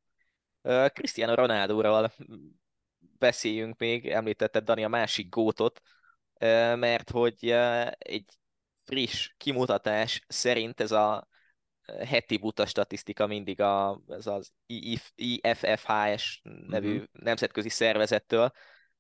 [0.93, 2.13] Cristiano Ronaldoról
[2.99, 5.81] beszéljünk még, említetted Dani a másik gótot,
[6.75, 7.51] mert hogy
[7.99, 8.25] egy
[8.85, 11.29] friss kimutatás szerint ez a
[12.05, 17.05] heti buta statisztika mindig a, ez az IF, IFFHS nevű Mhm.
[17.13, 18.53] nemzetközi szervezettől,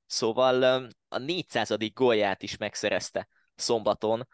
[0.06, 0.62] szóval
[1.08, 1.92] a 400.
[1.92, 4.28] gólját is megszerezte szombaton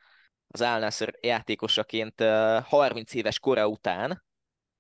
[0.48, 4.24] az Al Nassr játékosaként ö, 30 éves kora után,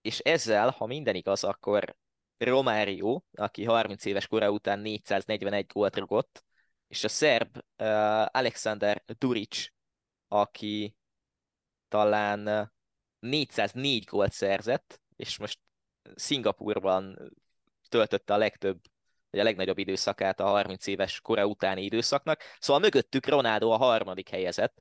[0.00, 1.96] és ezzel, ha minden igaz, akkor
[2.38, 6.44] Romário, aki 30 éves kora után 441 gólt rugott,
[6.88, 7.86] és a szerb uh,
[8.36, 9.66] Alexander Duric,
[10.28, 10.96] aki
[11.88, 12.66] talán uh,
[13.18, 15.58] 404 gólt szerzett, és most
[16.14, 17.32] Szingapurban
[17.88, 18.80] töltötte a legtöbb,
[19.30, 22.42] vagy a legnagyobb időszakát a 30 éves kora utáni időszaknak.
[22.58, 24.78] Szóval mögöttük Ronaldo a harmadik helyezett,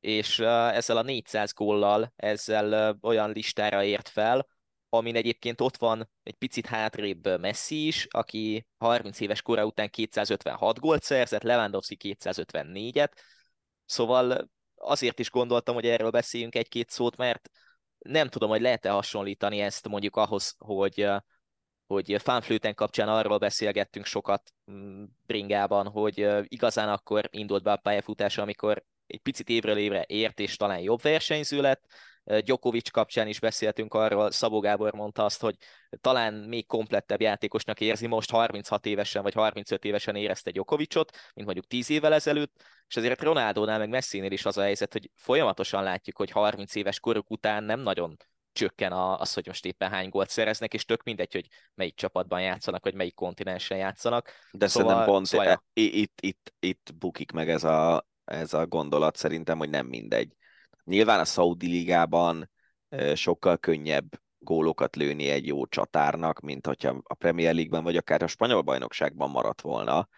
[0.00, 4.46] és ezzel a 400 góllal, ezzel olyan listára ért fel,
[4.94, 10.78] amin egyébként ott van egy picit hátrébb Messi is, aki 30 éves kora után 256
[10.78, 13.12] gólt szerzett, Lewandowski 254-et,
[13.84, 17.50] szóval azért is gondoltam, hogy erről beszéljünk egy-két szót, mert
[17.98, 21.08] nem tudom, hogy lehet-e hasonlítani ezt mondjuk ahhoz, hogy
[21.86, 28.42] hogy fanflőten kapcsán arról beszélgettünk sokat mm, bringában, hogy igazán akkor indult be a pályafutása,
[28.42, 31.84] amikor egy picit évről évre ért, és talán jobb versenyző lett.
[32.24, 35.56] Djokovic kapcsán is beszéltünk arról, Szabó Gábor mondta azt, hogy
[36.00, 41.66] talán még komplettebb játékosnak érzi most 36 évesen vagy 35 évesen érezte Djokovicot, mint mondjuk
[41.66, 46.16] 10 évvel ezelőtt, és azért Ronaldónál meg Messinél is az a helyzet, hogy folyamatosan látjuk,
[46.16, 48.16] hogy 30 éves koruk után nem nagyon
[48.52, 52.84] csökken az, hogy most éppen hány gólt szereznek, és tök mindegy, hogy melyik csapatban játszanak,
[52.84, 54.30] vagy melyik kontinensen játszanak.
[54.52, 55.62] De Szóval- szerintem pont szóval e- ja.
[55.72, 60.36] i- itt, itt, itt bukik meg ez a, ez a gondolat szerintem, hogy nem mindegy.
[60.84, 62.50] Nyilván a Saudi ligában
[63.14, 68.26] sokkal könnyebb gólokat lőni egy jó csatárnak, mint hogyha a Premier League-ben vagy akár a
[68.26, 70.08] spanyol bajnokságban maradt volna.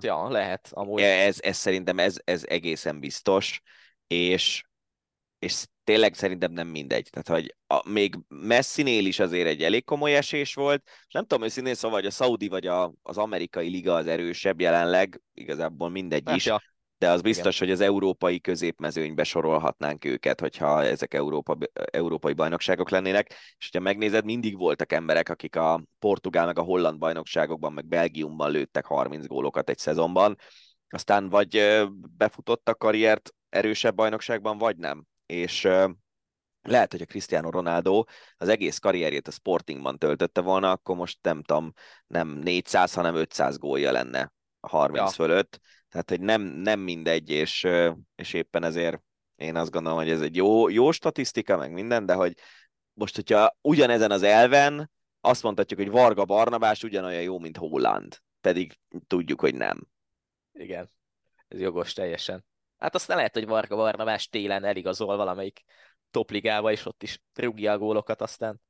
[0.00, 1.00] Ja, lehet, amúgy.
[1.00, 3.62] ez, ez szerintem ez, ez egészen biztos,
[4.06, 4.64] és,
[5.38, 7.08] és tényleg szerintem nem mindegy.
[7.10, 11.44] Tehát, hogy a, még Messinél is azért egy elég komoly esés volt, és nem tudom
[11.44, 16.22] őszintén, szóval, hogy a Saudi vagy a, az amerikai liga az erősebb jelenleg, igazából mindegy
[16.26, 16.62] Hát, is, ja,
[16.98, 21.56] de az biztos, hogy az európai középmezőnybe sorolhatnánk őket, hogyha ezek Európa,
[21.90, 26.98] európai bajnokságok lennének, és hogyha megnézed, mindig voltak emberek, akik a portugál, meg a holland
[26.98, 30.36] bajnokságokban, meg Belgiumban lőttek 30 gólokat egy szezonban,
[30.88, 31.78] aztán vagy
[32.16, 35.04] befutott a karriert erősebb bajnokságban, vagy nem.
[35.26, 35.68] És
[36.62, 38.04] lehet, hogy a Cristiano Ronaldo
[38.36, 41.72] az egész karrierjét a Sportingban töltötte volna, akkor most nem tudom,
[42.06, 45.08] nem 400, hanem 500 gólja lenne a 30 Ja.
[45.08, 45.60] fölött.
[45.88, 47.66] Tehát, hogy nem, nem mindegy, és,
[48.14, 49.02] és éppen ezért
[49.36, 52.34] én azt gondolom, hogy ez egy jó, jó statisztika, meg minden, de hogy
[52.92, 54.90] most, hogyha ugyanezen az elven
[55.20, 59.86] azt mondhatjuk, hogy Varga Barnabás ugyanolyan jó, mint Holland, pedig tudjuk, hogy nem.
[60.52, 60.90] igen.
[61.48, 62.44] Ez jogos teljesen.
[62.78, 65.64] Hát aztán lehet, hogy Varga Barnabás télen eligazol valamelyik
[66.10, 68.60] topligába, és ott is rúgja a gólokat, aztán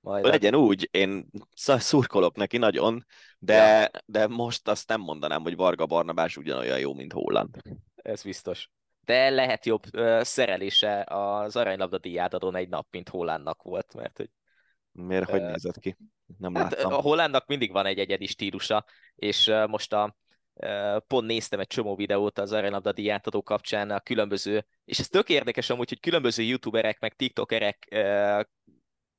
[0.00, 3.04] majd a- Legyen úgy, én sz- szurkolok neki nagyon,
[3.38, 4.00] de, Ja.
[4.06, 7.56] de most azt nem mondanám, hogy Varga Barnabás ugyanolyan jó, mint Holland.
[7.96, 8.70] ez biztos.
[9.00, 14.30] De lehet jobb ö, szerelése az aranylabda díjátadón egy nap, mint Hollandnak volt, mert hogy
[14.92, 15.96] Miért, hogy Ö, nézett ki?
[16.38, 16.92] Nem Hát láttam.
[16.92, 18.84] a Hollandnak mindig van egy egyedi stílusa,
[19.14, 20.16] és uh, most a
[21.06, 25.70] pont néztem egy csomó videót az aranylabda díjátadó kapcsán a különböző, és ez tök érdekes
[25.70, 27.88] amúgy, hogy különböző youtuberek meg tiktokerek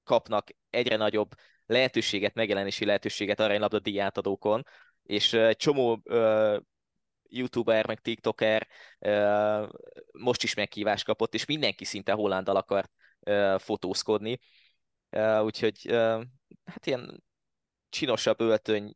[0.09, 1.31] kapnak egyre nagyobb
[1.65, 4.65] lehetőséget, megjelenési lehetőséget aranylabda díjátadókon,
[5.03, 6.59] és egy csomó uh,
[7.23, 8.67] youtuber, meg tiktoker
[8.99, 9.69] uh,
[10.11, 14.39] most is meghívást kapott, és mindenki szinte Hollandal akar uh, fotózkodni.
[15.41, 15.91] Úgyhogy
[16.65, 17.23] hát ilyen
[17.89, 18.95] csinosabb öltöny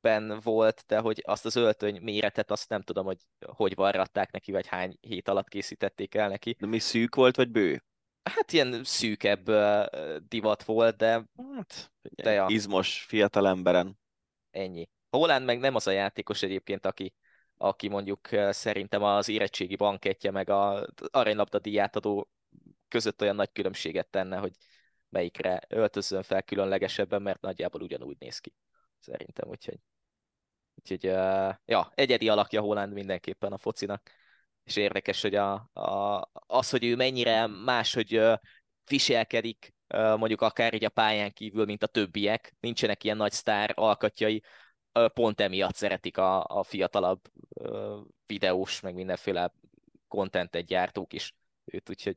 [0.00, 4.52] ben volt, de hogy azt az öltöny méretet, azt nem tudom, hogy hogy varratták neki,
[4.52, 6.56] vagy hány hét alatt készítették el neki.
[6.58, 7.82] De mi szűk volt, vagy bő?
[8.34, 11.24] Hát ilyen szűkebb uh, divat volt, de
[11.54, 12.46] hát, de ja.
[12.48, 13.98] izmos fiatal emberen.
[14.50, 14.88] Ennyi.
[15.10, 17.14] Holland meg nem az a játékos egyébként, aki,
[17.56, 22.28] aki mondjuk szerintem az érettségi bankettje meg a aranylabda díját adó
[22.88, 24.52] között olyan nagy különbséget tenne, hogy
[25.08, 28.54] melyikre öltözön fel különlegesebben, mert nagyjából ugyanúgy néz ki.
[28.98, 29.78] Szerintem, úgyhogy,
[30.74, 34.10] úgyhogy uh, ja, egyedi alakja Holland mindenképpen a focinak,
[34.70, 38.34] és érdekes, hogy a, a, az, hogy ő mennyire máshogy uh,
[38.84, 44.42] viselkedik, mondjuk akár így a pályán kívül, mint a többiek, nincsenek ilyen nagy sztár alkatjai,
[45.14, 47.20] pont emiatt szeretik a, a fiatalabb
[48.26, 49.52] videós, meg mindenféle
[50.08, 51.34] contentet gyártók is
[51.64, 52.16] őt, úgyhogy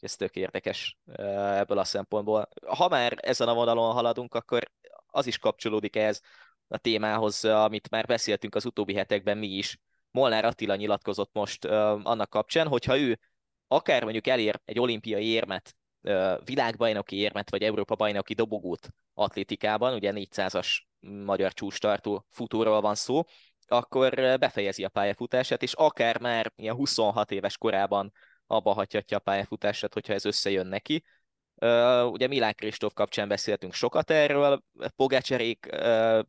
[0.00, 2.48] ez tök érdekes ebből a szempontból.
[2.66, 4.70] Ha már ezen a vonalon haladunk, akkor
[5.06, 6.20] az is kapcsolódik ehhez
[6.68, 9.78] a témához, amit már beszéltünk az utóbbi hetekben mi is.
[10.12, 13.18] Molnár Attila nyilatkozott most annak kapcsán, hogyha ő
[13.66, 15.76] akár mondjuk elér egy olimpiai érmet,
[16.44, 20.78] világbajnoki érmet, vagy Európa bajnoki dobogót atlétikában, ugye 400-as
[21.24, 23.22] magyar csúcstartó futóról van szó,
[23.66, 28.12] akkor befejezi a pályafutását, és akár már ilyen 26 éves korában
[28.46, 31.04] abba hagyhatja a pályafutását, hogyha ez összejön neki.
[31.54, 34.62] Uh, ugye Milán Kristóf kapcsán beszéltünk sokat erről,
[34.96, 36.22] Pogácserék uh,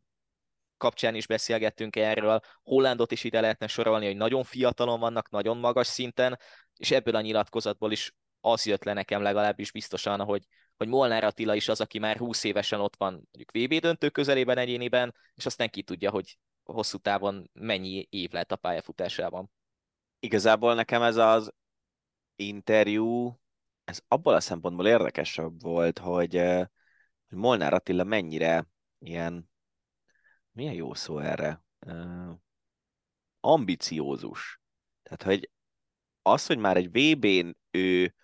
[0.84, 5.86] kapcsán is beszélgettünk erről, Hollandot is ide lehetne sorolni, hogy nagyon fiatalon vannak, nagyon magas
[5.86, 6.38] szinten,
[6.76, 10.44] és ebből a nyilatkozatból is az jött le nekem legalábbis biztosan, hogy,
[10.76, 14.58] hogy Molnár Attila is az, aki már 20 évesen ott van mondjuk VB döntő közelében
[14.58, 19.50] egyéniben, és aztán ki tudja, hogy hosszú távon mennyi év lett a pályafutásában.
[20.18, 21.52] Igazából nekem ez az
[22.36, 23.38] interjú,
[23.84, 26.36] ez abból a szempontból érdekesebb volt, hogy,
[27.28, 28.66] hogy Molnár Attila mennyire
[28.98, 29.52] ilyen,
[30.54, 31.62] milyen jó szó erre,
[33.40, 34.60] ambiciózus.
[35.02, 35.50] Tehát, hogy
[36.22, 38.14] az, hogy már egy VB-n ő,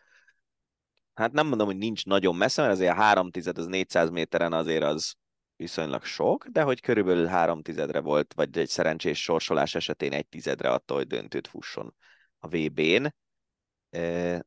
[1.14, 4.52] hát nem mondom, hogy nincs nagyon messze, mert azért a 3 tized az 400 méteren
[4.52, 5.14] azért az
[5.56, 10.70] viszonylag sok, de hogy körülbelül 3 tizedre volt, vagy egy szerencsés sorsolás esetén egy tizedre
[10.70, 11.94] attól, hogy döntőt fusson
[12.38, 13.06] a VB-n,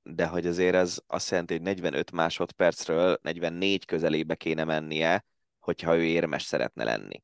[0.03, 5.26] de hogy azért ez azt jelenti, hogy 45 másodpercről 44 közelébe kéne mennie,
[5.60, 7.23] hogyha ő érmes szeretne lenni.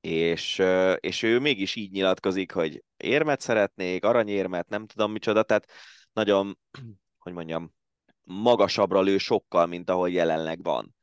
[0.00, 0.62] És,
[0.96, 5.70] és ő mégis így nyilatkozik, hogy érmet szeretnék, aranyérmet, nem tudom micsoda, tehát
[6.12, 6.58] nagyon,
[7.24, 7.74] hogy mondjam,
[8.22, 10.94] magasabbra lő sokkal, mint ahol jelenleg van.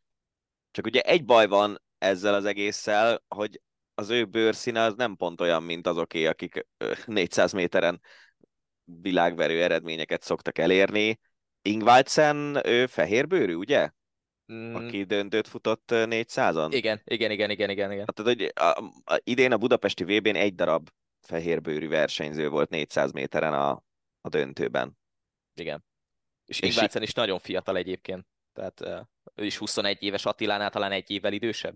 [0.71, 3.61] Csak ugye egy baj van ezzel az egésszel, hogy
[3.95, 6.67] az ő bőrszíne az nem pont olyan, mint azoké, akik
[7.05, 8.01] 400 méteren
[8.83, 11.19] világverő eredményeket szoktak elérni.
[11.61, 13.89] Ingvaldsen, ő fehérbőrű, ugye?
[14.53, 14.75] Mm.
[14.75, 16.67] Aki döntőt futott 400-on?
[16.71, 17.91] Igen, igen, igen, igen, igen.
[17.91, 18.05] igen.
[18.05, 18.83] Tehát, hogy a,
[19.13, 20.89] a, idén a budapesti VB-n egy darab
[21.21, 23.83] fehérbőrű versenyző volt 400 méteren a,
[24.21, 24.97] a döntőben.
[25.53, 25.83] Igen.
[26.45, 28.25] És Ingvaldsen is nagyon fiatal egyébként.
[28.53, 31.75] Tehát ő is 21 éves, Attilánál talán egy évvel idősebb.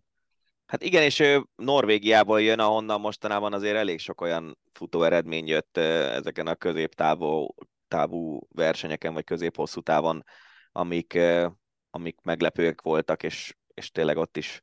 [0.66, 5.78] Hát igen, és ő Norvégiából jön, ahonnan mostanában azért elég sok olyan futó eredmény jött
[5.78, 7.56] ezeken a középtávú
[7.88, 10.24] távú versenyeken, vagy közép-hosszú távon,
[10.72, 11.20] amik,
[11.92, 14.62] amik meglepőek voltak, és, és tényleg ott is,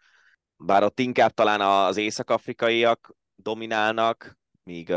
[0.56, 4.94] bár ott inkább talán az észak-afrikaiak dominálnak, míg,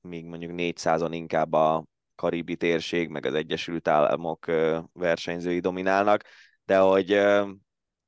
[0.00, 1.84] míg mondjuk 400-on inkább a
[2.14, 4.46] karibi térség, meg az Egyesült Államok
[4.92, 6.24] versenyzői dominálnak,
[6.64, 7.12] de hogy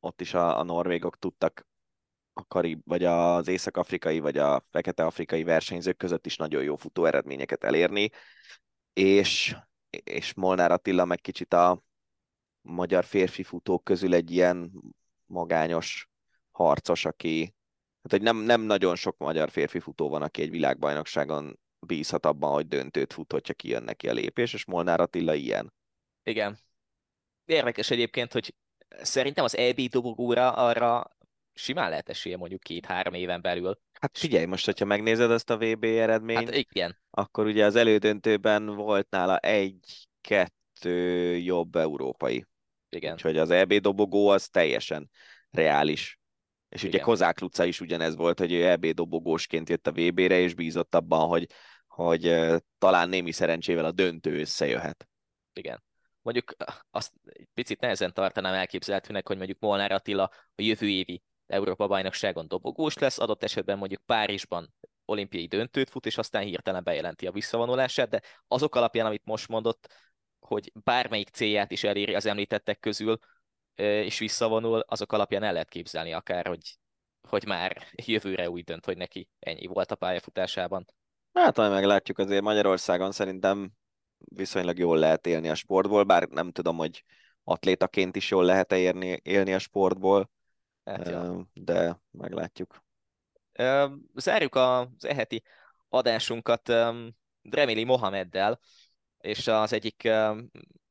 [0.01, 1.67] ott is a, a norvégok tudtak
[2.33, 7.65] a karib, vagy az észak-afrikai, vagy a fekete-afrikai versenyzők között is nagyon jó futó eredményeket
[7.65, 8.11] elérni,
[8.93, 9.57] és,
[9.91, 11.83] és Molnár Attila meg kicsit a
[12.63, 14.73] magyar férfi futók közül egy ilyen
[15.27, 16.09] magányos
[16.51, 17.55] harcos, aki,
[18.03, 22.53] hát hogy nem, nem nagyon sok magyar férfi futó van, aki egy világbajnokságon bízhat abban,
[22.53, 25.73] hogy döntőt fut, hogyha kijön neki a lépés, és Molnár Attila ilyen.
[26.23, 26.59] Igen.
[27.45, 28.55] Érdekes egyébként, hogy
[28.89, 31.17] szerintem az EB dobogóra arra
[31.55, 33.79] simán lehet esélye mondjuk két-három éven belül.
[34.01, 36.99] Hát figyelj, most, hogyha megnézed ezt a VB eredményt, hát igen.
[37.11, 42.47] akkor ugye az elődöntőben volt nála egy-kettő jobb európai.
[42.97, 43.13] Igen.
[43.13, 45.11] Úgyhogy az EB dobogó az teljesen
[45.51, 46.21] reális.
[46.69, 46.95] És igen.
[46.95, 50.95] ugye Kozák Luca is ugyanez volt, hogy ő EB dobogósként jött a VB-re, és bízott
[50.95, 51.47] abban, hogy,
[51.87, 52.37] hogy
[52.79, 55.09] talán némi szerencsével a döntő összejöhet.
[55.53, 55.83] Igen
[56.23, 56.53] mondjuk
[56.91, 60.23] azt egy picit nehezen tartanám elképzelhetőnek, hogy mondjuk Molnár Attila
[60.55, 64.75] a jövő évi Európa-bajnokságon dobogós lesz, adott esetben mondjuk Párizsban
[65.05, 69.89] olimpiai döntőt fut, és aztán hirtelen bejelenti a visszavonulását, de azok alapján, amit most mondott,
[70.53, 73.19] hogy bármelyik célját is eléri az említettek közül,
[73.75, 76.77] és visszavonul, azok alapján el lehet képzelni akár, hogy
[77.29, 80.87] hogy már jövőre úgy dönt, hogy neki ennyi volt a pályafutásában.
[81.33, 83.71] Hát, majd meglátjuk, azért Magyarországon szerintem
[84.17, 87.05] viszonylag jól lehet élni a sportból, bár nem tudom, hogy
[87.45, 90.31] atlétaként is jól lehet érni, élni a sportból,
[90.85, 91.47] hát, ja.
[91.53, 92.85] de meglátjuk.
[94.15, 95.43] Zárjuk az eheti
[95.89, 96.69] adásunkat
[97.43, 98.61] Remili Mohameddel,
[99.23, 100.09] és az egyik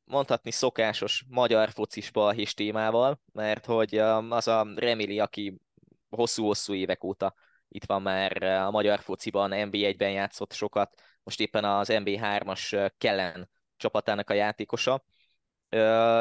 [0.04, 3.98] mondhatni szokásos magyar focis balhés témával, mert hogy
[4.28, 5.60] az a Remili, aki
[6.08, 7.34] hosszú-hosszú évek óta
[7.68, 14.30] itt van már a magyar fociban, NB1-ben játszott sokat, most éppen az NB3-as Kellen csapatának
[14.30, 15.04] a játékosa.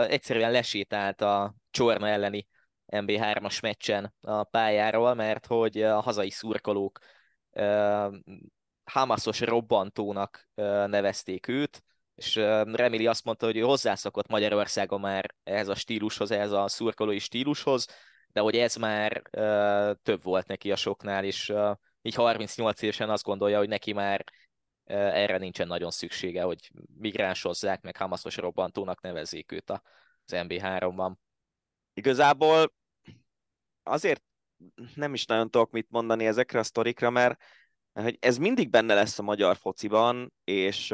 [0.08, 2.48] Egyszerűen lesétált a Csorna elleni
[2.88, 7.00] NB3-as meccsen a pályáról, mert hogy a hazai szurkolók
[8.84, 10.50] Hamasos robbantónak
[10.86, 11.84] nevezték őt,
[12.22, 12.36] és
[12.72, 17.88] Remili azt mondta, hogy ő hozzászokott Magyarországon már ehhez a stílushoz, ehhez a szurkolói stílushoz,
[18.28, 23.10] de hogy ez már uh, több volt neki a soknál, és uh, így 38 évesen
[23.10, 24.24] azt gondolja, hogy neki már
[24.86, 29.82] uh, erre nincsen nagyon szüksége, hogy migránsozzák, meg Hamaszos robbantónak nevezzék őt az
[30.28, 31.14] MB3-ban.
[31.94, 32.74] Igazából
[33.84, 34.24] azért
[34.96, 37.44] nem is nagyon tudok mit mondani ezekre a sztorikra, mert,
[37.94, 40.94] mert hogy ez mindig benne lesz a magyar fociban, és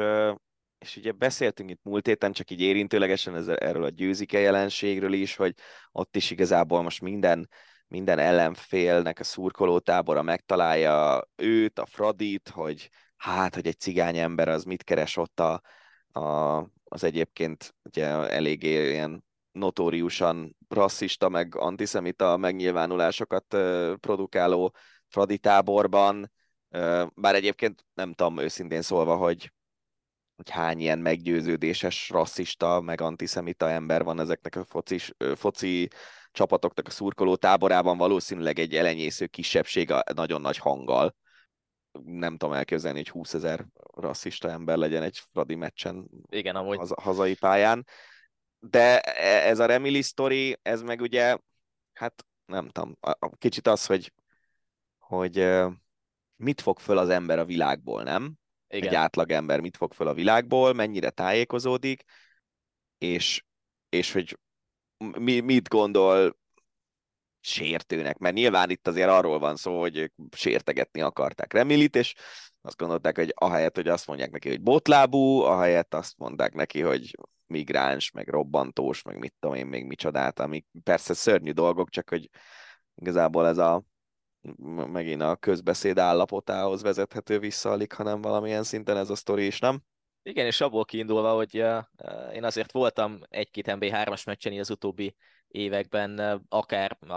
[0.78, 5.36] és ugye beszéltünk itt múlt héten, csak így érintőlegesen ez, erről a győzike jelenségről is,
[5.36, 5.54] hogy
[5.92, 7.48] ott is igazából most minden,
[7.88, 14.64] minden ellenfélnek a szurkolótábora megtalálja őt, a Fradit, hogy hát, hogy egy cigány ember az
[14.64, 15.60] mit keres ott a,
[16.20, 23.46] a, az egyébként ugye eléggé ilyen notóriusan rasszista, meg antiszemita megnyilvánulásokat
[24.00, 24.74] produkáló
[25.08, 26.32] Fradi táborban,
[27.14, 29.52] bár egyébként nem tudom őszintén szólva, hogy
[30.38, 34.98] hogy hány ilyen meggyőződéses, rasszista, meg antiszemita ember van ezeknek a foci,
[35.34, 35.88] foci
[36.32, 41.14] csapatoknak a szurkoló táborában, valószínűleg egy elenyésző kisebbség a nagyon nagy hanggal.
[42.04, 46.76] Nem tudom elképzelni, hogy 20 ezer rasszista ember legyen egy Fradi meccsen Igen, amúgy.
[46.76, 47.86] Haza, hazai pályán.
[48.58, 51.38] De e, ez a Remili sztori, ez meg ugye,
[51.92, 52.98] hát nem tudom,
[53.38, 54.12] kicsit az, hogy,
[54.98, 55.48] hogy
[56.36, 58.38] mit fog föl az ember a világból, nem?
[58.68, 58.88] Igen.
[58.88, 62.04] egy átlagember mit fog föl a világból, mennyire tájékozódik,
[62.98, 63.44] és,
[63.88, 64.38] és hogy
[65.18, 66.36] mi, mit gondol
[67.40, 72.14] sértőnek, mert nyilván itt azért arról van szó, hogy ők sértegetni akarták Remilit, és
[72.60, 77.16] azt gondolták, hogy ahelyett, hogy azt mondják neki, hogy botlábú, ahelyett azt mondták neki, hogy
[77.46, 82.28] migráns, meg robbantós, meg mit tudom én még micsodát, amik persze szörnyű dolgok, csak hogy
[82.94, 83.82] igazából ez a
[84.86, 89.82] megint a közbeszéd állapotához vezethető vissza alig, hanem valamilyen szinten ez a sztori is, nem?
[90.22, 91.54] Igen, és abból kiindulva, hogy
[92.32, 95.16] én azért voltam egy-két MB3-as meccsen az utóbbi
[95.48, 97.14] években, akár a,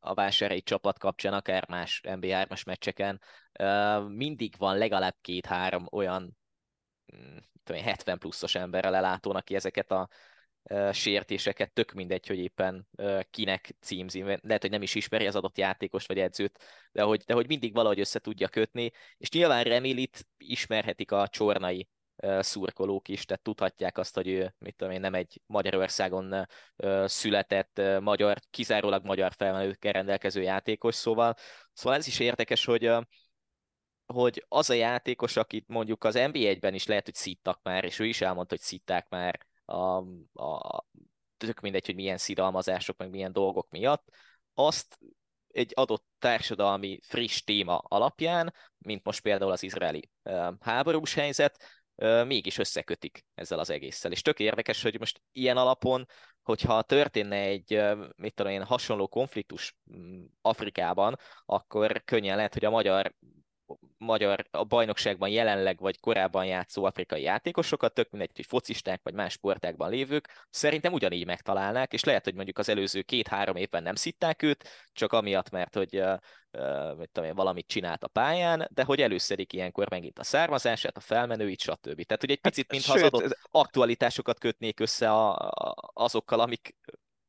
[0.00, 3.20] a vásárhelyi csapat kapcsán, akár más MB3-as meccseken,
[4.08, 6.36] mindig van legalább két-három olyan
[7.72, 10.08] 70 mm, pluszos emberrel lelátónak, aki ezeket a
[10.92, 12.86] sértéseket, tök mindegy, hogy éppen
[13.30, 16.58] kinek címzi, lehet, hogy nem is ismeri az adott játékost vagy edzőt,
[16.92, 21.88] de hogy, de hogy mindig valahogy össze tudja kötni, és nyilván Remilit ismerhetik a csornai
[22.38, 26.46] szurkolók is, tehát tudhatják azt, hogy ő, mit tudom én, nem egy Magyarországon
[27.04, 31.34] született magyar, kizárólag magyar felmenőkkel rendelkező játékos, szóval,
[31.72, 32.92] szóval ez is érdekes, hogy
[34.06, 38.04] hogy az a játékos, akit mondjuk az NBA-ben is lehet, hogy szittak már, és ő
[38.04, 39.96] is elmondta, hogy szitták már a,
[40.32, 40.84] a,
[41.36, 44.08] tök mindegy, hogy milyen szidalmazások, meg milyen dolgok miatt,
[44.54, 44.98] azt
[45.48, 50.10] egy adott társadalmi friss téma alapján, mint most például az izraeli
[50.60, 51.64] háborús helyzet,
[52.26, 54.12] mégis összekötik ezzel az egésszel.
[54.12, 56.06] És tök érdekes, hogy most ilyen alapon,
[56.42, 57.82] hogyha történne egy,
[58.16, 63.14] mit tudom én, hasonló konfliktus mm, Afrikában, akkor könnyen lehet, hogy a magyar
[63.98, 69.32] magyar a bajnokságban jelenleg vagy korábban játszó afrikai játékosokat, tök mindegy, hogy focisták vagy más
[69.32, 74.42] sportákban lévők, szerintem ugyanígy megtalálnák, és lehet, hogy mondjuk az előző két-három évben nem szitták
[74.42, 79.00] őt, csak amiatt, mert hogy uh, mit tudom én, valamit csinált a pályán, de hogy
[79.00, 82.02] előszedik ilyenkor megint a származását, a felmenőit, stb.
[82.02, 86.74] Tehát, hogy egy hát, picit, mintha az adott aktualitásokat kötnék össze a, a, azokkal, amik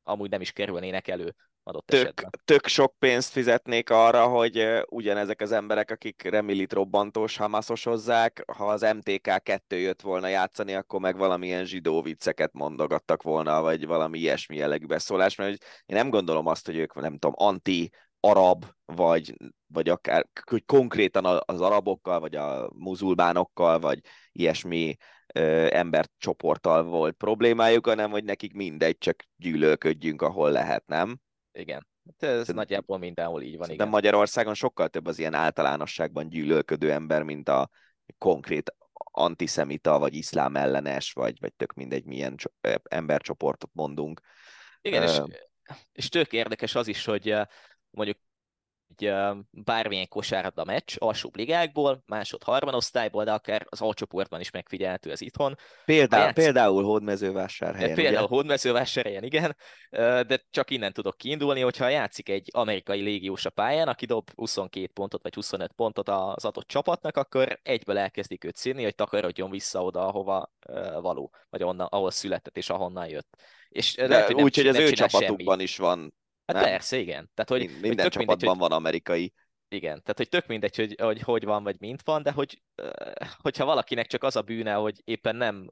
[0.03, 1.35] amúgy nem is kerülnének elő
[1.67, 2.29] adott tök, esetben.
[2.45, 8.81] Tök sok pénzt fizetnék arra, hogy ugyanezek az emberek, akik remilit robbantós hamaszosozzák, ha az
[8.81, 14.55] MTK 2 jött volna játszani, akkor meg valamilyen zsidó vicceket mondogattak volna, vagy valami ilyesmi
[14.55, 19.35] jellegű beszólás, mert én nem gondolom azt, hogy ők nem tudom, anti arab, vagy,
[19.67, 23.99] vagy akár hogy konkrétan az arabokkal, vagy a muzulmánokkal, vagy
[24.31, 24.95] ilyesmi
[25.33, 31.19] ö, embercsoporttal volt problémájuk, hanem hogy nekik mindegy, csak gyűlölködjünk, ahol lehet, nem?
[31.55, 31.87] Igen.
[32.05, 33.87] Hát ez Szerintem, nagyjából mindenhol így van, igen.
[33.87, 37.69] Magyarországon sokkal több az ilyen általánosságban gyűlölködő ember, mint a
[38.17, 38.75] konkrét
[39.11, 42.35] antiszemita, vagy iszlám ellenes, vagy, vagy tök mindegy, milyen
[42.83, 44.21] embercsoportot mondunk.
[44.81, 45.19] Igen, uh, és,
[45.91, 47.35] és tök érdekes az is, hogy
[47.89, 48.17] mondjuk
[48.97, 49.13] egy
[49.51, 55.55] bármilyen kosárlabda meccs alsóbb ligákból, másod harmadosztályból, de akár az alcsoportban is megfigyelhető ez itthon.
[55.85, 56.33] Példá, játsz...
[56.33, 57.95] Például Hódmezővásárhelyen.
[57.95, 58.35] Például ugye?
[58.35, 59.55] Hódmezővásárhelyen, igen,
[60.27, 64.87] de csak innen tudok kiindulni, hogyha játszik egy amerikai légiós a pályán, aki dob 22
[64.93, 69.83] pontot vagy 25 pontot az adott csapatnak, akkor egyből elkezdik őt színni, hogy takarodjon vissza
[69.83, 70.51] oda, ahova
[71.01, 73.37] való, vagy onnan, ahol született és ahonnan jött.
[73.69, 75.63] És lehet, hogy úgy, hogy az ő csapatukban semmi.
[75.63, 76.13] is van
[76.45, 76.63] Hát nem?
[76.63, 77.31] persze, igen.
[77.33, 78.57] Tehát, hogy, Minden hogy csapatban mindegy, hogy...
[78.57, 79.33] van amerikai.
[79.67, 82.61] Igen, tehát hogy tök mindegy, hogy, hogy hogy van, vagy mint van, de hogy,
[83.41, 85.71] hogyha valakinek csak az a bűne, hogy éppen nem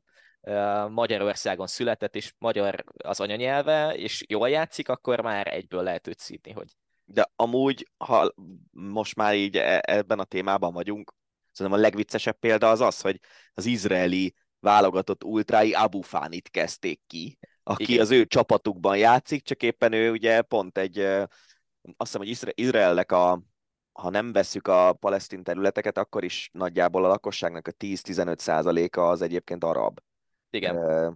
[0.90, 6.52] Magyarországon született, és magyar az anyanyelve, és jól játszik, akkor már egyből lehet őt szídni,
[6.52, 6.68] hogy...
[7.06, 8.34] De amúgy, ha
[8.72, 11.14] most már így e, ebben a témában vagyunk,
[11.52, 13.20] szerintem a legviccesebb példa az az, hogy
[13.54, 18.00] az izraeli válogatott ultrái Abu Fanit kezdték ki, aki Igen.
[18.00, 23.42] az ő csapatukban játszik, csak éppen ő ugye pont egy, azt hiszem, hogy Izraelnek a,
[23.92, 29.22] ha nem vesszük a palesztin területeket, akkor is nagyjából a lakosságnak a 10-15 százaléka az
[29.22, 30.00] egyébként arab.
[30.50, 30.76] Igen.
[30.76, 31.14] Uh,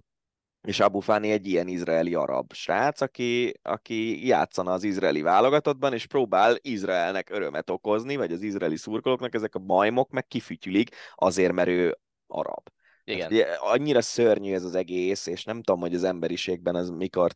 [0.62, 6.06] és Abu Fani egy ilyen izraeli arab srác, aki, aki játszana az izraeli válogatottban, és
[6.06, 11.68] próbál Izraelnek örömet okozni, vagy az izraeli szurkolóknak, ezek a majmok meg kifütyülik azért, mert
[11.68, 11.98] ő
[12.28, 12.70] arab.
[13.08, 13.32] Igen.
[13.32, 17.32] ugye, annyira szörnyű ez az egész, és nem tudom, hogy az emberiségben az mikor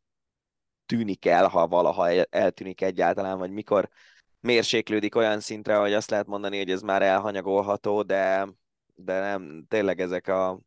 [0.85, 3.89] tűnik el, ha valaha eltűnik egyáltalán, vagy mikor
[4.39, 8.47] mérséklődik olyan szintre, hogy azt lehet mondani, hogy ez már elhanyagolható, de,
[8.95, 10.59] de nem, tényleg ezek a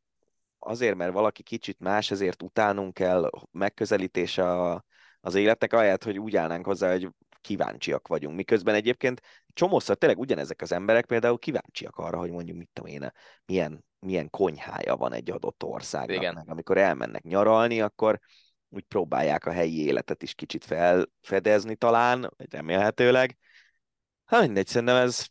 [0.58, 4.84] azért, mert valaki kicsit más, ezért utánunk kell megközelítése a,
[5.20, 7.08] az életnek, ahelyett, hogy úgy állnánk hozzá, hogy
[7.44, 8.36] kíváncsiak vagyunk.
[8.36, 9.20] Miközben egyébként
[9.52, 13.12] csomószor tényleg ugyanezek az emberek például kíváncsiak arra, hogy mondjuk mit tudom én,
[13.44, 16.16] milyen milyen konyhája van egy adott országnak.
[16.16, 16.36] Igen.
[16.36, 18.20] Amikor elmennek nyaralni, akkor
[18.68, 23.38] úgy próbálják a helyi életet is kicsit felfedezni talán, vagy remélhetőleg.
[24.24, 25.26] Hát mindegy, szerintem ez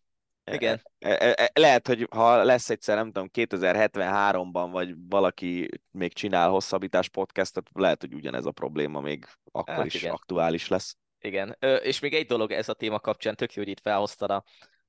[0.52, 0.82] igen.
[1.00, 6.50] E, e, e, lehet, hogy ha lesz egyszer, nem tudom, 2073-ban, vagy valaki még csinál
[6.50, 10.12] hosszabbítás podcastot, lehet, hogy ugyanez a probléma még akkor hát is igen.
[10.12, 10.98] aktuális lesz.
[11.24, 14.44] Igen, és még egy dolog ez a téma kapcsán, tök jó, hogy itt felhoztad a,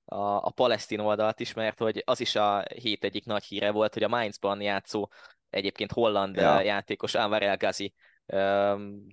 [0.05, 3.93] a, a palesztin oldalt is, mert hogy az is a hét egyik nagy híre volt,
[3.95, 5.09] hogy a Mainzban játszó
[5.51, 6.61] egyébként holland ja.
[6.61, 7.95] játékos Anwar El Ghazi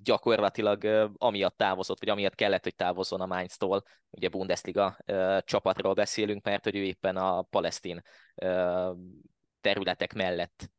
[0.04, 4.98] gyakorlatilag amiatt távozott, vagy amiatt kellett, hogy távozzon a Mainz-tól, ugye Bundesliga
[5.40, 8.02] csapatról beszélünk, mert hogy ő éppen a palesztin
[9.62, 10.70] területek mellett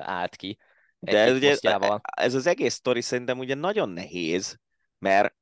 [0.00, 0.58] állt ki.
[0.98, 1.56] De ez, ugye,
[2.00, 4.58] ez az egész sztori szerintem ugye nagyon nehéz,
[4.98, 5.34] mert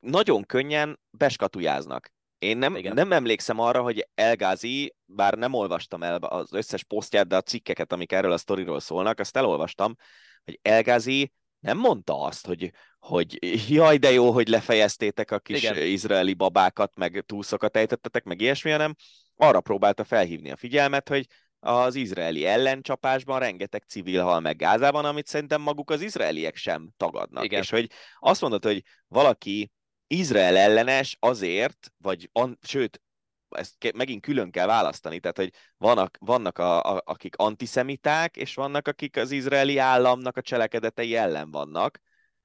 [0.00, 2.12] nagyon könnyen beskatujáznak.
[2.38, 7.36] Én nem, nem emlékszem arra, hogy Elgázi, bár nem olvastam el az összes posztját, de
[7.36, 9.96] a cikkeket, amik erről a sztoriról szólnak, azt elolvastam,
[10.44, 15.76] hogy Elgázi nem mondta azt, hogy, hogy jaj, de jó, hogy lefejeztétek a kis Igen.
[15.76, 18.94] izraeli babákat, meg túszokat ejtettetek, meg ilyesmi, hanem
[19.36, 21.26] arra próbálta felhívni a figyelmet, hogy
[21.60, 27.44] az izraeli ellencsapásban rengeteg civil hal meg Gázában, amit szerintem maguk az izraeliek sem tagadnak.
[27.44, 27.60] Igen.
[27.60, 29.70] És hogy azt mondod, hogy valaki
[30.12, 33.00] Izrael ellenes azért, vagy an, sőt,
[33.48, 38.88] ezt megint külön kell választani, tehát hogy vannak, vannak a, a, akik antiszemiták, és vannak,
[38.88, 42.00] akik az izraeli államnak a cselekedetei ellen vannak,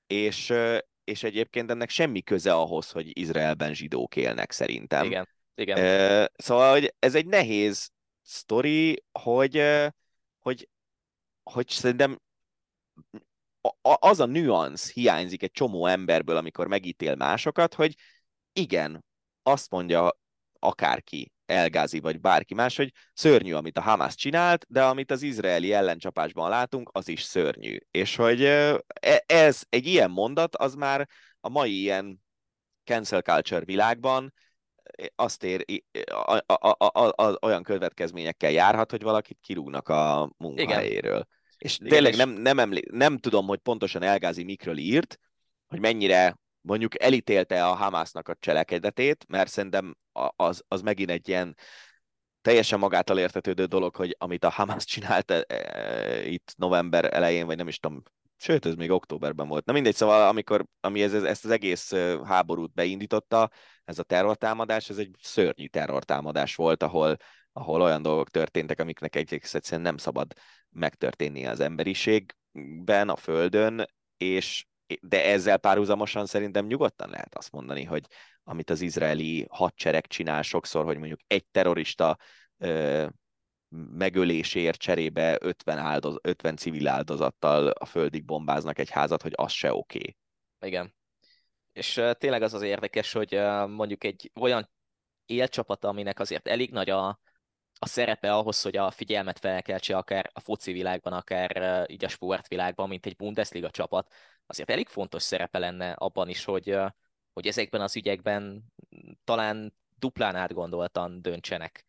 [0.07, 0.53] és,
[1.03, 5.05] és egyébként ennek semmi köze ahhoz, hogy Izraelben zsidók élnek szerintem.
[5.05, 6.29] Igen, igen.
[6.35, 9.63] Szóval, hogy ez egy nehéz sztori, hogy,
[10.39, 10.69] hogy,
[11.43, 12.19] hogy szerintem
[13.81, 17.95] az a nüansz hiányzik egy csomó emberből, amikor megítél másokat, hogy
[18.53, 19.05] igen,
[19.43, 20.11] azt mondja
[20.59, 25.73] akárki, Elgázi vagy bárki más, hogy szörnyű, amit a Hamas csinált, de amit az izraeli
[25.73, 27.77] ellencsapásban látunk, az is szörnyű.
[27.91, 28.83] És hogy e,
[29.25, 31.09] ez egy ilyen mondat, az már
[31.39, 32.23] a mai ilyen
[32.83, 34.33] cancel culture világban
[35.15, 35.65] azt ér,
[36.07, 41.15] a, a, a, a, olyan következményekkel járhat, hogy valakit kirúgnak a munkahelyéről.
[41.15, 41.27] Igen.
[41.65, 42.17] És Igen, tényleg és...
[42.17, 45.19] nem, nem, emlé- nem tudom, hogy pontosan Elgázi mikről írt,
[45.67, 49.95] hogy mennyire mondjuk elítélte a Hamásznak a cselekedetét, mert szerintem
[50.35, 51.55] az, az megint egy ilyen
[52.41, 57.57] teljesen magától értetődő dolog, hogy amit a Hamas csinált e, e, itt november elején, vagy
[57.57, 58.03] nem is tudom,
[58.37, 59.65] sőt, ez még októberben volt.
[59.65, 61.93] Na mindegy, szóval amikor, ami ez, ezt az egész
[62.23, 63.49] háborút beindította,
[63.85, 67.17] ez a terrortámadás, ez egy szörnyű terrortámadás volt, ahol,
[67.53, 70.33] ahol olyan dolgok történtek, amiknek egész egyszerűen nem szabad
[70.75, 73.85] megtörténni az emberiségben, a Földön,
[74.17, 74.65] és
[75.01, 78.05] de ezzel párhuzamosan szerintem nyugodtan lehet azt mondani, hogy
[78.43, 82.17] amit az izraeli hadsereg csinál sokszor, hogy mondjuk egy terrorista
[82.57, 83.07] ö,
[83.91, 89.73] megölésért cserébe 50, áldoz, 50 civil áldozattal a földig bombáznak egy házat, hogy az se
[89.73, 89.97] oké.
[89.97, 90.15] Okay.
[90.69, 90.95] Igen.
[91.71, 94.69] És tényleg az az érdekes, hogy mondjuk egy olyan
[95.25, 97.19] élcsapata, aminek azért elég nagy a,
[97.85, 102.87] a szerepe ahhoz, hogy a figyelmet felkeltse akár a foci világban, akár így a sportvilágban,
[102.87, 104.13] mint egy Bundesliga csapat,
[104.45, 106.77] azért elég fontos szerepe lenne abban is, hogy,
[107.33, 108.73] hogy ezekben az ügyekben
[109.23, 111.85] talán duplán átgondoltan döntsenek,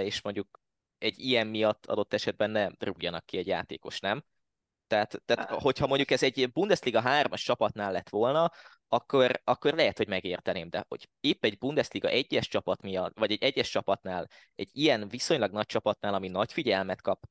[0.00, 0.60] és mondjuk
[0.98, 4.24] egy ilyen miatt adott esetben ne rúgjanak ki egy játékos, nem?
[4.86, 8.52] Tehát, tehát hogyha mondjuk ez egy Bundesliga 3-as csapatnál lett volna,
[8.88, 13.42] akkor, akkor lehet, hogy megérteném, de hogy épp egy Bundesliga egyes csapat miatt, vagy egy
[13.42, 17.26] egyes csapatnál, egy ilyen viszonylag nagy csapatnál, ami nagy figyelmet kap,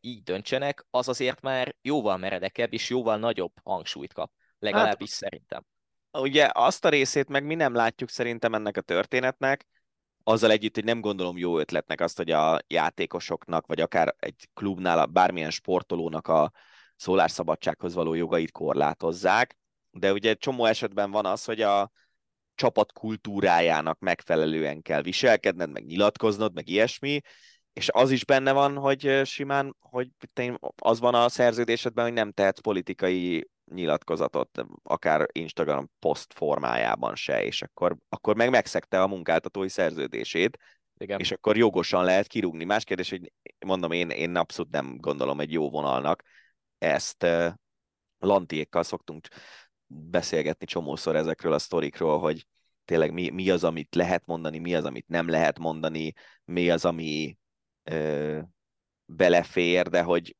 [0.00, 5.64] így döntsenek, az azért már jóval meredekebb és jóval nagyobb hangsúlyt kap, legalábbis hát, szerintem.
[6.12, 9.66] Ugye azt a részét meg mi nem látjuk szerintem ennek a történetnek,
[10.28, 15.06] azzal együtt, hogy nem gondolom jó ötletnek azt, hogy a játékosoknak, vagy akár egy klubnál,
[15.06, 16.52] bármilyen sportolónak a
[16.96, 19.56] szólásszabadsághoz való jogait korlátozzák,
[19.98, 21.90] de ugye egy csomó esetben van az, hogy a
[22.54, 27.20] csapat kultúrájának megfelelően kell viselkedned, meg nyilatkoznod, meg ilyesmi,
[27.72, 30.08] és az is benne van, hogy simán, hogy
[30.76, 37.62] az van a szerződésedben, hogy nem tehetsz politikai nyilatkozatot, akár Instagram post formájában se, és
[37.62, 40.58] akkor, akkor meg megszegte a munkáltatói szerződését,
[40.98, 41.18] Igen.
[41.18, 42.64] és akkor jogosan lehet kirúgni.
[42.64, 43.32] Más kérdés, hogy
[43.66, 46.22] mondom, én, én abszolút nem gondolom egy jó vonalnak
[46.78, 47.52] ezt uh,
[48.18, 49.28] Lantiékkal szoktunk
[49.86, 52.46] beszélgetni csomószor ezekről a sztorikról, hogy
[52.84, 56.12] tényleg mi, mi az, amit lehet mondani, mi az, amit nem lehet mondani,
[56.44, 57.38] mi az, ami
[57.82, 58.38] ö,
[59.04, 60.36] belefér, de hogy,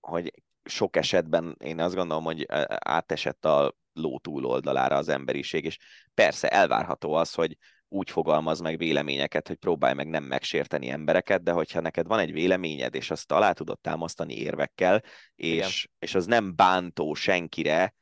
[0.00, 2.46] hogy sok esetben én azt gondolom, hogy
[2.78, 5.78] átesett a ló túloldalára az emberiség, és
[6.14, 7.56] persze elvárható az, hogy
[7.88, 12.32] úgy fogalmaz meg véleményeket, hogy próbálj meg nem megsérteni embereket, de hogyha neked van egy
[12.32, 15.02] véleményed, és azt alá tudod támasztani érvekkel,
[15.34, 17.94] és, és az nem bántó senkire,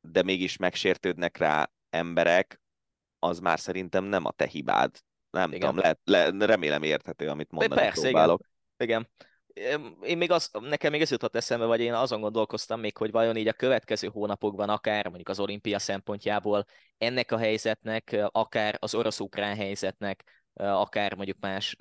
[0.00, 2.60] de mégis megsértődnek rá emberek,
[3.18, 4.98] az már szerintem nem a te hibád.
[5.30, 5.60] Nem igen.
[5.60, 8.42] tudom, lehet, le, remélem érthető, amit mondani Persze, próbálok.
[8.76, 9.08] Igen.
[9.54, 10.00] igen.
[10.02, 13.36] Én még az, nekem még ez jutott eszembe, vagy én azon gondolkoztam még, hogy vajon
[13.36, 16.64] így a következő hónapokban, akár mondjuk az olimpia szempontjából
[16.98, 20.24] ennek a helyzetnek, akár az orosz-ukrán helyzetnek,
[20.54, 21.76] akár mondjuk más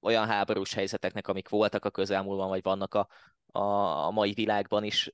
[0.00, 3.08] olyan háborús helyzeteknek, amik voltak a közelmúltban, vagy vannak a,
[3.52, 3.60] a,
[4.06, 5.10] a mai világban is.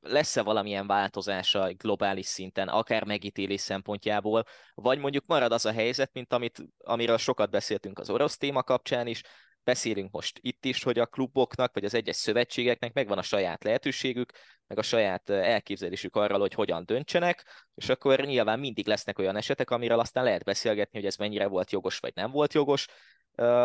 [0.00, 6.32] Lesz-e valamilyen változása globális szinten, akár megítélés szempontjából, vagy mondjuk marad az a helyzet, mint
[6.32, 9.22] amit, amiről sokat beszéltünk az orosz téma kapcsán is,
[9.66, 14.32] beszélünk most itt is, hogy a kluboknak, vagy az egyes szövetségeknek megvan a saját lehetőségük,
[14.66, 19.70] meg a saját elképzelésük arról, hogy hogyan döntsenek, és akkor nyilván mindig lesznek olyan esetek,
[19.70, 22.86] amiről aztán lehet beszélgetni, hogy ez mennyire volt jogos, vagy nem volt jogos,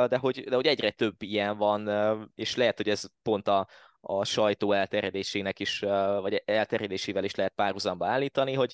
[0.08, 1.90] de hogy, de hogy egyre több ilyen van,
[2.36, 3.68] és lehet, hogy ez pont a,
[4.02, 5.80] a sajtó elterjedésének is,
[6.22, 8.74] vagy elterjedésével is lehet párhuzamba állítani, hogy,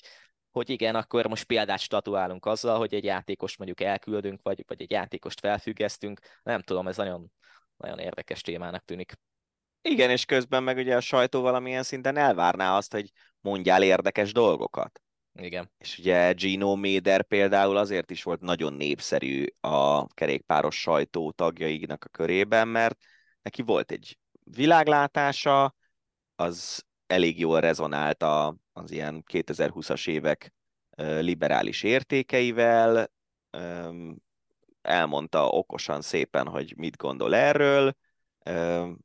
[0.50, 4.90] hogy igen, akkor most példát statuálunk azzal, hogy egy játékost mondjuk elküldünk, vagy, vagy egy
[4.90, 6.20] játékost felfüggesztünk.
[6.42, 7.32] Nem tudom, ez nagyon,
[7.76, 9.12] nagyon érdekes témának tűnik.
[9.82, 13.10] Igen, és közben meg ugye a sajtó valamilyen szinten elvárná azt, hogy
[13.40, 15.00] mondjál érdekes dolgokat.
[15.40, 15.70] Igen.
[15.78, 22.08] És ugye Gino Méder például azért is volt nagyon népszerű a kerékpáros sajtó tagjainak a
[22.08, 22.98] körében, mert
[23.42, 25.74] neki volt egy világlátása,
[26.34, 30.52] az elég jól rezonált a, az ilyen 2020-as évek
[30.96, 33.10] liberális értékeivel,
[34.82, 37.96] elmondta okosan szépen, hogy mit gondol erről,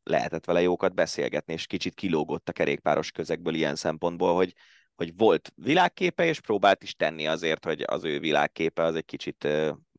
[0.03, 4.53] lehetett vele jókat beszélgetni, és kicsit kilógott a kerékpáros közegből ilyen szempontból, hogy
[4.95, 9.48] hogy volt világképe, és próbált is tenni azért, hogy az ő világképe az egy kicsit,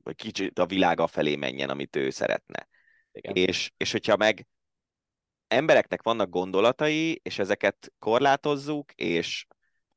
[0.02, 2.68] vagy kicsit a világa felé menjen, amit ő szeretne.
[3.12, 3.34] Igen.
[3.34, 4.46] És, és hogyha meg
[5.48, 9.46] embereknek vannak gondolatai, és ezeket korlátozzuk, és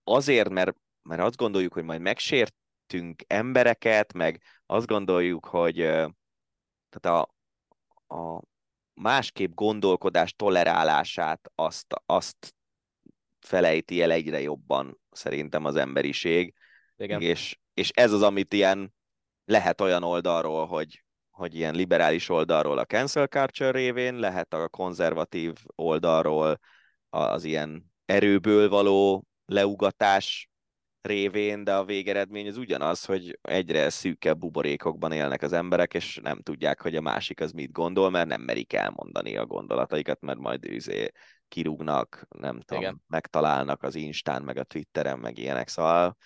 [0.04, 5.76] azért, mert, mert azt gondoljuk, hogy majd megsértünk embereket, meg azt gondoljuk, hogy
[6.90, 7.36] tehát a,
[8.16, 8.42] a
[8.94, 12.56] másképp gondolkodás tolerálását azt, azt
[13.48, 16.54] felejti el egyre jobban szerintem az emberiség.
[16.98, 17.22] Igen.
[17.22, 18.94] És, és ez az, amit ilyen
[19.46, 25.54] lehet olyan oldalról, hogy, hogy ilyen liberális oldalról a cancel culture révén, lehet a konzervatív
[25.76, 26.60] oldalról
[27.10, 30.50] az ilyen erőből való leugatás
[31.02, 36.42] révén, de a végeredmény az ugyanaz, hogy egyre szűkebb buborékokban élnek az emberek, és nem
[36.42, 40.66] tudják, hogy a másik az mit gondol, mert nem merik elmondani a gondolataikat, mert majd
[40.66, 41.12] őzé
[41.48, 43.04] kirúgnak, nem tudom, Igen.
[43.08, 46.18] megtalálnak az Instán, meg a Twitteren, meg ilyenek, szóval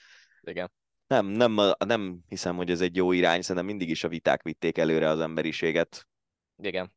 [0.41, 0.72] Igen.
[1.07, 4.77] nem, nem, nem hiszem, hogy ez egy jó irány, szerintem mindig is a viták vitték
[4.77, 6.07] előre az emberiséget.
[6.57, 6.93] Igen.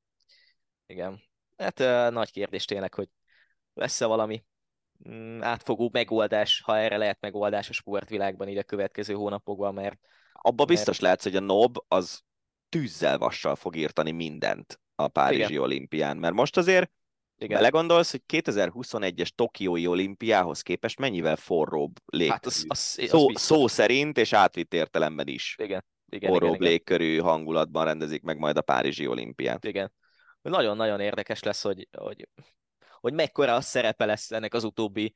[0.87, 1.23] Igen.
[1.57, 3.09] Hát uh, nagy kérdés tényleg, hogy
[3.75, 4.45] lesz-e valami
[5.09, 9.99] mm, átfogó megoldás, ha erre lehet megoldás a sportvilágban így a következő hónapokban, mert
[10.47, 12.23] Abba biztos lehetsz, hogy a NOB az
[12.69, 15.63] tűzzel vassal fog írtani mindent a Párizsi Igen.
[15.63, 16.91] olimpián, mert most azért
[17.39, 22.31] igen, belegondolsz, hogy 2021-es Tokiói olimpiához képest mennyivel forróbb lég...
[22.31, 23.43] hát az, az, az szó, biztos.
[23.43, 26.71] szó szerint és átvitt értelemben is Igen, igen, forróbb igen, igen.
[26.71, 29.65] légkörű hangulatban rendezik meg majd a Párizsi olimpiát.
[29.65, 29.93] igen.
[30.43, 32.29] Nagyon-nagyon érdekes lesz, hogy, hogy,
[33.01, 35.15] hogy mekkora a szerepe lesz ennek az utóbbi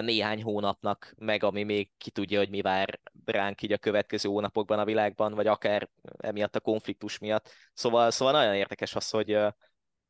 [0.00, 4.78] néhány hónapnak, meg ami még ki tudja, hogy mi vár ránk így a következő hónapokban
[4.78, 7.52] a világban, vagy akár emiatt a konfliktus miatt.
[7.72, 9.38] Szóval, szóval nagyon érdekes az, hogy,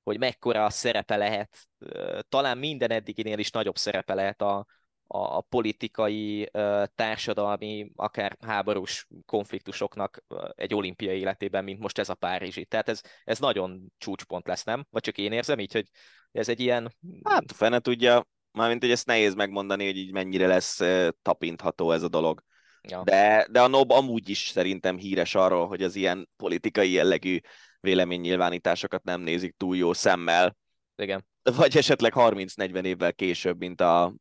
[0.08, 4.66] hogy mekkora a szerepe lehet, eh, talán minden eddiginél is nagyobb szerepe lehet a,
[5.10, 6.50] a, politikai,
[6.94, 10.24] társadalmi, akár háborús konfliktusoknak
[10.54, 12.64] egy olimpiai életében, mint most ez a Párizsi.
[12.64, 14.86] Tehát ez, ez nagyon csúcspont lesz, nem?
[14.90, 15.88] Vagy csak én érzem így, hogy
[16.32, 16.94] ez egy ilyen...
[17.22, 20.80] Hát fene tudja, mármint, hogy ezt nehéz megmondani, hogy így mennyire lesz
[21.22, 22.42] tapintható ez a dolog.
[22.88, 27.38] Ja, De, de a NOB amúgy is szerintem híres arról, hogy az ilyen politikai jellegű
[27.80, 30.56] véleménynyilvánításokat nem nézik túl jó szemmel,
[30.96, 31.26] igen.
[31.42, 34.14] vagy esetleg 30-40 évvel később, mint a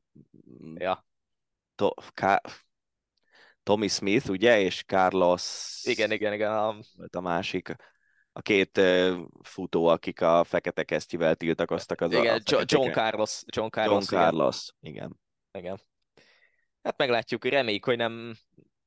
[0.76, 1.06] Ja,
[1.76, 2.42] to, Ká,
[3.64, 6.52] Tommy Smith, ugye, és Carlos igen, igen, igen.
[6.52, 7.76] A, volt a másik,
[8.32, 8.82] a két
[9.42, 12.02] futó, akik a fekete kesztyűvel tiltakoztak.
[12.02, 12.92] Az igen, a Jo- John.
[12.92, 13.44] Carlos.
[13.46, 14.20] John John Carlos, igen.
[14.22, 15.20] Carlos, igen.
[15.52, 15.82] igen.
[16.84, 18.36] Hát meglátjuk, reméljük, hogy nem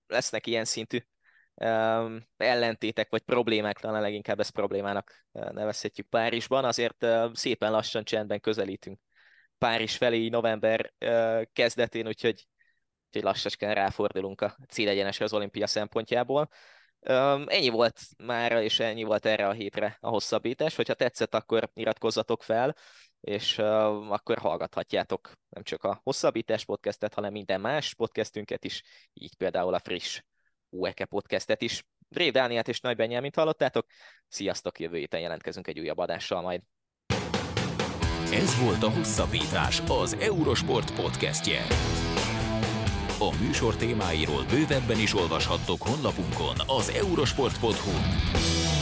[0.07, 0.99] lesznek ilyen szintű
[1.65, 8.05] um, ellentétek vagy problémák, talán leginkább ezt problémának uh, nevezhetjük Párizsban, azért uh, szépen lassan
[8.05, 9.01] csendben közelítünk
[9.59, 12.47] Párizs felé november uh, kezdetén, úgyhogy,
[13.07, 16.49] úgyhogy lassacskán ráfordulunk a célegyenesre az olimpia szempontjából.
[17.47, 20.77] Ennyi volt már, és ennyi volt erre a hétre a hosszabbítás.
[20.77, 22.77] Hogyha tetszett, akkor iratkozzatok fel,
[23.21, 28.83] és uh, akkor hallgathatjátok nem csak a hosszabbítás podcastet, hanem minden más podcastünket is,
[29.13, 30.21] így például a friss
[30.71, 31.85] UEKE podcastet is.
[32.09, 33.87] Rév Dániát és Nagy Benyámint hallottátok.
[34.29, 36.61] Sziasztok, jövő héten jelentkezünk egy újabb adással majd.
[38.33, 41.61] Ez volt a Hosszabbítás, az Eurosport podcastje.
[43.19, 48.80] A műsor témáiról bővebben is olvashattok honlapunkon az eurosport.hu.